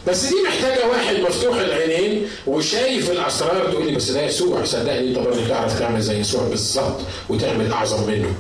بس 0.08 0.26
دي 0.26 0.36
محتاجة 0.48 0.88
واحد 0.88 1.16
مفتوح 1.20 1.58
العينين 1.58 2.28
وشايف 2.48 3.12
الأسرار 3.12 3.72
تقول 3.72 3.86
لي 3.86 3.96
بس 3.96 4.12
ده 4.12 4.22
يسوع 4.22 4.64
صدقني 4.64 5.10
أنت 5.10 5.18
برضه 5.20 5.48
تعرف 5.48 5.80
تعمل 5.80 6.02
زي 6.02 6.20
يسوع 6.20 6.48
بالظبط 6.48 7.00
وتعمل 7.30 7.72
أعظم 7.72 8.08
منه. 8.12 8.34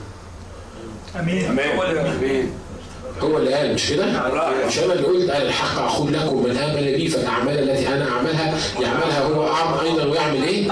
أمين. 1.19 1.45
أمين. 1.45 2.53
هو 3.21 3.37
اللي 3.37 3.53
قال 3.53 3.73
مش 3.73 3.89
كده؟ 3.89 4.05
مش 4.67 4.79
أنا 4.79 4.93
اللي 4.93 5.07
قلت 5.07 5.29
الحق 5.29 5.81
أقول 5.81 6.13
لكم 6.13 6.43
من 6.43 6.57
امن 6.57 6.81
بي 6.97 7.07
فالأعمال 7.07 7.69
التي 7.69 7.87
أنا 7.87 8.09
أعملها 8.11 8.57
يعملها 8.81 9.23
هو 9.23 9.47
اعظم 9.47 9.85
أيضا 9.85 10.05
ويعمل 10.05 10.43
إيه؟ 10.43 10.67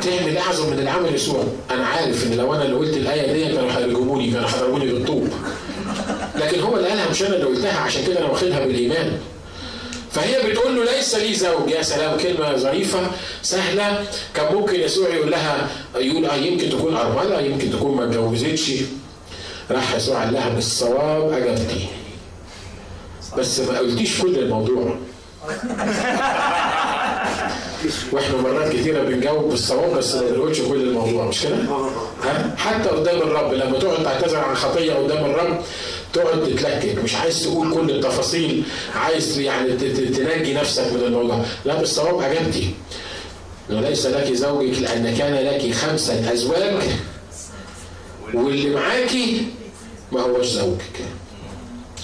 تعمل 0.00 0.36
أعظم 0.38 0.70
من 0.70 0.78
العمل 0.78 1.14
يسوع 1.14 1.44
أنا 1.70 1.86
عارف 1.86 2.26
إن 2.26 2.34
لو 2.36 2.54
أنا 2.54 2.64
اللي 2.64 2.76
قلت 2.76 2.96
الآية 2.96 3.32
دي 3.32 3.54
كانوا 3.54 3.72
هيرجموني 3.72 4.30
كانوا 4.30 4.48
هيضربوني 4.48 4.86
بالطوب. 4.92 5.28
لكن 6.36 6.60
هو 6.60 6.76
اللي 6.76 6.88
قالها 6.88 7.10
مش 7.10 7.22
أنا 7.22 7.34
اللي 7.34 7.44
قلتها 7.46 7.78
عشان 7.80 8.04
كده 8.06 8.18
أنا 8.18 8.26
واخدها 8.28 8.60
بالإيمان. 8.66 9.12
فهي 10.12 10.50
بتقول 10.50 10.76
له 10.76 10.84
ليس 10.84 11.14
لي 11.14 11.34
زوج. 11.34 11.70
يا 11.70 11.82
سلام 11.82 12.18
كلمة 12.18 12.56
ظريفة 12.56 12.98
سهلة. 13.42 14.04
كان 14.34 14.54
ممكن 14.54 14.80
يسوع 14.80 15.08
يقول 15.08 15.30
لها 15.30 15.68
يقول 15.96 16.24
آه 16.26 16.34
يمكن 16.34 16.70
تكون 16.70 16.96
أرملة 16.96 17.40
يمكن 17.40 17.70
تكون 17.70 17.96
ما 17.96 18.04
اتجوزتش. 18.04 18.70
راح 19.70 19.94
يسوع 19.94 20.24
قال 20.24 20.32
لها 20.32 20.48
بالصواب 20.48 21.32
أجبتي 21.32 21.86
بس 23.38 23.60
ما 23.60 23.78
قلتيش 23.78 24.22
كل 24.22 24.38
الموضوع 24.38 24.94
وإحنا 28.12 28.36
مرات 28.36 28.72
كتيرة 28.72 29.02
بنجاوب 29.02 29.50
بالصواب 29.50 29.96
بس 29.96 30.14
ما 30.14 30.30
بنقولش 30.30 30.60
كل 30.60 30.80
الموضوع 30.80 31.24
مش 31.24 31.42
كده؟ 31.42 31.56
ها؟ 32.24 32.54
حتى 32.56 32.88
قدام 32.88 33.18
الرب 33.18 33.52
لما 33.52 33.78
تقعد 33.78 34.04
تعتذر 34.04 34.38
عن 34.38 34.54
خطية 34.54 34.92
قدام 34.92 35.24
الرب 35.24 35.60
تقعد 36.12 36.44
تتلكك 36.44 36.98
مش 37.04 37.14
عايز 37.14 37.42
تقول 37.42 37.74
كل 37.74 37.90
التفاصيل 37.90 38.64
عايز 38.94 39.38
يعني 39.38 39.72
تنجي 39.72 40.54
نفسك 40.54 40.92
من 40.92 41.00
الموضوع 41.00 41.44
لا 41.64 41.74
بالصواب 41.74 42.20
أجبتي 42.20 42.70
وليس 43.70 44.06
لك 44.06 44.32
زوجك 44.32 44.78
لأن 44.78 45.16
كان 45.16 45.34
لك 45.34 45.74
خمسة 45.74 46.32
أزواج 46.32 46.82
واللي 48.34 48.70
معاكي 48.70 49.46
ما 50.12 50.20
هوش 50.20 50.46
زوجك 50.46 51.00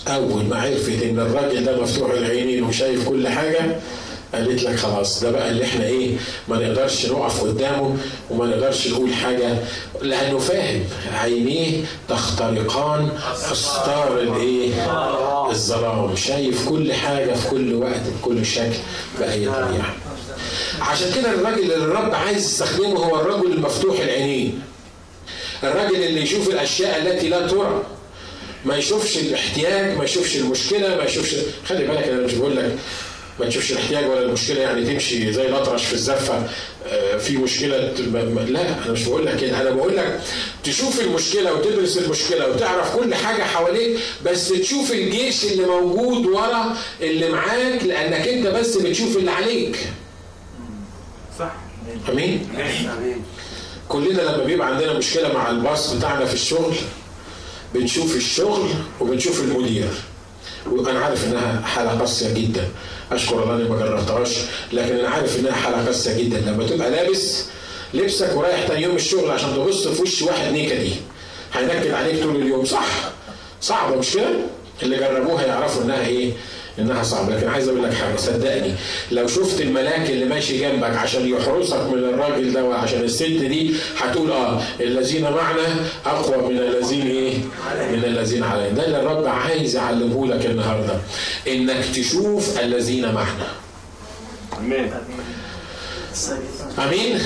أول 0.08 0.44
ما 0.44 0.60
عرفت 0.62 1.02
إن 1.02 1.18
الراجل 1.18 1.64
ده 1.64 1.82
مفتوح 1.82 2.10
العينين 2.10 2.62
وشايف 2.64 3.08
كل 3.08 3.28
حاجة 3.28 3.76
قالت 4.34 4.62
لك 4.62 4.76
خلاص 4.76 5.20
ده 5.24 5.30
بقى 5.30 5.50
اللي 5.50 5.64
إحنا 5.64 5.84
إيه 5.86 6.16
ما 6.48 6.56
نقدرش 6.56 7.06
نقف 7.06 7.40
قدامه 7.42 7.96
وما 8.30 8.46
نقدرش 8.46 8.88
نقول 8.88 9.14
حاجة 9.14 9.56
لأنه 10.02 10.38
فاهم 10.38 10.84
عينيه 11.14 11.84
تخترقان 12.08 13.08
استار 13.52 14.18
الإيه 14.20 14.70
الظلام. 15.50 16.16
شايف 16.16 16.68
كل 16.68 16.92
حاجة 16.92 17.32
في 17.34 17.48
كل 17.50 17.74
وقت 17.74 18.00
بكل 18.20 18.46
شكل 18.46 18.76
بأي 19.18 19.46
طريقة. 19.46 19.94
عشان 20.80 21.12
كده 21.14 21.30
الراجل 21.30 21.62
اللي 21.62 21.74
الرب 21.74 22.14
عايز 22.14 22.44
يستخدمه 22.44 22.98
هو 23.04 23.20
الرجل 23.20 23.52
المفتوح 23.52 24.00
العينين. 24.00 24.60
الراجل 25.64 26.02
اللي 26.02 26.20
يشوف 26.22 26.48
الأشياء 26.48 27.02
التي 27.02 27.28
لا 27.28 27.46
ترى. 27.48 27.82
ما 28.66 28.76
يشوفش 28.76 29.18
الاحتياج 29.18 29.96
ما 29.96 30.04
يشوفش 30.04 30.36
المشكلة 30.36 30.96
ما 30.96 31.04
يشوفش 31.04 31.36
خلي 31.68 31.84
بالك 31.86 32.08
أنا 32.08 32.20
مش 32.20 32.34
بقول 32.34 32.56
لك 32.56 32.78
ما 33.40 33.46
تشوفش 33.46 33.72
الاحتياج 33.72 34.06
ولا 34.06 34.22
المشكلة 34.22 34.60
يعني 34.60 34.84
تمشي 34.84 35.32
زي 35.32 35.46
الأطرش 35.48 35.84
في 35.84 35.92
الزفة 35.92 36.48
آه، 36.86 37.16
في 37.16 37.36
مشكلة 37.36 37.76
لا 38.48 38.84
أنا 38.84 38.92
مش 38.92 39.04
بقول 39.04 39.26
لك 39.26 39.36
كده 39.40 39.60
أنا 39.60 39.70
بقول 39.70 39.96
لك 39.96 40.20
تشوف 40.64 41.00
المشكلة 41.00 41.52
وتدرس 41.54 41.98
المشكلة 41.98 42.50
وتعرف 42.50 42.96
كل 42.96 43.14
حاجة 43.14 43.42
حواليك 43.42 43.98
بس 44.24 44.48
تشوف 44.48 44.92
الجيش 44.92 45.44
اللي 45.44 45.66
موجود 45.66 46.26
ورا 46.26 46.76
اللي 47.00 47.28
معاك 47.28 47.84
لأنك 47.84 48.28
أنت 48.28 48.46
بس 48.46 48.76
بتشوف 48.76 49.16
اللي 49.16 49.30
عليك. 49.30 49.78
صح. 51.38 51.52
أمين؟ 52.08 52.48
أمين. 52.98 53.22
كلنا 53.88 54.22
لما 54.22 54.44
بيبقى 54.44 54.68
عندنا 54.68 54.92
مشكلة 54.92 55.32
مع 55.32 55.50
الباص 55.50 55.92
بتاعنا 55.92 56.24
في 56.24 56.34
الشغل 56.34 56.74
بنشوف 57.74 58.16
الشغل 58.16 58.68
وبنشوف 59.00 59.40
المدير. 59.40 59.88
وأنا 60.70 60.98
عارف 60.98 61.24
إنها 61.24 61.60
حالة 61.66 61.90
قاسية 61.90 62.32
جدا. 62.34 62.68
أشكر 63.12 63.42
الله 63.42 63.54
إني 63.54 63.68
ما 63.68 63.76
جربتهاش 63.78 64.30
لكن 64.72 64.96
أنا 64.98 65.08
عارف 65.08 65.38
إنها 65.40 65.52
حالة 65.52 65.86
قاسية 65.86 66.22
جدا. 66.24 66.38
لما 66.40 66.66
تبقى 66.66 66.90
لابس 66.90 67.44
لبسك 67.94 68.36
ورايح 68.36 68.68
تاني 68.68 68.82
يوم 68.82 68.96
الشغل 68.96 69.30
عشان 69.30 69.54
تبص 69.54 69.88
في 69.88 70.02
وش 70.02 70.22
واحد 70.22 70.52
نكدي 70.52 70.92
هينكد 71.52 71.90
عليك 71.90 72.22
طول 72.22 72.36
اليوم. 72.36 72.64
صح؟ 72.64 72.86
صعبة 73.60 73.96
مش 73.96 74.12
كده؟ 74.12 74.28
اللي 74.82 74.96
جربوها 74.96 75.46
يعرفوا 75.46 75.82
إنها 75.82 76.06
إيه؟ 76.06 76.32
إنها 76.78 77.02
صعبة 77.02 77.36
لكن 77.36 77.48
عايز 77.48 77.68
أقول 77.68 77.82
لك 77.84 77.94
حاجة 77.94 78.16
صدقني 78.16 78.72
لو 79.10 79.26
شفت 79.26 79.60
الملاك 79.60 80.10
اللي 80.10 80.24
ماشي 80.24 80.58
جنبك 80.58 80.96
عشان 80.96 81.28
يحرسك 81.28 81.80
من 81.92 81.98
الراجل 81.98 82.52
ده 82.52 82.64
وعشان 82.64 83.00
الست 83.04 83.22
دي 83.24 83.74
هتقول 83.98 84.30
آه 84.32 84.60
الذين 84.80 85.22
معنا 85.22 85.76
أقوى 86.06 86.52
من 86.52 86.58
الذين 86.58 87.06
إيه؟ 87.06 87.34
من 87.92 88.04
الذين 88.04 88.42
علينا. 88.42 88.68
ده 88.68 88.86
اللي 88.86 89.00
الرب 89.00 89.26
عايز 89.26 89.76
يعلمه 89.76 90.26
لك 90.26 90.46
النهارده 90.46 90.98
إنك 91.48 91.84
تشوف 91.94 92.60
الذين 92.60 93.02
معنا. 93.12 93.46
آمين. 94.58 94.90
أمين؟ 96.78 97.18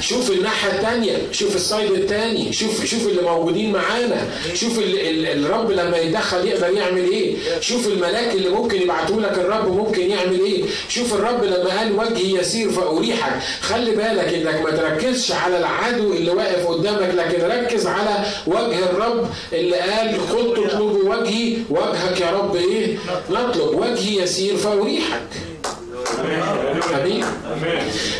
شوف 0.00 0.30
الناحية 0.30 0.70
التانية 0.72 1.16
شوف 1.32 1.56
السايد 1.56 1.90
التاني 1.92 2.52
شوف 2.52 2.84
شوف 2.84 3.06
اللي 3.06 3.22
موجودين 3.22 3.72
معانا 3.72 4.28
شوف 4.54 4.78
ال 4.78 5.00
ال 5.00 5.44
الرب 5.44 5.70
لما 5.70 5.96
يتدخل 5.98 6.46
يقدر 6.46 6.70
يعمل 6.70 7.04
إيه؟ 7.10 7.34
شوف 7.60 7.86
الملاك 7.86 8.34
اللي 8.34 8.48
ممكن 8.48 8.82
يبعته 8.82 9.20
لك 9.20 9.38
الرب 9.38 9.76
ممكن 9.76 10.10
يعمل 10.10 10.40
إيه؟ 10.40 10.64
شوف 10.88 11.14
الرب 11.14 11.44
لما 11.44 11.78
قال 11.78 11.92
وجهي 11.92 12.34
يسير 12.40 12.70
فأريحك. 12.70 13.32
خلي 13.60 13.90
بالك 13.90 14.34
إنك 14.34 14.60
ما 14.64 14.70
تركزش 14.70 15.32
على 15.32 15.58
العدو 15.58 16.12
اللي 16.12 16.30
واقف 16.30 16.66
قدامك 16.66 17.14
لكن 17.14 17.42
ركز 17.42 17.86
على 17.86 18.24
وجه 18.46 18.78
الرب 18.90 19.28
اللي 19.52 19.76
قال 19.76 20.28
قلت 20.30 20.58
اطلبوا 20.58 21.14
وجهي 21.16 21.56
وجهك 21.70 22.20
يا 22.20 22.30
رب 22.30 22.56
إيه؟ 22.56 22.96
نطلب. 23.30 23.74
وجهي 23.74 24.22
يسير 24.22 24.56
فأريحك. 24.56 25.22
امين 27.02 27.24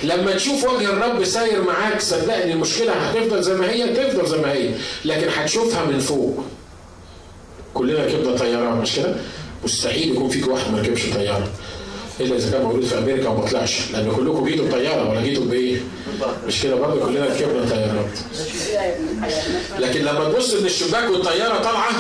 لما 0.03 0.33
تشوف 0.33 0.65
وجه 0.65 0.85
الرب 0.91 1.25
ساير 1.25 1.63
معاك 1.63 2.01
صدقني 2.01 2.53
المشكلة 2.53 2.93
هتفضل 2.93 3.43
زي 3.43 3.55
ما 3.55 3.71
هي 3.71 3.89
تفضل 3.89 4.27
زي 4.27 4.37
ما 4.39 4.53
هي. 4.53 4.71
لكن 5.05 5.29
هتشوفها 5.37 5.85
من 5.85 5.99
فوق. 5.99 6.45
كلنا 7.75 8.05
ركبنا 8.05 8.37
طيارات 8.37 8.77
مش 8.83 8.97
كده؟ 8.97 9.15
مستحيل 9.65 10.13
يكون 10.13 10.29
فيك 10.29 10.49
واحد 10.49 10.73
ما 10.73 10.81
ركبش 10.81 11.03
طيارة. 11.15 11.49
إلا 12.21 12.37
إذا 12.37 12.51
كان 12.51 12.63
موجود 12.63 12.85
في 12.85 12.99
أمريكا 12.99 13.29
وما 13.29 13.47
طلعش. 13.49 13.91
لأن 13.93 14.11
كلكم 14.17 14.45
جيتوا 14.49 14.69
بطيارة 14.69 15.11
ولا 15.11 15.21
جيتوا 15.21 15.45
بإيه؟ 15.45 15.77
مش 16.47 16.63
كده؟ 16.63 16.75
برضه 16.75 17.07
كلنا 17.07 17.25
ركبنا 17.27 17.69
طيارات 17.71 18.19
لكن 19.79 20.01
لما 20.01 20.25
تبص 20.25 20.55
من 20.55 20.67
الشباك 20.67 21.11
والطيارة 21.11 21.59
طالعة 21.63 21.91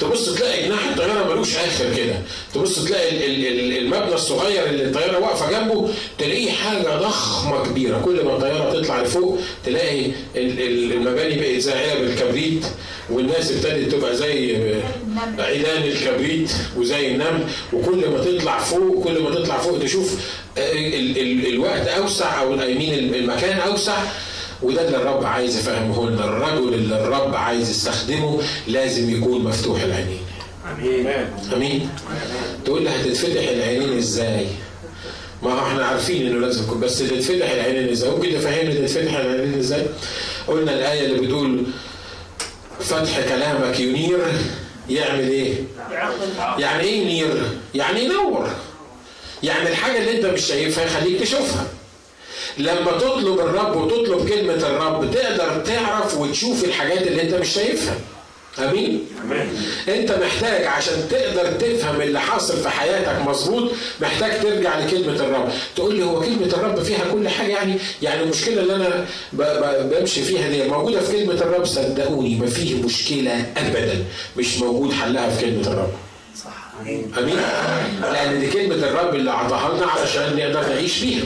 تبص 0.00 0.34
تلاقي 0.34 0.64
جناح 0.68 0.88
الطيارة 0.88 1.32
ملوش 1.34 1.56
آخر 1.56 1.84
كده. 1.96 2.14
تبص 2.54 2.84
تلاقي 2.84 3.08
ال- 3.08 3.24
ال- 3.24 3.46
ال- 3.60 3.78
المبنى 3.78 4.14
الصغير 4.14 4.66
اللي 4.66 4.84
الطيارة 4.84 5.18
واقفة 5.18 5.50
جنبه 5.50 5.88
تلاقيه 6.18 6.50
حاجة 6.50 6.96
ضخمة 6.98 7.66
كبيرة. 7.66 8.00
كل 8.04 8.24
ما 8.24 8.36
الطيارة 8.36 8.72
تطلع 8.80 9.02
لفوق 9.02 9.38
تلاقي 9.66 10.06
ال- 10.36 10.60
ال- 10.60 10.92
المباني 10.92 11.36
بقت 11.40 11.58
زي 11.60 11.72
علب 11.72 12.02
الكبريت 12.02 12.64
والناس 13.10 13.52
ابتدت 13.52 13.92
تبقى 13.92 14.16
زي 14.16 14.56
عيدان 15.38 15.82
الكبريت 15.82 16.50
وزي 16.76 17.06
النمل. 17.08 17.44
وكل 17.72 18.08
ما 18.08 18.24
تطلع 18.24 18.58
فوق 18.58 19.04
كل 19.04 19.22
ما 19.22 19.30
تطلع 19.34 19.58
فوق 19.58 19.78
تشوف 19.82 20.14
ال- 21.18 21.46
الوقت 21.54 21.88
أوسع 21.88 22.40
أو 22.42 22.54
المكان 22.54 23.58
أوسع. 23.58 23.96
وده 24.62 24.86
اللي 24.86 24.96
الرب 24.96 25.24
عايز 25.24 25.56
يفهمه 25.58 26.10
لنا 26.10 26.24
الرجل 26.24 26.74
اللي 26.74 26.96
الرب 27.04 27.34
عايز 27.34 27.70
يستخدمه 27.70 28.40
لازم 28.68 29.10
يكون 29.16 29.44
مفتوح 29.44 29.82
العينين. 29.82 30.20
آمين. 30.78 31.06
آمين. 31.54 31.88
تقول 32.64 32.82
لي 32.82 32.90
هتتفتح 32.90 33.48
العينين 33.48 33.98
إزاي؟ 33.98 34.46
ما 35.42 35.52
هو 35.52 35.66
إحنا 35.66 35.84
عارفين 35.86 36.26
إنه 36.26 36.40
لازم 36.46 36.64
يكون 36.64 36.80
بس 36.80 36.98
تتفتح 36.98 37.50
العينين 37.50 37.88
إزاي؟ 37.88 38.10
ممكن 38.10 38.34
تفهمني 38.34 38.74
تتفتح 38.74 39.14
العينين 39.16 39.58
إزاي؟ 39.58 39.86
قلنا 40.48 40.72
الآية 40.74 41.06
اللي 41.06 41.26
بتقول 41.26 41.64
فتح 42.80 43.20
كلامك 43.28 43.80
ينير 43.80 44.18
يعمل 44.90 45.28
إيه؟ 45.28 45.54
يعني 46.58 46.82
إيه 46.82 47.00
ينير؟ 47.02 47.42
يعني 47.74 48.04
ينور. 48.04 48.48
يعني 49.42 49.68
الحاجة 49.68 49.98
اللي 49.98 50.16
أنت 50.16 50.26
مش 50.26 50.40
شايفها 50.40 50.84
يخليك 50.84 51.20
تشوفها. 51.20 51.66
لما 52.58 52.92
تطلب 52.98 53.38
الرب 53.40 53.76
وتطلب 53.76 54.28
كلمة 54.28 54.54
الرب 54.54 55.10
تقدر 55.14 55.60
تعرف 55.66 56.18
وتشوف 56.18 56.64
الحاجات 56.64 57.06
اللي 57.06 57.22
انت 57.22 57.34
مش 57.34 57.48
شايفها. 57.48 57.94
آمين؟ 58.58 59.04
آمين. 59.24 59.48
انت 59.88 60.12
محتاج 60.12 60.64
عشان 60.64 61.08
تقدر 61.10 61.52
تفهم 61.52 62.00
اللي 62.00 62.20
حاصل 62.20 62.56
في 62.56 62.68
حياتك 62.68 63.28
مظبوط 63.28 63.70
محتاج 64.00 64.40
ترجع 64.42 64.78
لكلمة 64.78 65.12
الرب. 65.12 65.48
تقول 65.76 65.94
لي 65.94 66.04
هو 66.04 66.20
كلمة 66.20 66.46
الرب 66.46 66.82
فيها 66.82 67.04
كل 67.12 67.28
حاجة؟ 67.28 67.48
يعني 67.52 67.74
يعني 68.02 68.22
المشكلة 68.22 68.60
اللي 68.62 68.74
أنا 68.76 69.06
بمشي 69.82 70.22
فيها 70.22 70.48
دي 70.48 70.68
موجودة 70.68 71.00
في 71.00 71.12
كلمة 71.12 71.34
الرب 71.34 71.64
صدقوني 71.66 72.34
ما 72.34 72.46
فيه 72.46 72.82
مشكلة 72.82 73.46
ابدا. 73.56 74.04
مش 74.36 74.58
موجود 74.58 74.92
حلها 74.92 75.30
في 75.30 75.40
كلمة 75.46 75.66
الرب. 75.68 75.92
أمين. 76.80 77.12
لأن 78.02 78.40
دي 78.40 78.50
كلمة 78.50 78.74
الرب 78.74 79.14
اللي 79.14 79.30
اعطاها 79.30 79.74
لنا 79.76 79.86
علشان 79.86 80.36
نقدر 80.36 80.68
نعيش 80.68 80.98
بيها. 81.00 81.22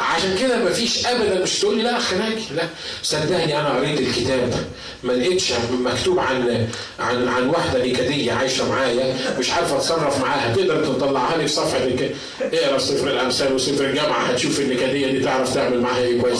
عشان 0.00 0.36
كده 0.40 0.58
مفيش 0.64 1.06
ابدا 1.06 1.42
مش 1.42 1.58
تقول 1.58 1.76
لي 1.76 1.82
لا 1.82 1.96
اخ 1.96 2.14
ناجي 2.14 2.44
لا. 2.56 2.62
صدقني 3.02 3.60
أنا 3.60 3.68
قريت 3.76 4.00
الكتاب 4.00 4.54
ما 5.02 5.12
لقيتش 5.12 5.52
مكتوب 5.80 6.18
عن 6.18 6.68
عن 7.00 7.28
عن 7.28 7.48
واحدة 7.48 7.84
نكديه 7.86 8.32
عايشة 8.32 8.68
معايا 8.68 9.16
مش 9.38 9.50
عارفه 9.50 9.76
أتصرف 9.76 10.20
معاها. 10.20 10.54
تقدر 10.54 10.84
تطلعها 10.84 11.36
لي 11.36 11.46
في 11.48 11.52
صفحة. 11.54 11.78
اقرأ 12.52 12.78
سفر 12.78 13.08
الأمثال 13.10 13.52
وسفر 13.52 13.84
الجامعة 13.84 14.18
هتشوف 14.18 14.60
النكديه 14.60 15.06
دي 15.10 15.20
تعرف 15.20 15.54
تعمل 15.54 15.80
معاها 15.80 15.98
إيه 15.98 16.20
كويس. 16.20 16.38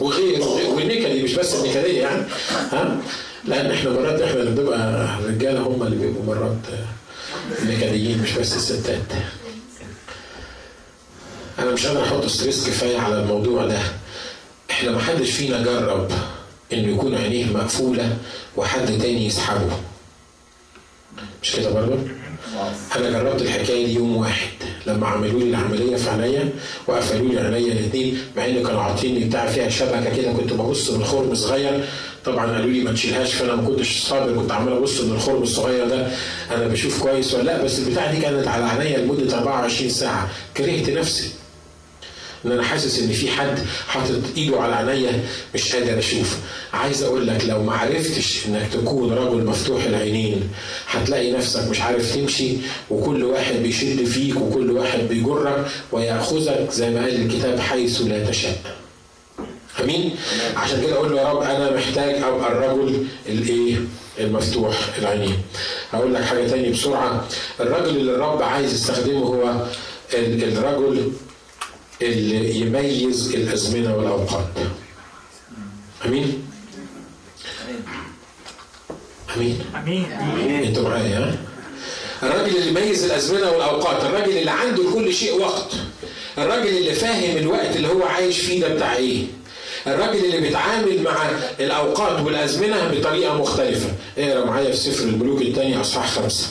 وغير 0.00 0.40
وغير- 0.42 0.70
والنكدي 0.70 1.22
مش 1.22 1.34
بس 1.34 1.54
النكديه 1.54 2.02
يعني. 2.02 2.22
ها؟ 2.72 2.96
لأن 3.44 3.70
إحنا 3.70 3.90
مرات 3.90 4.20
إحنا 4.20 4.40
اللي 4.40 4.50
بنبقى 4.50 5.08
رجالة 5.28 5.60
هم 5.60 5.82
اللي 5.82 5.96
بيبقوا 5.96 6.24
مرات 6.24 6.56
نكديين 7.66 8.22
مش 8.22 8.32
بس 8.32 8.56
الستات. 8.56 9.00
أنا 11.58 11.70
مش 11.70 11.86
قادر 11.86 12.02
أحط 12.04 12.26
ستريس 12.26 12.66
كفاية 12.66 12.98
على 12.98 13.20
الموضوع 13.22 13.66
ده. 13.66 13.78
إحنا 14.70 14.90
ما 14.90 14.98
حدش 15.00 15.30
فينا 15.30 15.62
جرب 15.62 16.10
إنه 16.72 16.88
يكون 16.88 17.14
عينيه 17.14 17.44
مقفولة 17.46 18.16
وحد 18.56 18.86
تاني 18.86 19.26
يسحبه. 19.26 19.70
مش 21.42 21.52
كده 21.56 21.70
برضه؟ 21.70 21.98
أنا 22.96 23.10
جربت 23.10 23.42
الحكاية 23.42 23.86
دي 23.86 23.94
يوم 23.94 24.16
واحد. 24.16 24.48
لما 24.86 25.06
عملوا 25.06 25.40
لي 25.40 25.46
العملية 25.50 25.96
في 25.96 26.10
عينيا 26.10 26.48
وقفلوا 26.88 27.28
لي 27.28 27.40
عينيا 27.40 27.72
الاثنين 27.72 28.18
مع 28.36 28.44
ان 28.46 28.62
كانوا 28.66 28.82
عاطيني 28.82 29.24
بتاع 29.24 29.46
فيها 29.46 29.68
شبكة 29.68 30.16
كده 30.16 30.32
كنت 30.32 30.52
ببص 30.52 30.90
من 30.90 31.00
الخرم 31.00 31.34
صغير 31.34 31.84
طبعا 32.24 32.52
قالوا 32.52 32.70
لي 32.70 32.80
ما 32.80 32.92
تشيلهاش 32.92 33.34
فأنا 33.34 33.54
ما 33.54 33.68
كنتش 33.68 34.00
صابر 34.02 34.34
كنت 34.36 34.52
عمال 34.52 34.72
أبص 34.72 35.00
من 35.00 35.12
الخرم 35.12 35.42
الصغير 35.42 35.88
ده 35.88 36.06
أنا 36.50 36.66
بشوف 36.68 37.02
كويس 37.02 37.34
ولا 37.34 37.42
لأ 37.42 37.64
بس 37.64 37.78
البتاعة 37.78 38.14
دي 38.14 38.20
كانت 38.20 38.48
على 38.48 38.64
عينيا 38.64 38.98
لمدة 38.98 39.38
24 39.38 39.90
ساعة. 39.90 40.28
كرهت 40.56 40.90
نفسي. 40.90 41.30
إن 42.46 42.52
أنا 42.52 42.62
حاسس 42.62 42.98
إن 43.00 43.08
في 43.12 43.28
حد 43.30 43.58
حاطط 43.88 44.20
إيده 44.36 44.60
على 44.60 44.90
عينيا 44.90 45.20
مش 45.54 45.74
قادر 45.76 45.98
أشوف. 45.98 46.36
عايز 46.72 47.02
أقول 47.02 47.26
لك 47.26 47.44
لو 47.44 47.62
ما 47.62 47.72
عرفتش 47.72 48.46
إنك 48.46 48.68
تكون 48.72 49.12
رجل 49.12 49.44
مفتوح 49.44 49.84
العينين 49.84 50.48
هتلاقي 50.88 51.32
نفسك 51.32 51.68
مش 51.68 51.80
عارف 51.80 52.14
تمشي 52.14 52.52
وكل 52.90 53.24
واحد 53.24 53.54
بيشد 53.54 54.04
فيك 54.04 54.36
وكل 54.36 54.70
واحد 54.70 55.00
بيجرك 55.08 55.66
ويأخذك 55.92 56.68
زي 56.72 56.90
ما 56.90 57.00
قال 57.02 57.22
الكتاب 57.26 57.60
حيث 57.60 58.00
لا 58.02 58.24
تشاء 58.30 58.56
امين 59.80 60.16
عشان 60.56 60.82
كده 60.82 60.92
أقول 60.94 61.10
له 61.12 61.20
يا 61.20 61.28
رب 61.32 61.42
أنا 61.42 61.70
محتاج 61.76 62.22
ابقى 62.22 62.52
الرجل 62.52 63.06
الإيه؟ 63.26 63.76
المفتوح 64.18 64.76
العينين. 64.98 65.36
هقول 65.92 66.14
لك 66.14 66.22
حاجة 66.22 66.48
تاني 66.48 66.70
بسرعة. 66.70 67.28
الرجل 67.60 67.96
اللي 67.96 68.12
الرب 68.14 68.42
عايز 68.42 68.74
يستخدمه 68.74 69.18
هو 69.20 69.66
ال- 70.14 70.58
الرجل 70.58 71.12
اللي 72.02 72.54
يميز 72.60 73.34
الأزمنة 73.34 73.96
والأوقات. 73.96 74.46
أمين؟ 76.06 76.42
أمين. 79.36 79.58
أمين. 79.76 80.06
أنتوا 80.64 80.88
معايا 80.88 81.18
ها؟ 81.18 81.36
الراجل 82.22 82.56
اللي 82.56 82.68
يميز 82.68 83.04
الأزمنة 83.04 83.50
والأوقات. 83.50 84.04
الراجل 84.04 84.38
اللي 84.38 84.50
عنده 84.50 84.82
لكل 84.90 85.14
شيء 85.14 85.40
وقت. 85.40 85.72
الراجل 86.38 86.68
اللي 86.68 86.92
فاهم 86.94 87.36
الوقت 87.36 87.76
اللي 87.76 87.88
هو 87.88 88.02
عايش 88.02 88.38
فيه 88.38 88.60
ده 88.60 88.74
بتاع 88.74 88.96
إيه؟ 88.96 89.24
الراجل 89.86 90.24
اللي 90.24 90.40
بيتعامل 90.40 91.02
مع 91.02 91.30
الأوقات 91.60 92.20
والأزمنة 92.26 92.88
بطريقة 92.88 93.34
مختلفة. 93.34 93.88
اقرأ 94.18 94.44
معايا 94.44 94.70
في 94.70 94.76
سفر 94.76 95.04
الملوك 95.04 95.42
الثاني 95.42 95.80
أصحاح 95.80 96.10
خمسة. 96.10 96.46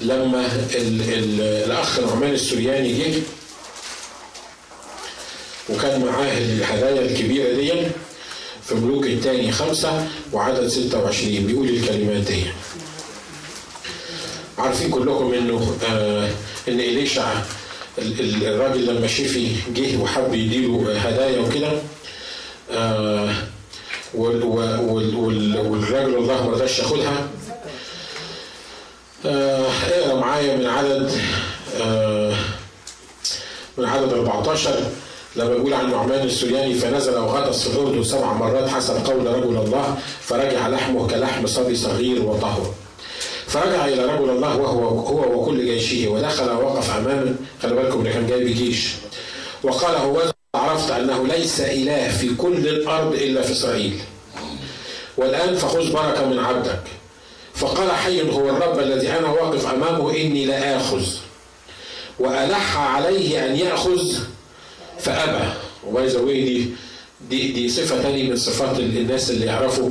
لما 0.00 0.46
ال 0.74 1.00
ال 1.12 1.40
الأخ 1.40 2.00
نعمان 2.00 2.34
السورياني 2.34 2.92
جه 2.98 3.20
وكان 5.68 6.04
معاه 6.04 6.38
الهدايا 6.38 7.00
الكبيرة 7.00 7.52
دي 7.54 7.72
في 8.64 8.74
ملوك 8.74 9.04
الثاني 9.06 9.52
خمسة 9.52 10.06
وعدد 10.32 10.68
26 10.68 11.46
بيقول 11.46 11.68
الكلمات 11.68 12.22
دي. 12.22 12.42
عارفين 14.58 14.90
كلكم 14.90 15.34
إنه 15.34 15.76
آه 15.90 16.30
إن 16.68 16.80
ال- 18.20 18.46
الراجل 18.46 18.86
لما 18.86 19.06
شفي 19.06 19.48
جه 19.74 19.96
وحب 19.96 20.34
يديله 20.34 20.98
هدايا 20.98 21.40
وكده 21.40 21.72
آه 22.78 23.34
وال- 24.14 24.42
وال- 24.44 25.14
وال- 25.16 25.58
والراجل 25.70 26.14
الله 26.14 26.46
ما 26.46 26.52
رضاش 26.52 26.78
ياخدها 26.78 27.28
آه، 29.26 29.66
اقرأ 29.90 30.14
معايا 30.14 30.56
من 30.56 30.66
عدد 30.66 31.12
آه 31.82 32.34
من 33.78 33.84
عدد 33.84 34.12
14 34.12 34.70
لما 35.36 35.48
بيقول 35.54 35.74
عن 35.74 35.90
نعمان 35.90 36.26
السرياني 36.26 36.74
فنزل 36.74 37.18
وغطس 37.18 37.68
في 37.68 37.74
الأردن 37.78 38.04
سبع 38.04 38.32
مرات 38.32 38.68
حسب 38.68 39.06
قول 39.06 39.26
رجل 39.26 39.56
الله 39.56 39.96
فرجع 40.20 40.68
لحمه 40.68 41.06
كلحم 41.06 41.46
صبي 41.46 41.76
صغير 41.76 42.22
وطهر. 42.22 42.74
فرجع 43.46 43.84
إلى 43.86 44.04
رجل 44.04 44.30
الله 44.30 44.56
وهو 44.56 44.88
هو 44.88 45.40
وكل 45.42 45.64
جيشه 45.64 46.08
ودخل 46.08 46.50
ووقف 46.50 46.90
أمامه. 46.96 47.34
خلي 47.62 47.74
بالكم 47.74 48.02
ده 48.02 48.10
كان 48.10 48.26
جايب 48.26 48.46
جيش 48.46 48.88
وقال 49.62 49.94
هو 49.96 50.22
عرفت 50.58 50.90
أنه 50.90 51.26
ليس 51.26 51.60
إله 51.60 52.08
في 52.08 52.34
كل 52.34 52.68
الأرض 52.68 53.14
إلا 53.14 53.42
في 53.42 53.52
إسرائيل. 53.52 54.00
والآن 55.16 55.54
فخذ 55.56 55.92
بركة 55.92 56.24
من 56.28 56.38
عبدك. 56.38 56.80
فقال 57.54 57.90
حي 57.90 58.22
هو 58.30 58.48
الرب 58.50 58.78
الذي 58.78 59.10
أنا 59.10 59.28
واقف 59.28 59.66
أمامه 59.66 60.10
إني 60.16 60.44
لا 60.46 60.76
آخذ. 60.76 61.02
وألح 62.18 62.76
عليه 62.78 63.46
أن 63.46 63.56
يأخذ 63.56 64.12
فأبى. 64.98 65.48
وباي 65.86 66.06
ذا 66.06 66.20
دي 66.22 66.66
دي 67.30 67.52
دي 67.52 67.68
صفة 67.68 68.02
تانية 68.02 68.30
من 68.30 68.36
صفات 68.36 68.78
ال- 68.78 68.98
الناس 68.98 69.30
اللي 69.30 69.46
يعرفوا 69.46 69.90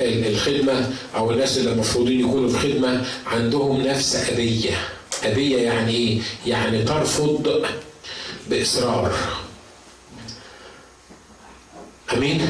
ال- 0.00 0.26
الخدمة 0.26 0.90
أو 1.16 1.30
الناس 1.30 1.58
اللي 1.58 1.72
المفروضين 1.72 2.20
يكونوا 2.20 2.48
في 2.50 2.58
خدمة 2.58 3.04
عندهم 3.26 3.80
نفس 3.86 4.16
أبية 4.32 4.70
أبية 5.24 5.58
يعني 5.58 5.92
إيه؟ 5.94 6.18
يعني 6.46 6.82
ترفض 6.82 7.64
بإصرار. 8.50 9.12
آمين. 12.12 12.40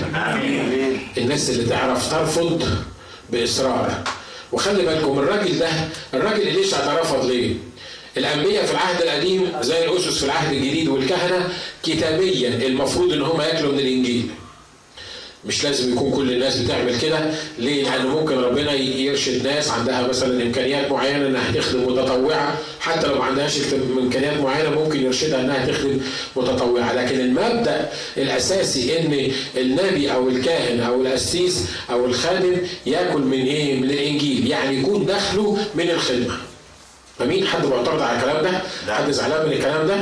الناس 1.19 1.51
اللي 1.51 1.65
تعرف 1.65 2.11
ترفض 2.11 2.69
باصرار 3.31 4.03
وخلي 4.53 4.83
بالكم 4.87 5.19
الراجل 5.19 5.59
ده 5.59 5.69
الراجل 6.15 6.41
اللي 6.41 6.51
ليش 6.61 6.75
اعترفض 6.75 7.25
ليه؟ 7.27 7.55
الأنبياء 8.17 8.67
في 8.67 8.73
العهد 8.73 9.03
القديم 9.03 9.53
زي 9.61 9.85
الأسس 9.85 10.19
في 10.19 10.25
العهد 10.25 10.53
الجديد 10.53 10.89
والكهنة 10.89 11.49
كتابيا 11.83 12.49
المفروض 12.67 13.13
إن 13.13 13.23
هم 13.23 13.41
ياكلوا 13.41 13.73
من 13.73 13.79
الإنجيل. 13.79 14.31
مش 15.47 15.65
لازم 15.65 15.93
يكون 15.93 16.13
كل 16.13 16.33
الناس 16.33 16.57
بتعمل 16.57 17.01
كده 17.01 17.19
ليه؟ 17.59 17.83
لأن 17.91 18.07
ممكن 18.07 18.39
ربنا 18.39 18.73
يرشد 18.73 19.47
ناس 19.47 19.71
عندها 19.71 20.09
مثلا 20.09 20.43
إمكانيات 20.43 20.91
معينة 20.91 21.27
إنها 21.27 21.53
تخدم 21.53 21.93
متطوعة 21.93 22.59
حتى 22.81 23.07
لو 23.07 23.15
ما 23.19 23.25
عندهاش 23.25 23.59
إمكانيات 23.99 24.41
معينة 24.41 24.71
ممكن 24.71 25.05
يرشدها 25.05 25.41
إنها 25.41 25.67
تخدم 25.67 26.01
متطوعة 26.37 26.93
لكن 26.93 27.21
المبدأ 27.21 27.89
الأساسي 28.17 28.99
إن 28.99 29.33
النبي 29.57 30.13
أو 30.13 30.29
الكاهن 30.29 30.81
أو 30.81 31.03
القسيس 31.03 31.65
أو 31.91 32.07
الخادم 32.07 32.57
يأكل 32.87 33.21
من 33.21 33.47
إيه؟ 33.47 33.81
من 33.81 33.91
الإنجيل 33.91 34.47
يعني 34.47 34.77
يكون 34.79 35.07
دخله 35.07 35.59
من 35.75 35.91
الخدمة 35.91 36.35
فمين 37.19 37.47
حد 37.47 37.67
معترض 37.67 38.03
على 38.03 38.19
الكلام 38.19 38.43
ده؟ 38.45 38.63
حد 38.95 39.11
زعلان 39.11 39.47
من 39.47 39.53
الكلام 39.53 39.87
ده؟ 39.87 39.95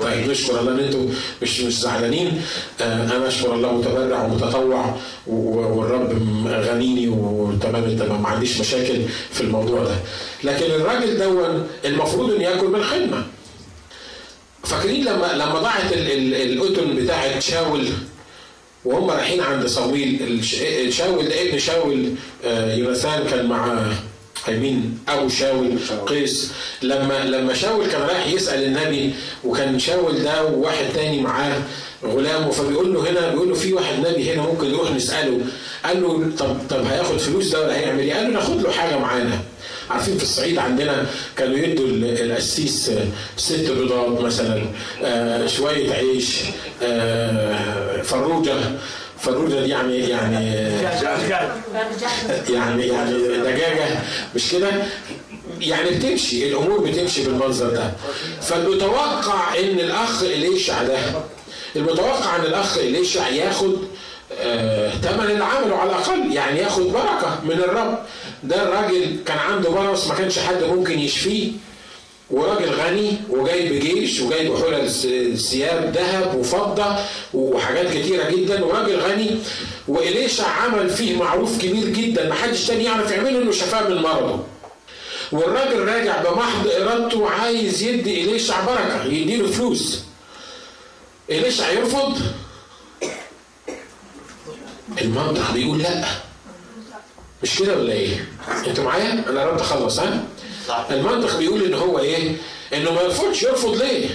طيب 0.00 0.30
نشكر 0.30 0.60
الله 0.60 0.72
إن 0.72 0.78
أنتم 0.78 1.08
مش 1.42 1.60
مش 1.60 1.80
زعلانين. 1.80 2.42
آه 2.80 3.16
أنا 3.16 3.28
أشكر 3.28 3.54
الله 3.54 3.72
متبرع 3.72 4.24
ومتطوع 4.24 4.96
والرب 5.26 6.12
غنيني 6.48 7.08
وتمام 7.08 7.84
التمام 7.84 8.22
ما 8.22 8.28
عنديش 8.28 8.60
مشاكل 8.60 9.00
في 9.32 9.40
الموضوع 9.40 9.84
ده. 9.84 9.94
لكن 10.44 10.64
الراجل 10.66 11.18
دون 11.18 11.66
المفروض 11.84 12.30
انه 12.32 12.42
يأكل 12.44 12.66
من 12.66 12.74
الخدمه 12.74 13.24
فاكرين 14.64 15.04
لما 15.04 15.32
لما 15.34 15.58
ضاعت 15.58 15.92
ال- 15.92 16.12
ال- 16.12 16.34
القطن 16.58 16.94
بتاعت 16.96 17.38
شاول 17.42 17.84
وهم 18.84 19.10
رايحين 19.10 19.40
عند 19.40 19.66
صمويل 19.66 20.22
الش- 20.22 20.96
شاول 20.96 21.24
ده 21.28 21.42
ابن 21.42 21.58
شاول 21.58 22.08
آه، 22.44 22.74
يوناثان 22.74 23.24
كان 23.30 23.46
مع 23.46 23.86
مين 24.48 24.98
أبو 25.08 25.28
شاول 25.28 25.78
قيس. 26.06 26.52
لما 26.82 27.24
لما 27.24 27.54
شاول 27.54 27.86
كان 27.86 28.00
رايح 28.02 28.26
يسأل 28.26 28.62
النبي 28.64 29.10
وكان 29.44 29.78
شاول 29.78 30.22
ده 30.22 30.44
وواحد 30.44 30.84
تاني 30.94 31.20
معاه 31.20 31.62
غلامه 32.04 32.50
فبيقول 32.50 32.94
له 32.94 33.10
هنا 33.10 33.28
بيقول 33.30 33.48
له 33.48 33.54
في 33.54 33.72
واحد 33.72 33.94
نبي 34.06 34.32
هنا 34.32 34.42
ممكن 34.42 34.72
نروح 34.72 34.90
نسأله. 34.90 35.40
قال 35.84 36.02
له 36.02 36.30
طب 36.38 36.56
طب 36.70 36.84
هياخد 36.86 37.16
فلوس 37.16 37.48
ده 37.52 37.60
ولا 37.60 37.78
هيعمل 37.78 38.00
إيه؟ 38.00 38.14
قال 38.14 38.24
له 38.24 38.30
ناخد 38.30 38.62
له 38.62 38.70
حاجة 38.70 38.98
معانا. 38.98 39.38
عارفين 39.90 40.16
في 40.16 40.22
الصعيد 40.22 40.58
عندنا 40.58 41.06
كانوا 41.36 41.58
يدوا 41.58 41.86
ال- 41.86 42.30
القسيس 42.30 42.90
ست 43.36 43.70
بيضات 43.70 44.20
مثلا 44.20 44.62
آه، 45.04 45.46
شوية 45.46 45.92
عيش 45.92 46.38
آه، 46.82 48.02
فروجة 48.02 48.54
دي 49.28 49.54
يعني 49.68 49.98
يعني 49.98 50.46
يعني 52.52 52.86
يعني 52.86 53.18
دجاجة 53.38 53.84
مش 54.34 54.50
كده؟ 54.52 54.68
يعني 55.60 55.90
بتمشي 55.90 56.48
الأمور 56.48 56.78
بتمشي 56.80 57.24
بالمنظر 57.24 57.70
ده. 57.70 57.92
فالمتوقع 58.42 59.54
إن 59.58 59.80
الأخ 59.80 60.22
إليشع 60.22 60.82
ده 60.82 60.98
المتوقع 61.76 62.36
إن 62.36 62.40
الأخ 62.44 62.78
إليشع 62.78 63.28
ياخد 63.28 63.76
آه، 64.40 64.90
ثمن 64.90 65.30
اللي 65.30 65.44
عمله 65.44 65.76
على 65.76 65.90
الأقل 65.90 66.32
يعني 66.32 66.58
ياخد 66.58 66.82
بركة 66.82 67.40
من 67.44 67.50
الرب. 67.52 67.98
ده 68.42 68.62
الراجل 68.62 69.16
كان 69.26 69.38
عنده 69.38 69.70
برص 69.70 70.08
ما 70.08 70.14
كانش 70.14 70.38
حد 70.38 70.62
ممكن 70.62 70.98
يشفيه. 70.98 71.52
وراجل 72.32 72.70
غني 72.70 73.12
وجايب 73.30 73.80
جيش 73.82 74.20
وجايب 74.20 74.56
حلل 74.56 74.90
س- 74.90 75.06
ثياب 75.50 75.92
ذهب 75.96 76.34
وفضة 76.38 76.96
وحاجات 77.34 77.86
كتيرة 77.96 78.30
جدا 78.30 78.64
وراجل 78.64 78.96
غني 79.00 79.30
وإليشع 79.88 80.46
عمل 80.48 80.90
فيه 80.90 81.16
معروف 81.16 81.58
كبير 81.58 81.88
جدا 81.88 82.28
محدش 82.28 82.66
تاني 82.66 82.84
يعرف 82.84 83.10
يعمله 83.10 83.38
إنه 83.42 83.52
شفاه 83.52 83.88
من 83.88 83.96
مرضه 84.02 84.44
والراجل 85.32 85.78
راجع 85.88 86.22
بمحض 86.22 86.66
إرادته 86.80 87.30
عايز 87.30 87.82
يدي 87.82 88.24
إليشع 88.24 88.64
بركة 88.66 89.04
يديله 89.04 89.50
فلوس 89.50 90.02
إليشع 91.30 91.70
يرفض 91.70 92.18
المنطق 95.02 95.52
بيقول 95.52 95.78
لا 95.78 96.04
مش 97.42 97.58
كده 97.58 97.78
ولا 97.78 97.92
إيه؟ 97.92 98.28
أنتوا 98.66 98.84
معايا؟ 98.84 99.24
أنا 99.28 99.40
قربت 99.42 99.60
أخلص 99.60 99.98
ها؟ 100.00 100.24
المنطق 100.90 101.38
بيقول 101.38 101.62
إن 101.64 101.74
هو 101.74 101.98
إيه؟ 101.98 102.36
إنه 102.74 102.92
ما 102.92 103.02
يرفضش 103.02 103.42
يرفض 103.42 103.82
ليه؟ 103.82 104.08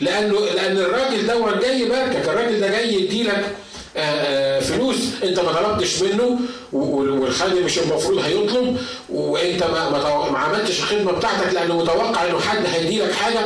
لأنه 0.00 0.40
لأن 0.40 0.76
الراجل 0.76 1.26
ده 1.26 1.60
جاي 1.60 1.80
يباركك، 1.80 2.28
الراجل 2.28 2.60
ده 2.60 2.68
جاي 2.68 2.94
يديلك 2.94 3.56
آه، 3.96 4.00
آه، 4.00 4.60
فلوس 4.60 4.96
أنت 5.24 5.40
ما 5.40 5.52
طلبتش 5.52 6.02
منه 6.02 6.38
والخادم 6.72 7.64
مش 7.64 7.78
المفروض 7.78 8.18
هيطلب 8.18 8.78
وأنت 9.08 9.62
ما, 9.62 9.90
ما, 10.30 10.38
عملتش 10.38 10.78
الخدمة 10.78 11.12
بتاعتك 11.12 11.54
لأنه 11.54 11.76
متوقع 11.76 12.26
إنه 12.26 12.40
حد 12.40 12.66
هيديلك 12.66 13.12
حاجة 13.12 13.40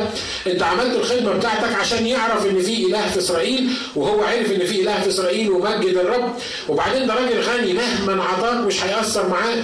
أنت 0.47 0.63
عملت 0.63 0.95
الخدمة 0.95 1.33
بتاعتك 1.33 1.75
عشان 1.75 2.07
يعرف 2.07 2.45
إن 2.45 2.61
في 2.61 2.85
إله 2.85 3.09
في 3.09 3.19
إسرائيل 3.19 3.69
وهو 3.95 4.23
عرف 4.23 4.51
إن 4.51 4.65
في 4.65 4.81
إله 4.81 5.01
في 5.01 5.09
إسرائيل 5.09 5.51
ومجد 5.51 5.97
الرب 5.97 6.35
وبعدين 6.69 7.07
ده 7.07 7.13
راجل 7.13 7.39
غني 7.41 7.73
مهما 7.73 8.23
عطاك 8.23 8.53
مش 8.65 8.83
هيأثر 8.83 9.29
معاه 9.29 9.57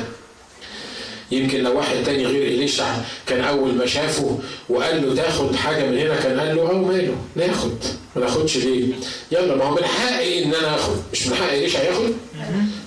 يمكن 1.32 1.64
لو 1.64 1.78
واحد 1.78 1.96
تاني 2.06 2.26
غير 2.26 2.48
إليشع 2.48 2.96
كان 3.28 3.42
أول 3.42 3.74
ما 3.76 3.86
شافه 3.86 4.40
وقال 4.70 5.08
له 5.10 5.16
تاخد 5.16 5.56
حاجة 5.56 5.86
من 5.86 5.98
هنا 5.98 6.16
كان 6.16 6.40
قال 6.40 6.56
له 6.56 6.70
أه 6.72 6.74
ماله 6.74 7.16
ناخد 7.36 7.78
ما 8.16 8.22
ناخدش 8.22 8.58
ليه؟ 8.58 8.94
يلا 9.32 9.56
ما 9.56 9.64
هو 9.66 9.76
من 9.76 9.84
حقي 9.86 10.44
إن 10.44 10.54
أنا 10.56 10.76
آخد 10.76 10.96
مش 11.14 11.28
من 11.28 11.36
حق 11.36 11.52
إليشع 11.52 11.84
ياخد؟ 11.84 12.14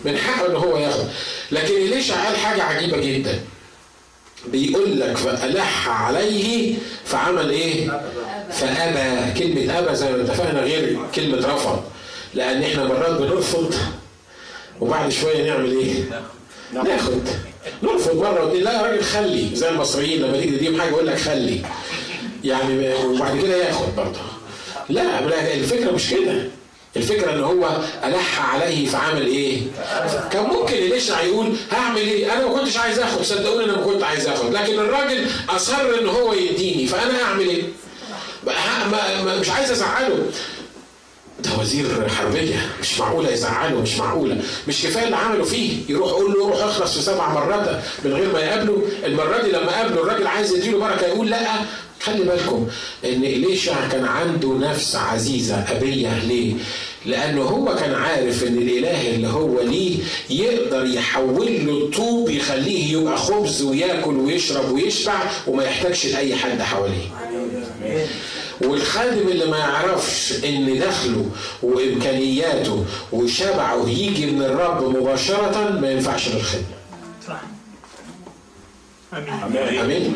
من 0.05 0.17
حقه 0.17 0.51
إن 0.51 0.57
هو 0.57 0.79
ياخد 0.79 1.05
لكن 1.53 1.75
إليشع 1.75 2.25
قال 2.27 2.37
حاجة 2.37 2.63
عجيبة 2.63 2.97
جدا 3.01 3.41
بيقول 4.47 5.01
لك 5.01 5.17
فألح 5.17 5.89
عليه 5.89 6.75
فعمل 7.05 7.51
إيه؟ 7.51 8.01
فأبى 8.51 9.39
كلمة 9.41 9.79
أبى 9.79 9.95
زي 9.95 10.13
ما 10.13 10.23
اتفقنا 10.23 10.61
غير 10.61 10.99
كلمة 11.15 11.39
رفض 11.39 11.83
لأن 12.35 12.63
إحنا 12.63 12.85
مرات 12.85 13.21
بنرفض 13.21 13.75
وبعد 14.81 15.09
شوية 15.11 15.51
نعمل 15.51 15.71
إيه؟ 15.71 15.95
ناخد 16.73 17.21
نرفض 17.83 18.17
مره 18.17 18.45
ودي 18.45 18.61
لا 18.61 18.73
يا 18.73 18.83
راجل 18.83 19.03
خلي. 19.05 19.51
زي 19.55 19.69
المصريين 19.69 20.23
لما 20.23 20.37
تيجي 20.41 20.57
تديهم 20.57 20.81
حاجة 20.81 20.91
يقول 20.91 21.07
لك 21.07 21.19
خلي. 21.19 21.61
يعني 22.45 22.95
وبعد 23.05 23.41
كده 23.43 23.57
ياخد 23.57 23.97
برضه. 23.97 24.19
لا 24.89 25.55
الفكرة 25.55 25.91
مش 25.91 26.11
كده. 26.11 26.49
الفكرة 26.97 27.33
إن 27.33 27.45
هو 27.45 27.69
ألح 28.05 28.55
عليه 28.55 28.87
فعمل 28.87 29.27
إيه؟ 29.27 29.59
كان 30.33 30.43
ممكن 30.45 30.75
اليشع 30.75 31.23
يقول 31.23 31.53
هعمل 31.73 32.01
إيه؟ 32.01 32.33
أنا 32.33 32.47
ما 32.47 32.59
كنتش 32.59 32.77
عايز 32.77 32.99
آخد. 32.99 33.23
صدقوني 33.23 33.65
أنا 33.65 33.77
ما 33.77 33.83
كنت 33.83 34.03
عايز 34.03 34.27
آخد. 34.29 34.53
لكن 34.55 34.73
الراجل 34.79 35.27
أصر 35.49 35.99
إن 36.01 36.09
هو 36.09 36.33
يديني 36.33 36.87
فأنا 36.87 37.23
اعمل 37.23 37.49
إيه؟ 37.49 37.63
مش 39.41 39.51
عايز 39.51 39.71
أزعله. 39.71 40.27
ده 41.45 41.51
وزير 41.61 42.09
حربية 42.09 42.69
مش 42.83 43.01
معقولة 43.01 43.31
يزعله 43.31 43.81
مش 43.81 43.97
معقولة 43.99 44.37
مش 44.69 44.83
كفاية 44.83 45.05
اللي 45.05 45.17
عمله 45.17 45.45
فيه 45.45 45.73
يروح 45.89 46.09
يقول 46.11 46.33
له 46.33 46.49
روح 46.49 46.63
اخلص 46.63 46.95
في 46.95 47.03
سبع 47.03 47.33
مرات 47.35 47.81
من 48.05 48.13
غير 48.13 48.33
ما 48.33 48.41
يقابله 48.41 48.83
المرة 49.07 49.43
دي 49.43 49.49
لما 49.53 49.77
قابله 49.77 50.03
الراجل 50.03 50.27
عايز 50.27 50.53
يديله 50.55 50.79
بركة 50.79 51.07
يقول 51.07 51.31
لا 51.31 51.39
خلي 52.03 52.25
بالكم 52.25 52.67
إن 53.05 53.25
إليشع 53.25 53.89
كان 53.89 54.05
عنده 54.05 54.55
نفس 54.55 54.97
عزيزة 54.97 55.55
أبية 55.57 56.19
ليه؟ 56.19 56.55
لأنه 57.07 57.43
هو 57.43 57.75
كان 57.77 57.95
عارف 57.95 58.43
إن 58.45 58.59
الإله 58.59 59.11
اللي 59.15 59.29
هو 59.29 59.61
ليه 59.63 59.97
يقدر 60.31 60.87
يحول 60.87 61.67
له 61.67 61.73
الطوب 61.73 62.31
يخليه 62.31 62.93
يبقى 62.93 63.17
خبز 63.19 63.63
وياكل 63.63 64.15
ويشرب 64.17 64.73
ويشبع 64.73 65.21
وما 65.47 65.65
يحتاجش 65.65 66.07
لأي 66.07 66.35
حد 66.37 66.63
حواليه. 66.63 67.09
والخادم 68.63 69.29
اللي 69.29 69.47
ما 69.47 69.59
يعرفش 69.59 70.33
إن 70.45 70.79
دخله 70.79 71.27
وإمكانياته 71.63 72.85
وشبعه 73.13 73.89
يجي 73.89 74.27
من 74.27 74.43
الرب 74.43 74.97
مباشرة 74.97 75.71
ما 75.81 75.91
ينفعش 75.91 76.29
للخدمه. 76.29 76.65
صح 77.29 77.41
آمين 79.13 79.79
آمين؟ 79.81 80.15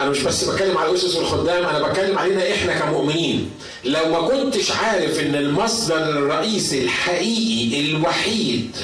أنا 0.00 0.10
مش 0.10 0.22
بس 0.22 0.44
بتكلم 0.44 0.78
على 0.78 0.90
الأسس 0.90 1.16
والخدام 1.16 1.64
أنا 1.64 1.88
بتكلم 1.88 2.18
علينا 2.18 2.52
إحنا 2.54 2.78
كمؤمنين 2.78 3.50
لو 3.84 4.08
ما 4.08 4.28
كنتش 4.28 4.70
عارف 4.72 5.20
إن 5.20 5.34
المصدر 5.34 5.96
الرئيسي 5.96 6.82
الحقيقي 6.84 7.90
الوحيد 7.90 8.76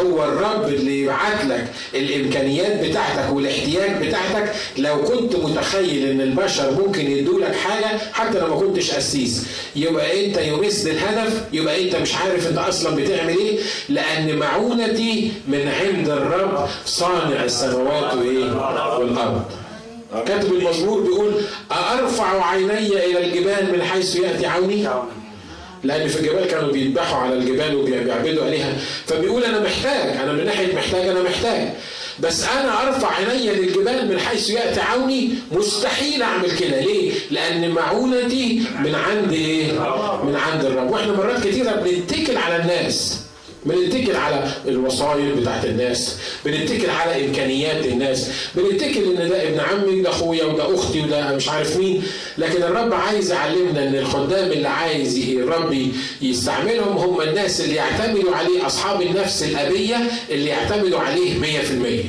هو 0.00 0.24
الرب 0.24 0.68
اللي 0.68 1.00
يبعت 1.00 1.44
لك 1.44 1.66
الإمكانيات 1.94 2.84
بتاعتك 2.86 3.32
والاحتياج 3.32 4.06
بتاعتك. 4.06 4.52
لو 4.78 5.04
كنت 5.04 5.36
متخيل 5.36 6.08
إن 6.10 6.20
البشر 6.20 6.70
ممكن 6.70 7.10
يدوا 7.10 7.40
لك 7.40 7.54
حاجة 7.54 7.98
حتى 8.12 8.38
لو 8.38 8.46
ما 8.48 8.56
كنتش 8.60 8.90
قسيس. 8.90 9.46
يبقى 9.76 10.26
أنت 10.26 10.38
يمثل 10.38 10.88
الهدف 10.90 11.42
يبقى 11.52 11.84
أنت 11.84 11.96
مش 11.96 12.14
عارف 12.14 12.48
أنت 12.48 12.58
أصلا 12.58 12.96
بتعمل 12.96 13.36
إيه. 13.38 13.58
لأن 13.88 14.36
معونتي 14.36 15.32
من 15.48 15.68
عند 15.68 16.08
الرب 16.08 16.68
صانع 16.86 17.44
السماوات 17.44 18.14
وإيه؟ 18.14 18.44
والأرض. 18.98 19.42
كاتب 20.26 20.52
المزمور 20.52 21.00
بيقول 21.00 21.32
أرفع 21.72 22.44
عيني 22.50 22.88
إلى 22.88 23.24
الجبال 23.24 23.72
من 23.72 23.82
حيث 23.82 24.16
يأتي 24.16 24.46
عوني؟ 24.46 24.88
لأن 25.86 26.08
في 26.08 26.20
الجبال 26.20 26.46
كانوا 26.46 26.72
بيذبحوا 26.72 27.18
على 27.18 27.34
الجبال 27.34 27.74
وبيعبدوا 27.74 28.44
عليها. 28.44 28.72
فبيقول 29.06 29.44
أنا 29.44 29.60
محتاج 29.60 30.16
أنا 30.16 30.32
من 30.32 30.44
ناحية 30.44 30.74
محتاج 30.74 31.08
أنا 31.08 31.22
محتاج. 31.22 31.68
بس 32.20 32.44
أنا 32.44 32.88
أرفع 32.88 33.14
عيني 33.14 33.52
للجبال 33.52 34.08
من 34.08 34.20
حيث 34.20 34.50
يأتي 34.50 34.80
عوني. 34.80 35.30
مستحيل 35.52 36.22
أعمل 36.22 36.50
كده. 36.50 36.80
ليه؟ 36.80 37.12
لأن 37.30 37.70
معونتي 37.70 38.62
من 38.84 38.94
عند 38.94 39.32
إيه؟ 39.32 39.72
من 40.22 40.36
عند 40.36 40.64
الرب. 40.64 40.90
وإحنا 40.90 41.12
مرات 41.12 41.46
كتيرة 41.46 41.70
بنتكل 41.70 42.36
على 42.36 42.56
الناس. 42.56 43.25
بنتكل 43.66 44.16
على 44.16 44.50
الوسائط 44.68 45.36
بتاعت 45.38 45.64
الناس 45.64 46.16
بنتكل 46.44 46.90
على 46.90 47.26
إمكانيات 47.26 47.86
الناس 47.86 48.30
بنتكل 48.54 49.02
إن 49.20 49.28
ده 49.28 49.42
ابن 49.42 49.60
عمي 49.60 50.00
ده 50.02 50.10
أخويا 50.10 50.44
وده 50.44 50.74
أختي 50.74 51.00
وده 51.00 51.36
مش 51.36 51.48
عارف 51.48 51.76
مين. 51.76 52.02
لكن 52.38 52.62
الرب 52.62 52.92
عايز 52.94 53.32
يعلمنا 53.32 53.88
إن 53.88 53.94
الخدام 53.94 54.52
اللي 54.52 54.68
عايز 54.68 55.18
الرب 55.28 55.88
يستعملهم 56.22 56.96
هم 56.96 57.20
الناس 57.20 57.60
اللي 57.60 57.74
يعتمدوا 57.74 58.36
عليه 58.36 58.66
أصحاب 58.66 59.02
النفس 59.02 59.42
الأبية 59.42 59.96
اللي 60.30 60.46
يعتمدوا 60.50 61.00
عليه 61.00 61.40
100% 61.40 62.04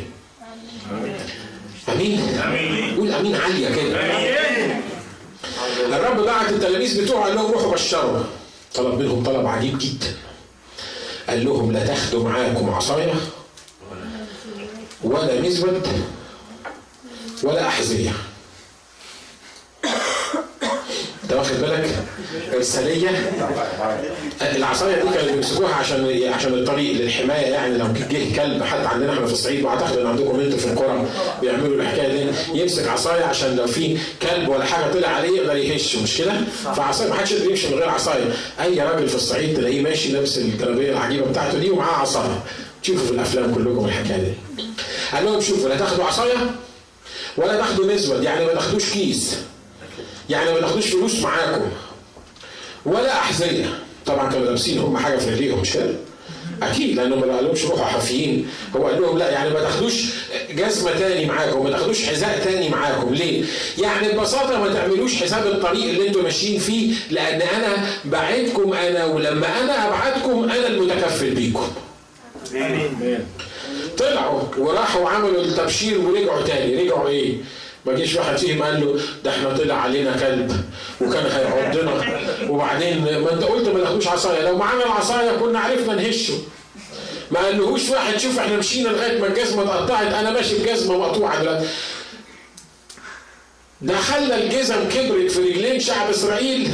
آمين. 1.89 2.19
آمين. 2.45 2.95
قول 2.97 3.11
آمين 3.11 3.35
عالية 3.35 3.67
كده. 3.69 3.99
آمين. 4.17 4.81
الرب 5.93 6.25
بعت 6.25 6.49
التلاميذ 6.49 7.03
بتوعه 7.03 7.23
قال 7.23 7.35
لهم 7.35 7.51
روحوا 7.51 7.71
بشروا. 7.73 8.19
طلب 8.75 8.99
منهم 8.99 9.23
طلب 9.23 9.45
عجيب 9.45 9.77
جدا. 9.79 10.07
قال 11.29 11.45
لهم 11.45 11.71
لا 11.71 11.85
تاخدوا 11.87 12.29
معاكم 12.29 12.69
عصاية 12.69 13.13
ولا 15.03 15.41
مزود 15.41 15.87
ولا 17.43 17.67
أحذية. 17.67 18.11
انت 21.27 21.35
واخد 21.37 21.55
بالك؟ 21.61 21.89
ارساليه 22.53 23.09
العصاية 24.41 24.95
دي 24.95 25.09
كانوا 25.09 25.31
بيمسكوها 25.31 25.75
عشان 25.75 26.23
عشان 26.33 26.53
الطريق 26.53 27.01
للحماية 27.01 27.45
يعني 27.45 27.77
لو 27.77 27.85
جه 27.93 28.35
كلب 28.35 28.63
حتى 28.63 28.87
عندنا 28.87 29.13
إحنا 29.13 29.25
في 29.25 29.33
الصعيد 29.33 29.63
واعتقد 29.63 29.97
ان 29.97 30.07
عندكم 30.07 30.39
أنتوا 30.39 30.57
في 30.59 30.65
القرى 30.65 31.05
بيعملوا 31.41 31.81
الحكاية 31.81 32.07
دي. 32.23 32.31
يمسك 32.61 32.87
عصاية 32.87 33.23
عشان 33.23 33.55
لو 33.55 33.67
في 33.67 33.97
كلب 34.21 34.49
ولا 34.49 34.65
حاجة 34.65 34.93
طلع 34.93 35.07
عليه 35.07 35.37
يقدر 35.37 35.55
يهشه 35.55 36.03
مش 36.03 36.17
كده؟ 36.17 36.33
فعصاية 36.75 37.09
ما 37.09 37.15
حدش 37.15 37.31
يقدر 37.31 37.49
يمشي 37.49 37.67
من 37.67 37.73
غير 37.79 37.89
عصاية. 37.89 38.33
أي 38.61 38.81
راجل 38.81 39.09
في 39.09 39.15
الصعيد 39.15 39.57
تلاقيه 39.57 39.81
ماشي 39.81 40.11
لابس 40.11 40.37
الجلابيه 40.37 40.91
العجيبة 40.91 41.25
بتاعته 41.25 41.57
دي 41.59 41.69
ومعاه 41.69 41.93
عصاية. 42.01 42.43
تشوفوا 42.83 43.05
في 43.05 43.11
الأفلام 43.11 43.55
كلكم 43.55 43.85
الحكاية 43.85 44.17
دي. 44.17 44.33
قال 45.13 45.25
لهم 45.25 45.41
شوفوا 45.41 45.69
لا 45.69 45.77
تاخدوا 45.77 46.03
عصاية 46.05 46.33
ولا 47.37 47.57
تاخدوا 47.57 47.93
مزود 47.93 48.23
يعني 48.23 48.45
ما 48.45 48.53
تاخدوش 48.53 48.89
كيس. 48.93 49.37
يعني 50.29 50.53
ما 50.53 50.59
تاخدوش 50.59 50.87
فلوس 50.87 51.19
معاكم 51.19 51.61
ولا 52.85 53.13
أحذية 53.19 53.79
طبعا 54.05 54.31
كانوا 54.31 54.45
لابسين 54.45 54.79
هم 54.79 54.97
حاجة 54.97 55.17
في 55.17 55.29
رجليهم 55.29 55.59
مش 55.61 55.73
كده؟ 55.73 55.95
أكيد 56.63 56.95
لأنه 56.95 57.15
ما 57.15 57.35
قالهمش 57.35 57.65
روحوا 57.65 57.85
حافيين 57.85 58.47
هو 58.75 58.87
قال 58.87 59.01
لهم 59.01 59.17
لا 59.17 59.29
يعني 59.29 59.49
ما 59.49 59.59
تاخدوش 59.59 60.03
جزمة 60.51 60.91
تاني 60.99 61.25
معاكم 61.25 61.63
ما 61.63 61.69
تاخدوش 61.69 62.05
حذاء 62.05 62.41
تاني 62.43 62.69
معاكم 62.69 63.13
ليه؟ 63.13 63.43
يعني 63.77 64.07
ببساطة 64.09 64.59
ما 64.59 64.73
تعملوش 64.73 65.15
حساب 65.15 65.47
الطريق 65.47 65.89
اللي 65.89 66.07
أنتم 66.07 66.23
ماشيين 66.23 66.59
فيه 66.59 66.93
لأن 67.11 67.41
أنا 67.41 67.85
بعدكم 68.05 68.73
أنا 68.73 69.05
ولما 69.05 69.47
أنا 69.63 69.87
أبعدكم 69.87 70.43
أنا 70.43 70.67
المتكفل 70.67 71.29
بيكم. 71.29 71.67
آمين 72.55 73.25
طلعوا 73.97 74.41
وراحوا 74.57 75.01
وعملوا 75.01 75.41
التبشير 75.41 75.99
ورجعوا 75.99 76.41
تاني 76.41 76.83
رجعوا 76.83 77.07
إيه؟ 77.09 77.33
ما 77.87 77.93
جيش 77.93 78.15
واحد 78.15 78.37
فيهم 78.37 78.63
قال 78.63 78.81
له 78.81 78.99
ده 79.23 79.31
إحنا 79.31 79.57
طلع 79.57 79.75
علينا 79.75 80.17
كلب 80.17 80.65
وكان 81.01 81.25
هيعضنا. 81.25 82.21
وبعدين 82.49 83.21
ما 83.23 83.33
أنت 83.33 83.43
قلت 83.43 83.67
ما 83.67 83.79
تاخدوش 83.79 84.07
عصاية. 84.07 84.41
لو 84.41 84.57
معانا 84.57 84.85
العصاية 84.85 85.31
كنا 85.37 85.59
عرفنا 85.59 85.95
نهشه. 85.95 86.33
ما 87.31 87.39
قالهوش 87.39 87.89
واحد 87.89 88.17
شوف 88.19 88.39
إحنا 88.39 88.57
مشينا 88.57 88.89
لغاية 88.89 89.19
ما 89.21 89.27
الجزمة 89.27 89.63
اتقطعت. 89.63 90.13
أنا 90.13 90.31
ماشي 90.31 90.57
بجزمة 90.57 90.97
مقطوعة 90.97 91.41
دلوقتي. 91.41 91.67
ده 93.81 93.97
خلى 93.97 94.43
الجزم 94.43 94.89
كبرت 94.89 95.31
في 95.31 95.39
رجلين 95.39 95.79
شعب 95.79 96.09
إسرائيل. 96.09 96.71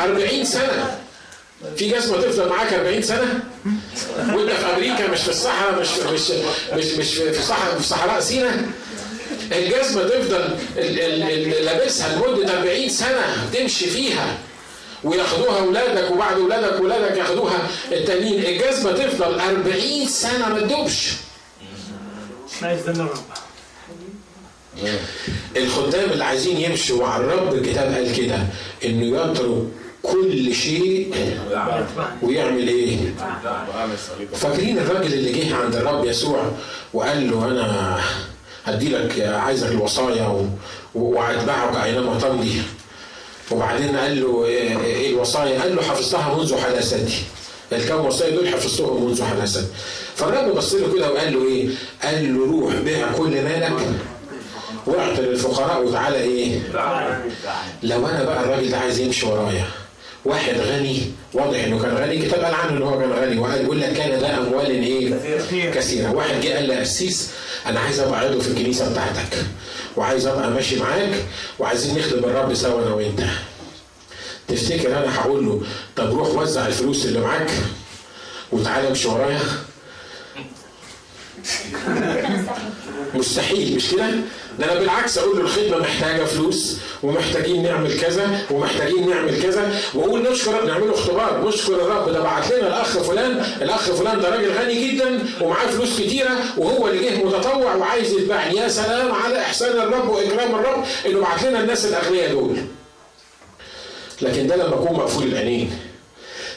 40 0.00 0.44
سنة. 0.44 0.98
في 1.76 1.88
جزمة 1.90 2.20
تفضل 2.20 2.48
معاك 2.48 2.72
40 2.72 3.02
سنة؟ 3.02 3.40
وأنت 4.34 4.50
في 4.50 4.66
أمريكا 4.74 5.08
مش 5.10 5.20
في 5.20 5.28
الصحراء 5.28 5.80
مش 5.80 5.88
مش 6.12 6.30
مش 6.74 6.84
مش 6.98 7.14
في 7.14 7.42
صحراء 7.42 7.78
في 7.78 7.82
صحراء 7.88 8.20
سيناء. 8.20 8.64
الجزمة 9.52 10.02
تفضل 10.08 10.56
لابسها 11.64 12.14
لمدة 12.16 12.58
40 12.58 12.88
سنة 12.88 13.48
تمشي 13.54 13.86
فيها 13.86 14.38
وياخدوها 15.04 15.58
أولادك 15.60 16.10
وبعد 16.10 16.36
أولادك 16.36 16.72
اولادك 16.72 17.16
ياخدوها 17.16 17.68
التانيين. 17.92 18.44
الجزمة 18.46 18.92
تفضل 18.92 19.40
40 19.40 20.08
سنة 20.08 20.48
ما 20.48 20.60
تدوبش 20.60 21.12
نايس 22.62 22.80
ده 22.82 22.92
الرب 22.92 23.18
الخدام 25.56 26.10
اللي 26.10 26.24
عايزين 26.24 26.56
يمشوا 26.56 27.06
مع 27.06 27.16
الرب 27.16 27.54
الكتاب 27.54 27.92
قال 27.94 28.16
كده 28.16 28.38
إنه 28.84 29.20
يترك 29.20 29.62
كل 30.02 30.54
شيء 30.54 31.14
ويعمل 32.22 32.68
إيه؟ 32.68 32.96
فاكرين 34.34 34.78
الراجل 34.78 35.12
اللي 35.14 35.32
جه 35.32 35.56
عند 35.56 35.76
الرب 35.76 36.04
يسوع 36.04 36.50
وقال 36.94 37.30
له 37.30 37.44
أنا 37.46 38.00
هدي 38.66 38.88
لك 38.88 39.20
عايزك 39.20 39.66
الوصايا 39.70 40.26
و- 40.26 40.46
وأتبعك 40.94 41.76
أينما 41.84 42.18
تمضي 42.20 42.62
وبعدين 43.50 43.96
قال 43.96 44.20
له 44.20 44.44
إيه 44.44 44.80
إيه 44.80 45.10
الوصايا؟ 45.10 45.60
قال 45.60 45.76
له 45.76 45.82
حفظتها 45.82 46.34
منذ 46.38 46.58
حداثتي 46.60 47.22
الكام 47.72 48.04
وصايا 48.06 48.30
دول 48.36 48.48
حفظتهم 48.48 49.04
منذ 49.06 49.24
حداثتي 49.24 49.66
فالرب 50.16 50.54
بص 50.54 50.74
له 50.74 50.94
كده 50.94 51.12
وقال 51.12 51.32
له 51.32 51.48
إيه؟ 51.48 51.68
قال 52.02 52.34
له 52.38 52.46
روح 52.46 52.74
بيع 52.74 53.12
كل 53.12 53.30
مالك 53.42 53.72
واعطي 54.86 55.22
للفقراء 55.22 55.82
وتعالى 55.84 56.16
إيه؟ 56.16 56.60
لو 57.82 58.06
أنا 58.06 58.24
بقى 58.24 58.44
الراجل 58.44 58.70
ده 58.70 58.78
عايز 58.78 58.98
يمشي 59.00 59.26
ورايا 59.26 59.64
واحد 60.24 60.54
غني 60.58 61.00
واضح 61.34 61.64
إنه 61.64 61.82
كان 61.82 61.94
غني 61.96 62.18
كتاب 62.18 62.44
قال 62.44 62.54
عنه 62.54 62.70
إن 62.76 62.82
هو 62.82 62.98
كان 63.00 63.12
غني 63.12 63.38
وقال 63.38 63.64
يقول 63.64 63.80
لك 63.80 63.92
كان 63.92 64.20
ذا 64.20 64.38
أموال 64.38 64.70
إيه؟ 64.70 65.14
كثير. 65.38 65.70
كثيرة 65.74 66.10
واحد 66.14 66.40
جه 66.40 66.54
قال 66.54 66.64
لي 66.66 66.74
قسيس 66.80 67.30
أنا 67.66 67.80
عايز 67.80 68.00
أبقى 68.00 68.20
عضو 68.20 68.40
في 68.40 68.48
الكنيسة 68.48 68.90
بتاعتك 68.92 69.44
وعايز 69.96 70.26
أبقى 70.26 70.50
ماشي 70.50 70.76
معاك 70.80 71.10
وعايزين 71.58 71.98
نخدم 71.98 72.24
الرب 72.24 72.54
سوا 72.54 72.82
أنا 72.86 72.94
وأنت 72.94 73.24
تفتكر 74.48 74.98
أنا 74.98 75.20
هقول 75.20 75.46
له 75.46 75.62
طب 75.96 76.18
روح 76.18 76.28
وزع 76.28 76.66
الفلوس 76.66 77.04
اللي 77.06 77.20
معاك 77.20 77.50
وتعالى 78.52 78.88
امشي 78.88 79.08
ورايا 79.08 79.40
مستحيل 83.14 83.76
مش 83.76 83.90
كده؟ 83.90 84.10
ده 84.58 84.72
أنا 84.72 84.80
بالعكس 84.80 85.18
أقول 85.18 85.36
له 85.36 85.42
الخدمة 85.42 85.78
محتاجة 85.78 86.24
فلوس 86.24 86.76
ومحتاجين 87.02 87.62
نعمل 87.62 88.00
كذا 88.00 88.40
ومحتاجين 88.50 89.10
نعمل 89.10 89.42
كذا 89.42 89.74
واقول 89.94 90.30
نشكر 90.32 90.64
نعمله 90.64 90.94
اختبار 90.94 91.48
نشكر 91.48 91.74
الرب 91.74 92.08
ده 92.12 92.20
بعت 92.20 92.52
لنا 92.52 92.66
الأخ 92.68 92.98
فلان 92.98 93.44
الأخ 93.62 93.90
فلان 93.90 94.20
ده 94.20 94.28
راجل 94.30 94.50
غني 94.52 94.88
جدا 94.88 95.18
ومعاه 95.40 95.66
فلوس 95.66 96.00
كتيرة 96.00 96.30
وهو 96.58 96.88
اللي 96.88 97.10
جه 97.10 97.24
متطوع 97.24 97.74
وعايز 97.74 98.12
يتبعني 98.12 98.56
يا 98.56 98.68
سلام 98.68 99.12
على 99.12 99.38
إحسان 99.40 99.78
الرب 99.78 100.08
وإكرام 100.08 100.54
الرب 100.54 100.84
إنه 101.06 101.20
بعت 101.20 101.42
لنا 101.44 101.60
الناس 101.60 101.84
الأغنياء 101.86 102.30
دول. 102.30 102.56
لكن 104.22 104.46
ده 104.46 104.56
لما 104.56 104.74
أكون 104.74 104.92
مقفول 104.96 105.22
العينين. 105.22 105.70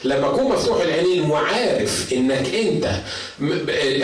لما 0.04 0.26
اكون 0.26 0.52
مفتوح 0.52 0.80
العينين 0.82 1.30
وعارف 1.30 2.12
إنك 2.12 2.54
أنت 2.54 2.86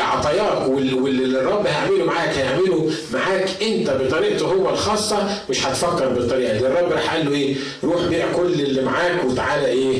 عطاياك 0.01 0.68
وال- 0.68 0.94
واللي 0.94 1.40
الرب 1.40 1.66
هيعمله 1.66 2.05
معاك 2.05 2.28
هيعمله 2.38 2.90
معاك 3.12 3.49
أنت 3.62 3.90
بطريقته 3.90 4.47
هو 4.47 4.70
الخاصة 4.70 5.28
مش 5.51 5.66
هتفكر 5.66 6.09
بالطريقة 6.09 6.53
دي. 6.59 6.66
الرب 6.66 6.92
راح 6.92 7.14
قال 7.14 7.26
له 7.26 7.32
إيه؟ 7.36 7.55
روح 7.84 8.03
بيع 8.03 8.32
كل 8.32 8.47
اللي 8.61 8.82
معاك 8.82 9.24
وتعالى 9.24 9.66
إيه؟ 9.66 9.99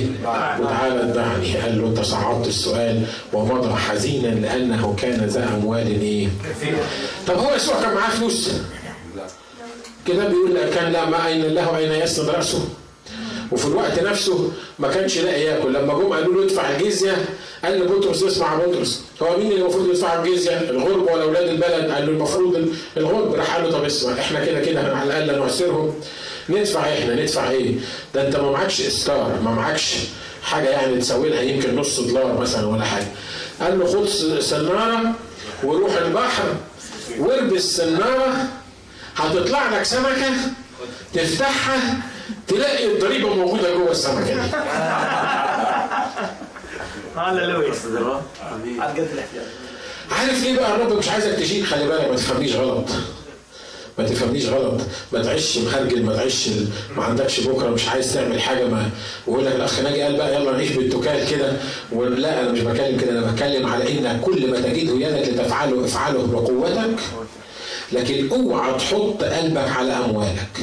وتعالى 0.61 1.01
اتبعني 1.03 1.57
قال 1.57 1.78
له 1.82 1.86
أنت 1.88 2.01
صعدت 2.01 2.47
السؤال 2.47 3.03
ومضى 3.32 3.74
حزينا 3.74 4.28
لأنه 4.28 4.94
كان 5.03 5.24
ذا 5.26 5.49
أموال 5.55 6.01
إيه؟ 6.03 6.28
طب 7.26 7.38
هو 7.38 7.55
يسوع 7.55 7.82
كان 7.82 7.94
معاه 7.94 8.11
فلوس؟ 8.11 8.51
كده 10.07 10.28
بيقول 10.28 10.70
كان 10.74 10.92
لا 10.92 11.05
ما 11.05 11.26
أين 11.26 11.42
له 11.42 11.76
أين 11.78 11.92
يسند 11.92 12.28
رأسه؟ 12.30 12.59
وفي 13.53 13.64
الوقت 13.66 14.03
نفسه 14.03 14.53
ما 14.78 14.88
كانش 14.88 15.18
لاقي 15.18 15.40
ياكل. 15.42 15.74
لما 15.74 15.94
جم 15.94 16.12
قالوا 16.12 16.34
له 16.34 16.44
ادفع 16.44 16.70
الجزية 16.70 17.24
قال 17.64 17.80
لبطرس 17.80 18.22
اسمع 18.22 18.55
بطرس. 18.55 19.03
هو 19.22 19.36
مين 19.38 19.53
اللي 19.53 19.62
المفروض 19.62 19.88
يدفع 19.88 20.22
الجزية؟ 20.22 20.51
الغرب 20.70 21.03
ولا 21.12 21.22
أولاد 21.22 21.49
البلد؟ 21.49 21.90
قال 21.90 22.07
له 22.07 22.12
المفروض 22.12 22.68
الغرب. 22.97 23.34
راح 23.34 23.55
قال 23.57 23.64
له 23.64 23.70
طب 23.70 23.84
اسمع 23.84 24.12
إحنا 24.12 24.44
كده 24.44 24.61
كده 24.61 24.80
على 24.97 25.20
الأقل 25.20 25.38
نعسرهم 25.38 25.94
ندفع 26.49 26.80
إحنا 26.80 27.14
ندفع 27.14 27.51
إيه؟ 27.51 27.74
ده 28.14 28.26
أنت 28.26 28.36
ما 28.36 28.51
معكش 28.51 28.80
استار 28.80 29.38
ما 29.44 29.51
معكش 29.51 29.94
حاجة 30.42 30.68
يعني 30.68 30.97
تسوي 30.99 31.28
لها 31.28 31.40
يمكن 31.42 31.76
نص 31.76 32.01
دولار 32.01 32.38
مثلا 32.40 32.66
ولا 32.66 32.84
حاجة. 32.84 33.07
قال 33.61 33.78
له 33.78 33.86
خد 33.86 34.09
سنارة 34.40 35.12
وروح 35.64 35.97
البحر 35.97 36.44
واربي 37.18 37.57
السناره 37.57 38.34
هتطلع 39.16 39.76
لك 39.78 39.82
سمكة 39.82 40.30
تفتحها 41.14 41.99
تلاقي 42.49 42.92
الضريبة 42.92 43.34
موجودة 43.34 43.74
جوه 43.74 43.90
السمكة. 43.90 44.34
دي 44.36 44.40
هللويا 47.16 47.72
عارف 50.11 50.42
ليه 50.42 50.57
بقى 50.57 50.76
الرب 50.76 50.99
مش 50.99 51.09
عايزك 51.09 51.34
تشيل؟ 51.38 51.66
خلي 51.66 51.86
بالك 51.86 52.09
ما 52.11 52.16
تفهمنيش 52.16 52.55
غلط. 52.57 52.84
ما 53.99 54.05
تفهمنيش 54.05 54.47
غلط. 54.47 54.80
ما 55.12 55.22
تعيش 55.22 55.59
مخرجل 55.59 56.03
ما 56.03 56.16
تعيش 56.16 56.49
ما 56.97 57.05
عندكش 57.05 57.40
بكرة 57.40 57.68
مش 57.68 57.88
عايز 57.88 58.14
تعمل 58.14 58.40
حاجة 58.40 58.64
ما 58.64 58.90
ويقول 59.26 59.47
لك 59.47 59.53
الأخ 59.53 59.80
ناجي 59.80 60.03
قال 60.03 60.16
بقى 60.16 60.34
يلا 60.34 60.53
نعيش 60.53 60.70
بالتكال 60.72 61.30
كده. 61.30 61.53
ولا 61.92 62.40
أنا 62.40 62.53
مش 62.53 62.61
بتكلم 62.61 63.01
كده 63.01 63.11
أنا 63.11 63.32
بتكلم 63.32 63.66
على 63.66 63.99
إن 63.99 64.20
كل 64.20 64.51
ما 64.51 64.61
تجده 64.61 64.92
يدك 64.92 65.28
لتفعله 65.28 65.84
افعله 65.84 66.26
بقوتك. 66.26 66.97
لكن 67.93 68.28
اوعى 68.32 68.72
تحط 68.78 69.24
قلبك 69.24 69.68
على 69.76 69.93
اموالك. 69.93 70.61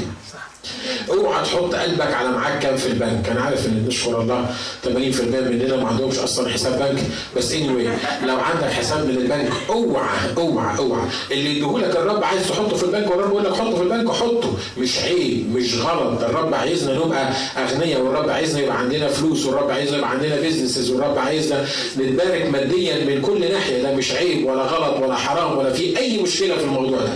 اوعى 1.10 1.44
تحط 1.44 1.76
قلبك 1.76 2.14
على 2.14 2.30
معاك 2.32 2.60
كام 2.60 2.78
في 2.78 2.88
البنك. 2.88 3.30
أنا 3.32 3.42
عارف 3.42 3.66
ان 3.66 3.86
نشكر 3.88 4.22
الله 4.22 4.46
80% 4.86 4.88
مننا 5.22 5.76
ما 5.76 5.88
عندهمش 5.88 6.18
أصلا 6.20 6.50
حساب 6.54 6.80
بنك. 6.80 7.04
بس 7.38 7.52
anyway 7.54 7.90
لو 8.28 8.36
عندك 8.38 8.68
حساب 8.72 9.06
من 9.06 9.18
البنك 9.18 9.50
اوعى 9.70 10.10
اوعى 10.38 10.78
اوعى. 10.78 11.02
اللي 11.32 11.50
يديهولك 11.50 11.96
الرب 11.96 12.24
عايز 12.24 12.48
تحطه 12.48 12.76
في 12.76 12.84
البنك 12.84 13.12
والرب 13.12 13.30
يقول 13.32 13.44
لك 13.44 13.54
حطه 13.54 13.76
في 13.76 13.82
البنك 13.84 14.12
حطه 14.12 14.54
مش 14.78 15.00
عيب 15.00 15.56
مش 15.56 15.76
غلط. 15.80 16.24
الرب 16.24 16.54
عايزنا 16.54 16.94
نبقى 17.06 17.34
أغنياء 17.58 18.02
والرب 18.02 18.30
عايزنا 18.30 18.60
يبقى 18.62 18.78
عندنا 18.80 19.08
فلوس 19.08 19.46
والرب 19.46 19.70
عايزنا 19.72 19.98
يبقى 19.98 20.10
عندنا 20.10 20.36
بيزنسز 20.40 20.92
والرب 20.92 21.18
عايزنا 21.18 21.66
نتبارك 22.00 22.46
ماديا 22.52 23.06
من 23.06 23.22
كل 23.22 23.52
ناحية. 23.52 23.82
ده 23.84 23.92
مش 23.96 24.12
عيب 24.12 24.46
ولا 24.46 24.62
غلط 24.62 25.02
ولا 25.04 25.16
حرام 25.16 25.58
ولا 25.58 25.74
في 25.74 25.98
أي 25.98 26.18
مشكلة 26.22 26.56
في 26.58 26.64
الموضوع 26.64 27.00
ده. 27.00 27.13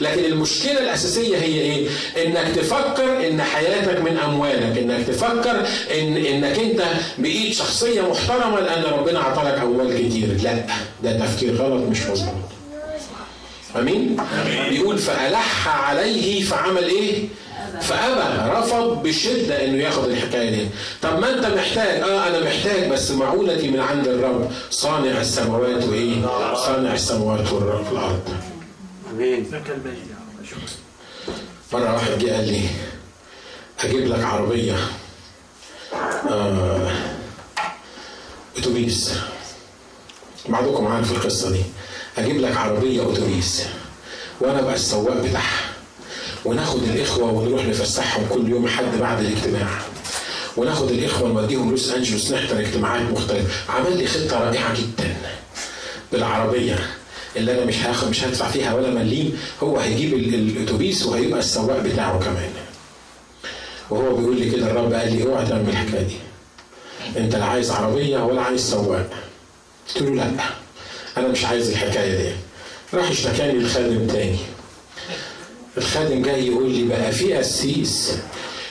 لكن 0.00 0.24
المشكلة 0.24 0.80
الأساسية 0.80 1.36
هي 1.36 1.60
إيه؟ 1.60 1.88
إنك 2.26 2.54
تفكر 2.56 3.28
إن 3.28 3.42
حياتك 3.42 4.00
من 4.00 4.16
أموالك. 4.16 4.78
إنك 4.78 5.06
تفكر 5.06 5.66
ان 6.00 6.16
إنك 6.16 6.58
أنت 6.58 6.82
بإيد 7.18 7.52
شخصية 7.52 8.00
محترمة 8.10 8.60
لأن 8.60 8.82
ربنا 8.84 9.20
عطالك 9.20 9.58
أموال 9.58 9.94
كتير. 10.08 10.28
لا 10.42 10.66
ده 11.02 11.18
تفكير 11.26 11.54
غلط 11.56 11.82
مش 11.90 12.02
مظبوط. 12.06 12.34
آمين؟ 13.76 14.16
بيقول 14.70 14.98
فألح 14.98 15.68
عليه 15.88 16.42
فعمل 16.42 16.84
إيه؟ 16.84 17.24
فأبى. 17.80 18.58
رفض 18.58 19.02
بشدة 19.02 19.64
إنه 19.64 19.82
ياخد 19.82 20.08
الحكاية 20.08 20.50
دي. 20.50 20.66
طب 21.02 21.18
ما 21.18 21.34
أنت 21.34 21.46
محتاج. 21.46 22.00
آه 22.00 22.28
أنا 22.28 22.40
محتاج 22.44 22.90
بس 22.90 23.10
معونتي 23.10 23.70
من 23.70 23.80
عند 23.80 24.08
الرب 24.08 24.50
صانع 24.70 25.20
السماوات 25.20 25.84
وإيه؟ 25.84 26.14
صانع 26.54 26.94
السماوات 26.94 27.52
والرب 27.52 27.86
امين 29.16 29.46
لك 29.52 29.70
المجد 29.70 30.06
مرة 31.72 31.94
واحد 31.94 32.18
جه 32.18 32.32
قال 32.32 32.48
لي 32.48 32.68
أجيب 33.80 34.06
لك 34.06 34.24
عربية 34.24 34.76
آه 36.30 36.92
أتوبيس. 38.58 39.12
بعضكم 40.48 40.86
عارف 40.86 41.12
القصة 41.12 41.50
دي. 41.52 41.62
أجيب 42.18 42.36
لك 42.40 42.56
عربية 42.56 43.12
أتوبيس 43.12 43.62
وأنا 44.40 44.60
بقى 44.62 44.74
السواق 44.74 45.16
بتاعها. 45.22 45.70
وناخد 46.44 46.82
الإخوة 46.82 47.32
ونروح 47.32 47.64
نفسحهم 47.64 48.26
كل 48.30 48.48
يوم 48.48 48.68
حد 48.68 48.98
بعد 49.00 49.20
الاجتماع. 49.24 49.68
وناخد 50.56 50.90
الإخوة 50.90 51.28
نوديهم 51.28 51.70
لوس 51.70 51.90
أنجلوس 51.90 52.32
نحضر 52.32 52.60
اجتماعات 52.60 53.02
مختلفة. 53.02 53.72
عمل 53.72 53.96
لي 53.98 54.06
خطة 54.06 54.38
رائعة 54.40 54.74
جدا 54.80 55.16
بالعربية. 56.12 56.95
اللي 57.36 57.52
أنا 57.54 57.64
مش 57.64 57.76
هاخد 57.78 58.08
مش 58.10 58.24
هدفع 58.24 58.48
فيها 58.50 58.74
ولا 58.74 58.90
مليم 58.90 59.38
هو 59.62 59.78
هيجيب 59.78 60.14
ال- 60.14 60.34
الأتوبيس 60.34 61.06
وهيبقى 61.06 61.38
السواق 61.38 61.78
بتاعه 61.80 62.18
كمان. 62.20 62.50
وهو 63.90 64.16
بيقول 64.16 64.36
لي 64.40 64.50
كده 64.50 64.70
الرب 64.70 64.92
قال 64.92 65.16
لي 65.16 65.22
أوعى 65.22 65.46
تعمل 65.46 65.68
الحكاية 65.68 66.02
دي. 66.02 66.16
أنت 67.16 67.34
لا 67.36 67.44
عايز 67.44 67.70
عربية 67.70 68.18
ولا 68.24 68.42
عايز 68.42 68.70
سواق. 68.70 69.10
قلت 69.88 70.02
له 70.02 70.14
لأ 70.14 70.30
أنا 71.16 71.28
مش 71.28 71.44
عايز 71.44 71.70
الحكاية 71.70 72.16
دي. 72.22 72.32
راح 72.94 73.10
اشتكاني 73.10 73.58
الخادم 73.58 74.06
تاني. 74.06 74.38
الخادم 75.78 76.22
جاي 76.22 76.46
يقول 76.46 76.70
لي 76.70 76.84
بقى 76.84 77.12
في 77.12 77.34
قسيس 77.34 78.12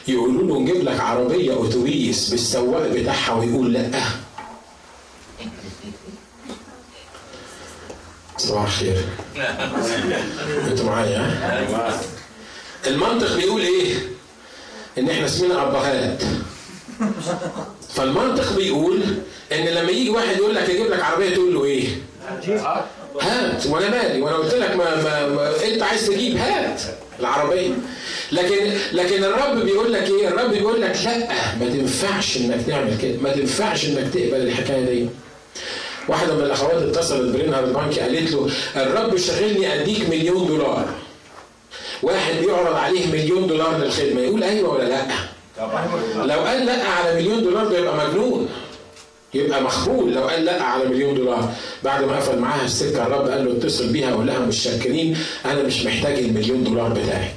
يقولوا 0.08 0.44
له 0.44 0.60
نجيب 0.60 0.84
لك 0.84 1.00
عربية 1.00 1.54
أتوبيس 1.68 2.30
بالسواق 2.30 2.88
بتاعها 2.88 3.34
ويقول 3.34 3.74
لأ. 3.74 3.90
صباح 8.46 8.64
الخير 8.64 8.96
أنتوا 10.72 10.86
معايا؟ 10.86 11.20
المنطق 12.88 13.36
بيقول 13.36 13.62
إيه؟ 13.62 13.94
ان 14.98 15.10
إحنا 15.10 15.26
اسمنا 15.26 15.62
ابهات 15.68 16.24
فالمنطق 17.96 18.56
بيقول 18.56 19.02
ان 19.52 19.66
لما 19.66 19.92
يجي 19.92 20.10
واحد 20.10 20.38
يقول 20.38 20.56
لك 20.56 20.70
يجيب 20.70 20.86
لك 20.88 21.02
عربية 21.04 21.34
تقول 21.36 21.54
له 21.54 21.66
إيه؟ 21.66 21.88
هات 23.22 23.66
وأنا 23.66 23.90
مالي 23.90 24.22
وأنا 24.22 24.36
قلت 24.36 24.54
لك 24.54 24.76
ما, 24.76 24.96
ما, 25.04 25.28
ما 25.28 25.52
انت 25.66 25.84
عايز 25.84 26.08
تجيب 26.08 26.38
هات 26.38 26.82
العربية 27.20 27.70
لكن 28.32 28.72
لكن 28.94 29.24
الرب 29.24 29.58
بيقول 29.66 29.94
لك 29.94 30.10
إيه؟ 30.10 30.28
الرب 30.28 30.50
بيقول 30.50 30.82
لك 30.82 30.96
لا 31.06 31.18
ما 31.60 31.70
تنفعش 31.70 32.38
انك 32.38 32.66
تعمل 32.68 32.98
كده 33.02 33.18
ما 33.22 33.30
تنفعش 33.34 33.86
انك 33.86 34.14
تقبل 34.14 34.36
الحكاية 34.48 34.86
دي 34.86 35.10
واحدة 36.08 36.36
من 36.36 36.42
الأخوات 36.44 36.82
اتصلت 36.82 37.36
برينهارد 37.36 37.74
بونكي 37.74 38.00
قالت 38.00 38.32
له 38.32 38.50
الرب 38.76 39.18
شغلني 39.18 39.82
أديك 39.82 40.10
مليون 40.10 40.48
دولار. 40.48 40.86
واحد 42.04 42.34
بيعرض 42.46 42.76
عليه 42.76 43.08
مليون 43.08 43.48
دولار 43.48 43.78
للخدمة 43.78 44.22
يقول 44.22 44.44
أيوة 44.44 44.74
ولا 44.74 44.84
لأ؟ 44.84 45.06
لو 46.26 46.40
قال 46.40 46.66
لأ 46.66 46.84
على 46.84 47.16
مليون 47.16 47.44
دولار 47.44 47.68
ده 47.68 47.78
يبقى 47.78 48.08
مجنون. 48.08 48.50
يبقى 49.34 49.62
مخبول 49.64 50.14
لو 50.14 50.22
قال 50.28 50.46
لأ 50.46 50.64
على 50.64 50.86
مليون 50.86 51.16
دولار. 51.16 51.54
بعد 51.84 52.04
ما 52.04 52.18
قفل 52.18 52.40
معاها 52.40 52.66
السكه 52.66 53.08
الرب 53.08 53.28
قال 53.28 53.46
له 53.46 53.52
اتصل 53.52 53.88
بيها 53.88 54.14
وقول 54.14 54.28
لها 54.28 54.40
مش 54.40 54.58
شاكرين 54.64 55.18
أنا 55.46 55.64
مش 55.64 55.86
محتاج 55.86 56.20
المليون 56.20 56.64
دولار 56.64 56.90
بتاعك. 56.90 57.36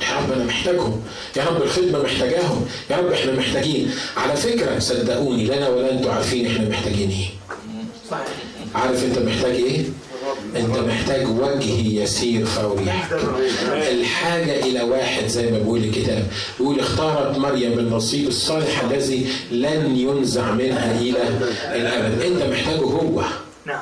يا 0.00 0.16
رب 0.18 0.32
أنا 0.32 0.44
محتاجهم. 0.44 1.02
يا 1.36 1.44
رب 1.44 1.62
الخدمة 1.62 2.02
محتاجاهم. 2.02 2.66
يا 2.90 2.96
رب 2.96 3.12
إحنا 3.12 3.32
محتاجين. 3.32 3.90
على 4.16 4.36
فكرة 4.36 4.78
صدقوني 4.78 5.44
لا 5.44 5.58
أنا 5.58 5.68
ولا 5.68 5.92
أنتوا 5.92 6.12
عارفين 6.12 6.46
إحنا 6.46 6.68
محتاجين 6.68 7.10
إيه. 7.10 7.26
عارف 8.74 9.04
انت 9.04 9.18
محتاج 9.18 9.54
إيه؟ 9.54 9.84
انت 10.56 10.78
محتاج 10.78 11.26
وجه 11.28 12.02
يسير 12.02 12.46
فوري. 12.46 12.84
الحاجة 13.90 14.60
إلى 14.60 14.82
واحد 14.82 15.26
زي 15.26 15.50
ما 15.50 15.58
بيقول 15.58 15.84
الكتاب. 15.84 16.26
بيقول 16.58 16.80
اختارت 16.80 17.38
مريم 17.38 17.78
النصيب 17.78 18.28
الصالح 18.28 18.80
الذي 18.80 19.26
لن 19.50 19.96
ينزع 19.96 20.50
منها 20.50 21.00
إلى 21.00 21.18
الأبد. 21.74 22.22
أنت 22.22 22.42
محتاجه 22.42 22.84
هو. 22.84 23.22
نعم. 23.66 23.80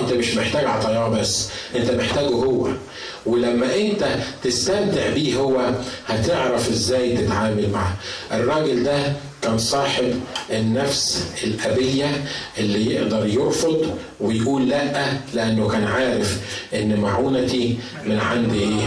انت 0.00 0.12
مش 0.12 0.36
محتاج 0.36 0.64
عطاياه 0.64 1.08
بس. 1.08 1.48
انت 1.76 1.90
محتاجه 1.90 2.34
هو. 2.34 2.68
ولما 3.26 3.76
انت 3.76 4.18
تستمتع 4.42 5.10
بيه 5.14 5.36
هو 5.36 5.70
هتعرف 6.06 6.70
إزاي 6.70 7.16
تتعامل 7.16 7.70
معاه. 7.70 7.92
الراجل 8.32 8.82
ده 8.82 9.12
كان 9.42 9.58
صاحب 9.58 10.20
النفس 10.50 11.24
الأبية 11.44 12.24
اللي 12.58 12.94
يقدر 12.94 13.26
يرفض 13.26 13.96
ويقول 14.20 14.68
لأ 14.68 15.12
لأنه 15.34 15.68
كان 15.68 15.84
عارف 15.84 16.38
إن 16.74 17.00
معونتي 17.00 17.78
من 18.06 18.18
عند 18.20 18.52
إيه؟ 18.54 18.86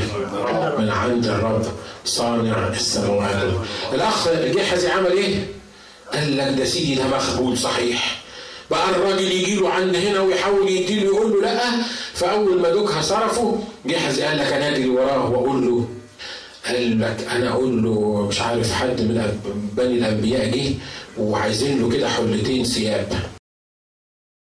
من 0.80 0.90
عند 0.90 1.26
الرب 1.26 1.66
صانع 2.06 2.68
السماوات 2.68 3.54
الأخ 3.94 4.28
جحزي 4.34 4.88
عمل 4.90 5.12
إيه؟ 5.12 5.48
قال 6.14 6.38
لك 6.38 6.48
ده 6.58 6.66
سيدي 6.66 6.96
ده 6.96 7.08
مخبول 7.08 7.58
صحيح 7.58 8.22
بقى 8.72 8.90
الراجل 8.90 9.32
يجي 9.32 9.56
له 9.56 9.70
عند 9.70 9.96
هنا 9.96 10.20
ويحاول 10.22 10.70
يديله 10.70 11.04
يقول 11.06 11.32
له 11.32 11.42
لأ 11.42 11.60
فأول 12.14 12.62
ما 12.62 12.70
دوكها 12.70 13.02
صرفه 13.02 13.60
جحزي 13.86 14.24
قال 14.24 14.38
لك 14.38 14.54
أنا 14.54 14.68
أجري 14.70 14.90
وراه 14.90 15.30
وأقول 15.30 15.66
له 15.68 15.88
قال 16.66 17.00
لك 17.00 17.28
أنا 17.32 17.50
أقول 17.50 17.84
له 17.84 18.28
مش 18.28 18.42
عارف 18.42 18.72
حد 18.74 19.02
من 19.02 19.40
بني 19.78 19.94
الأنبياء 19.98 20.50
جه 20.58 20.74
وعايزين 21.20 21.82
له 21.82 21.90
كده 21.90 22.10
حلتين 22.10 22.64
ثياب. 22.64 23.08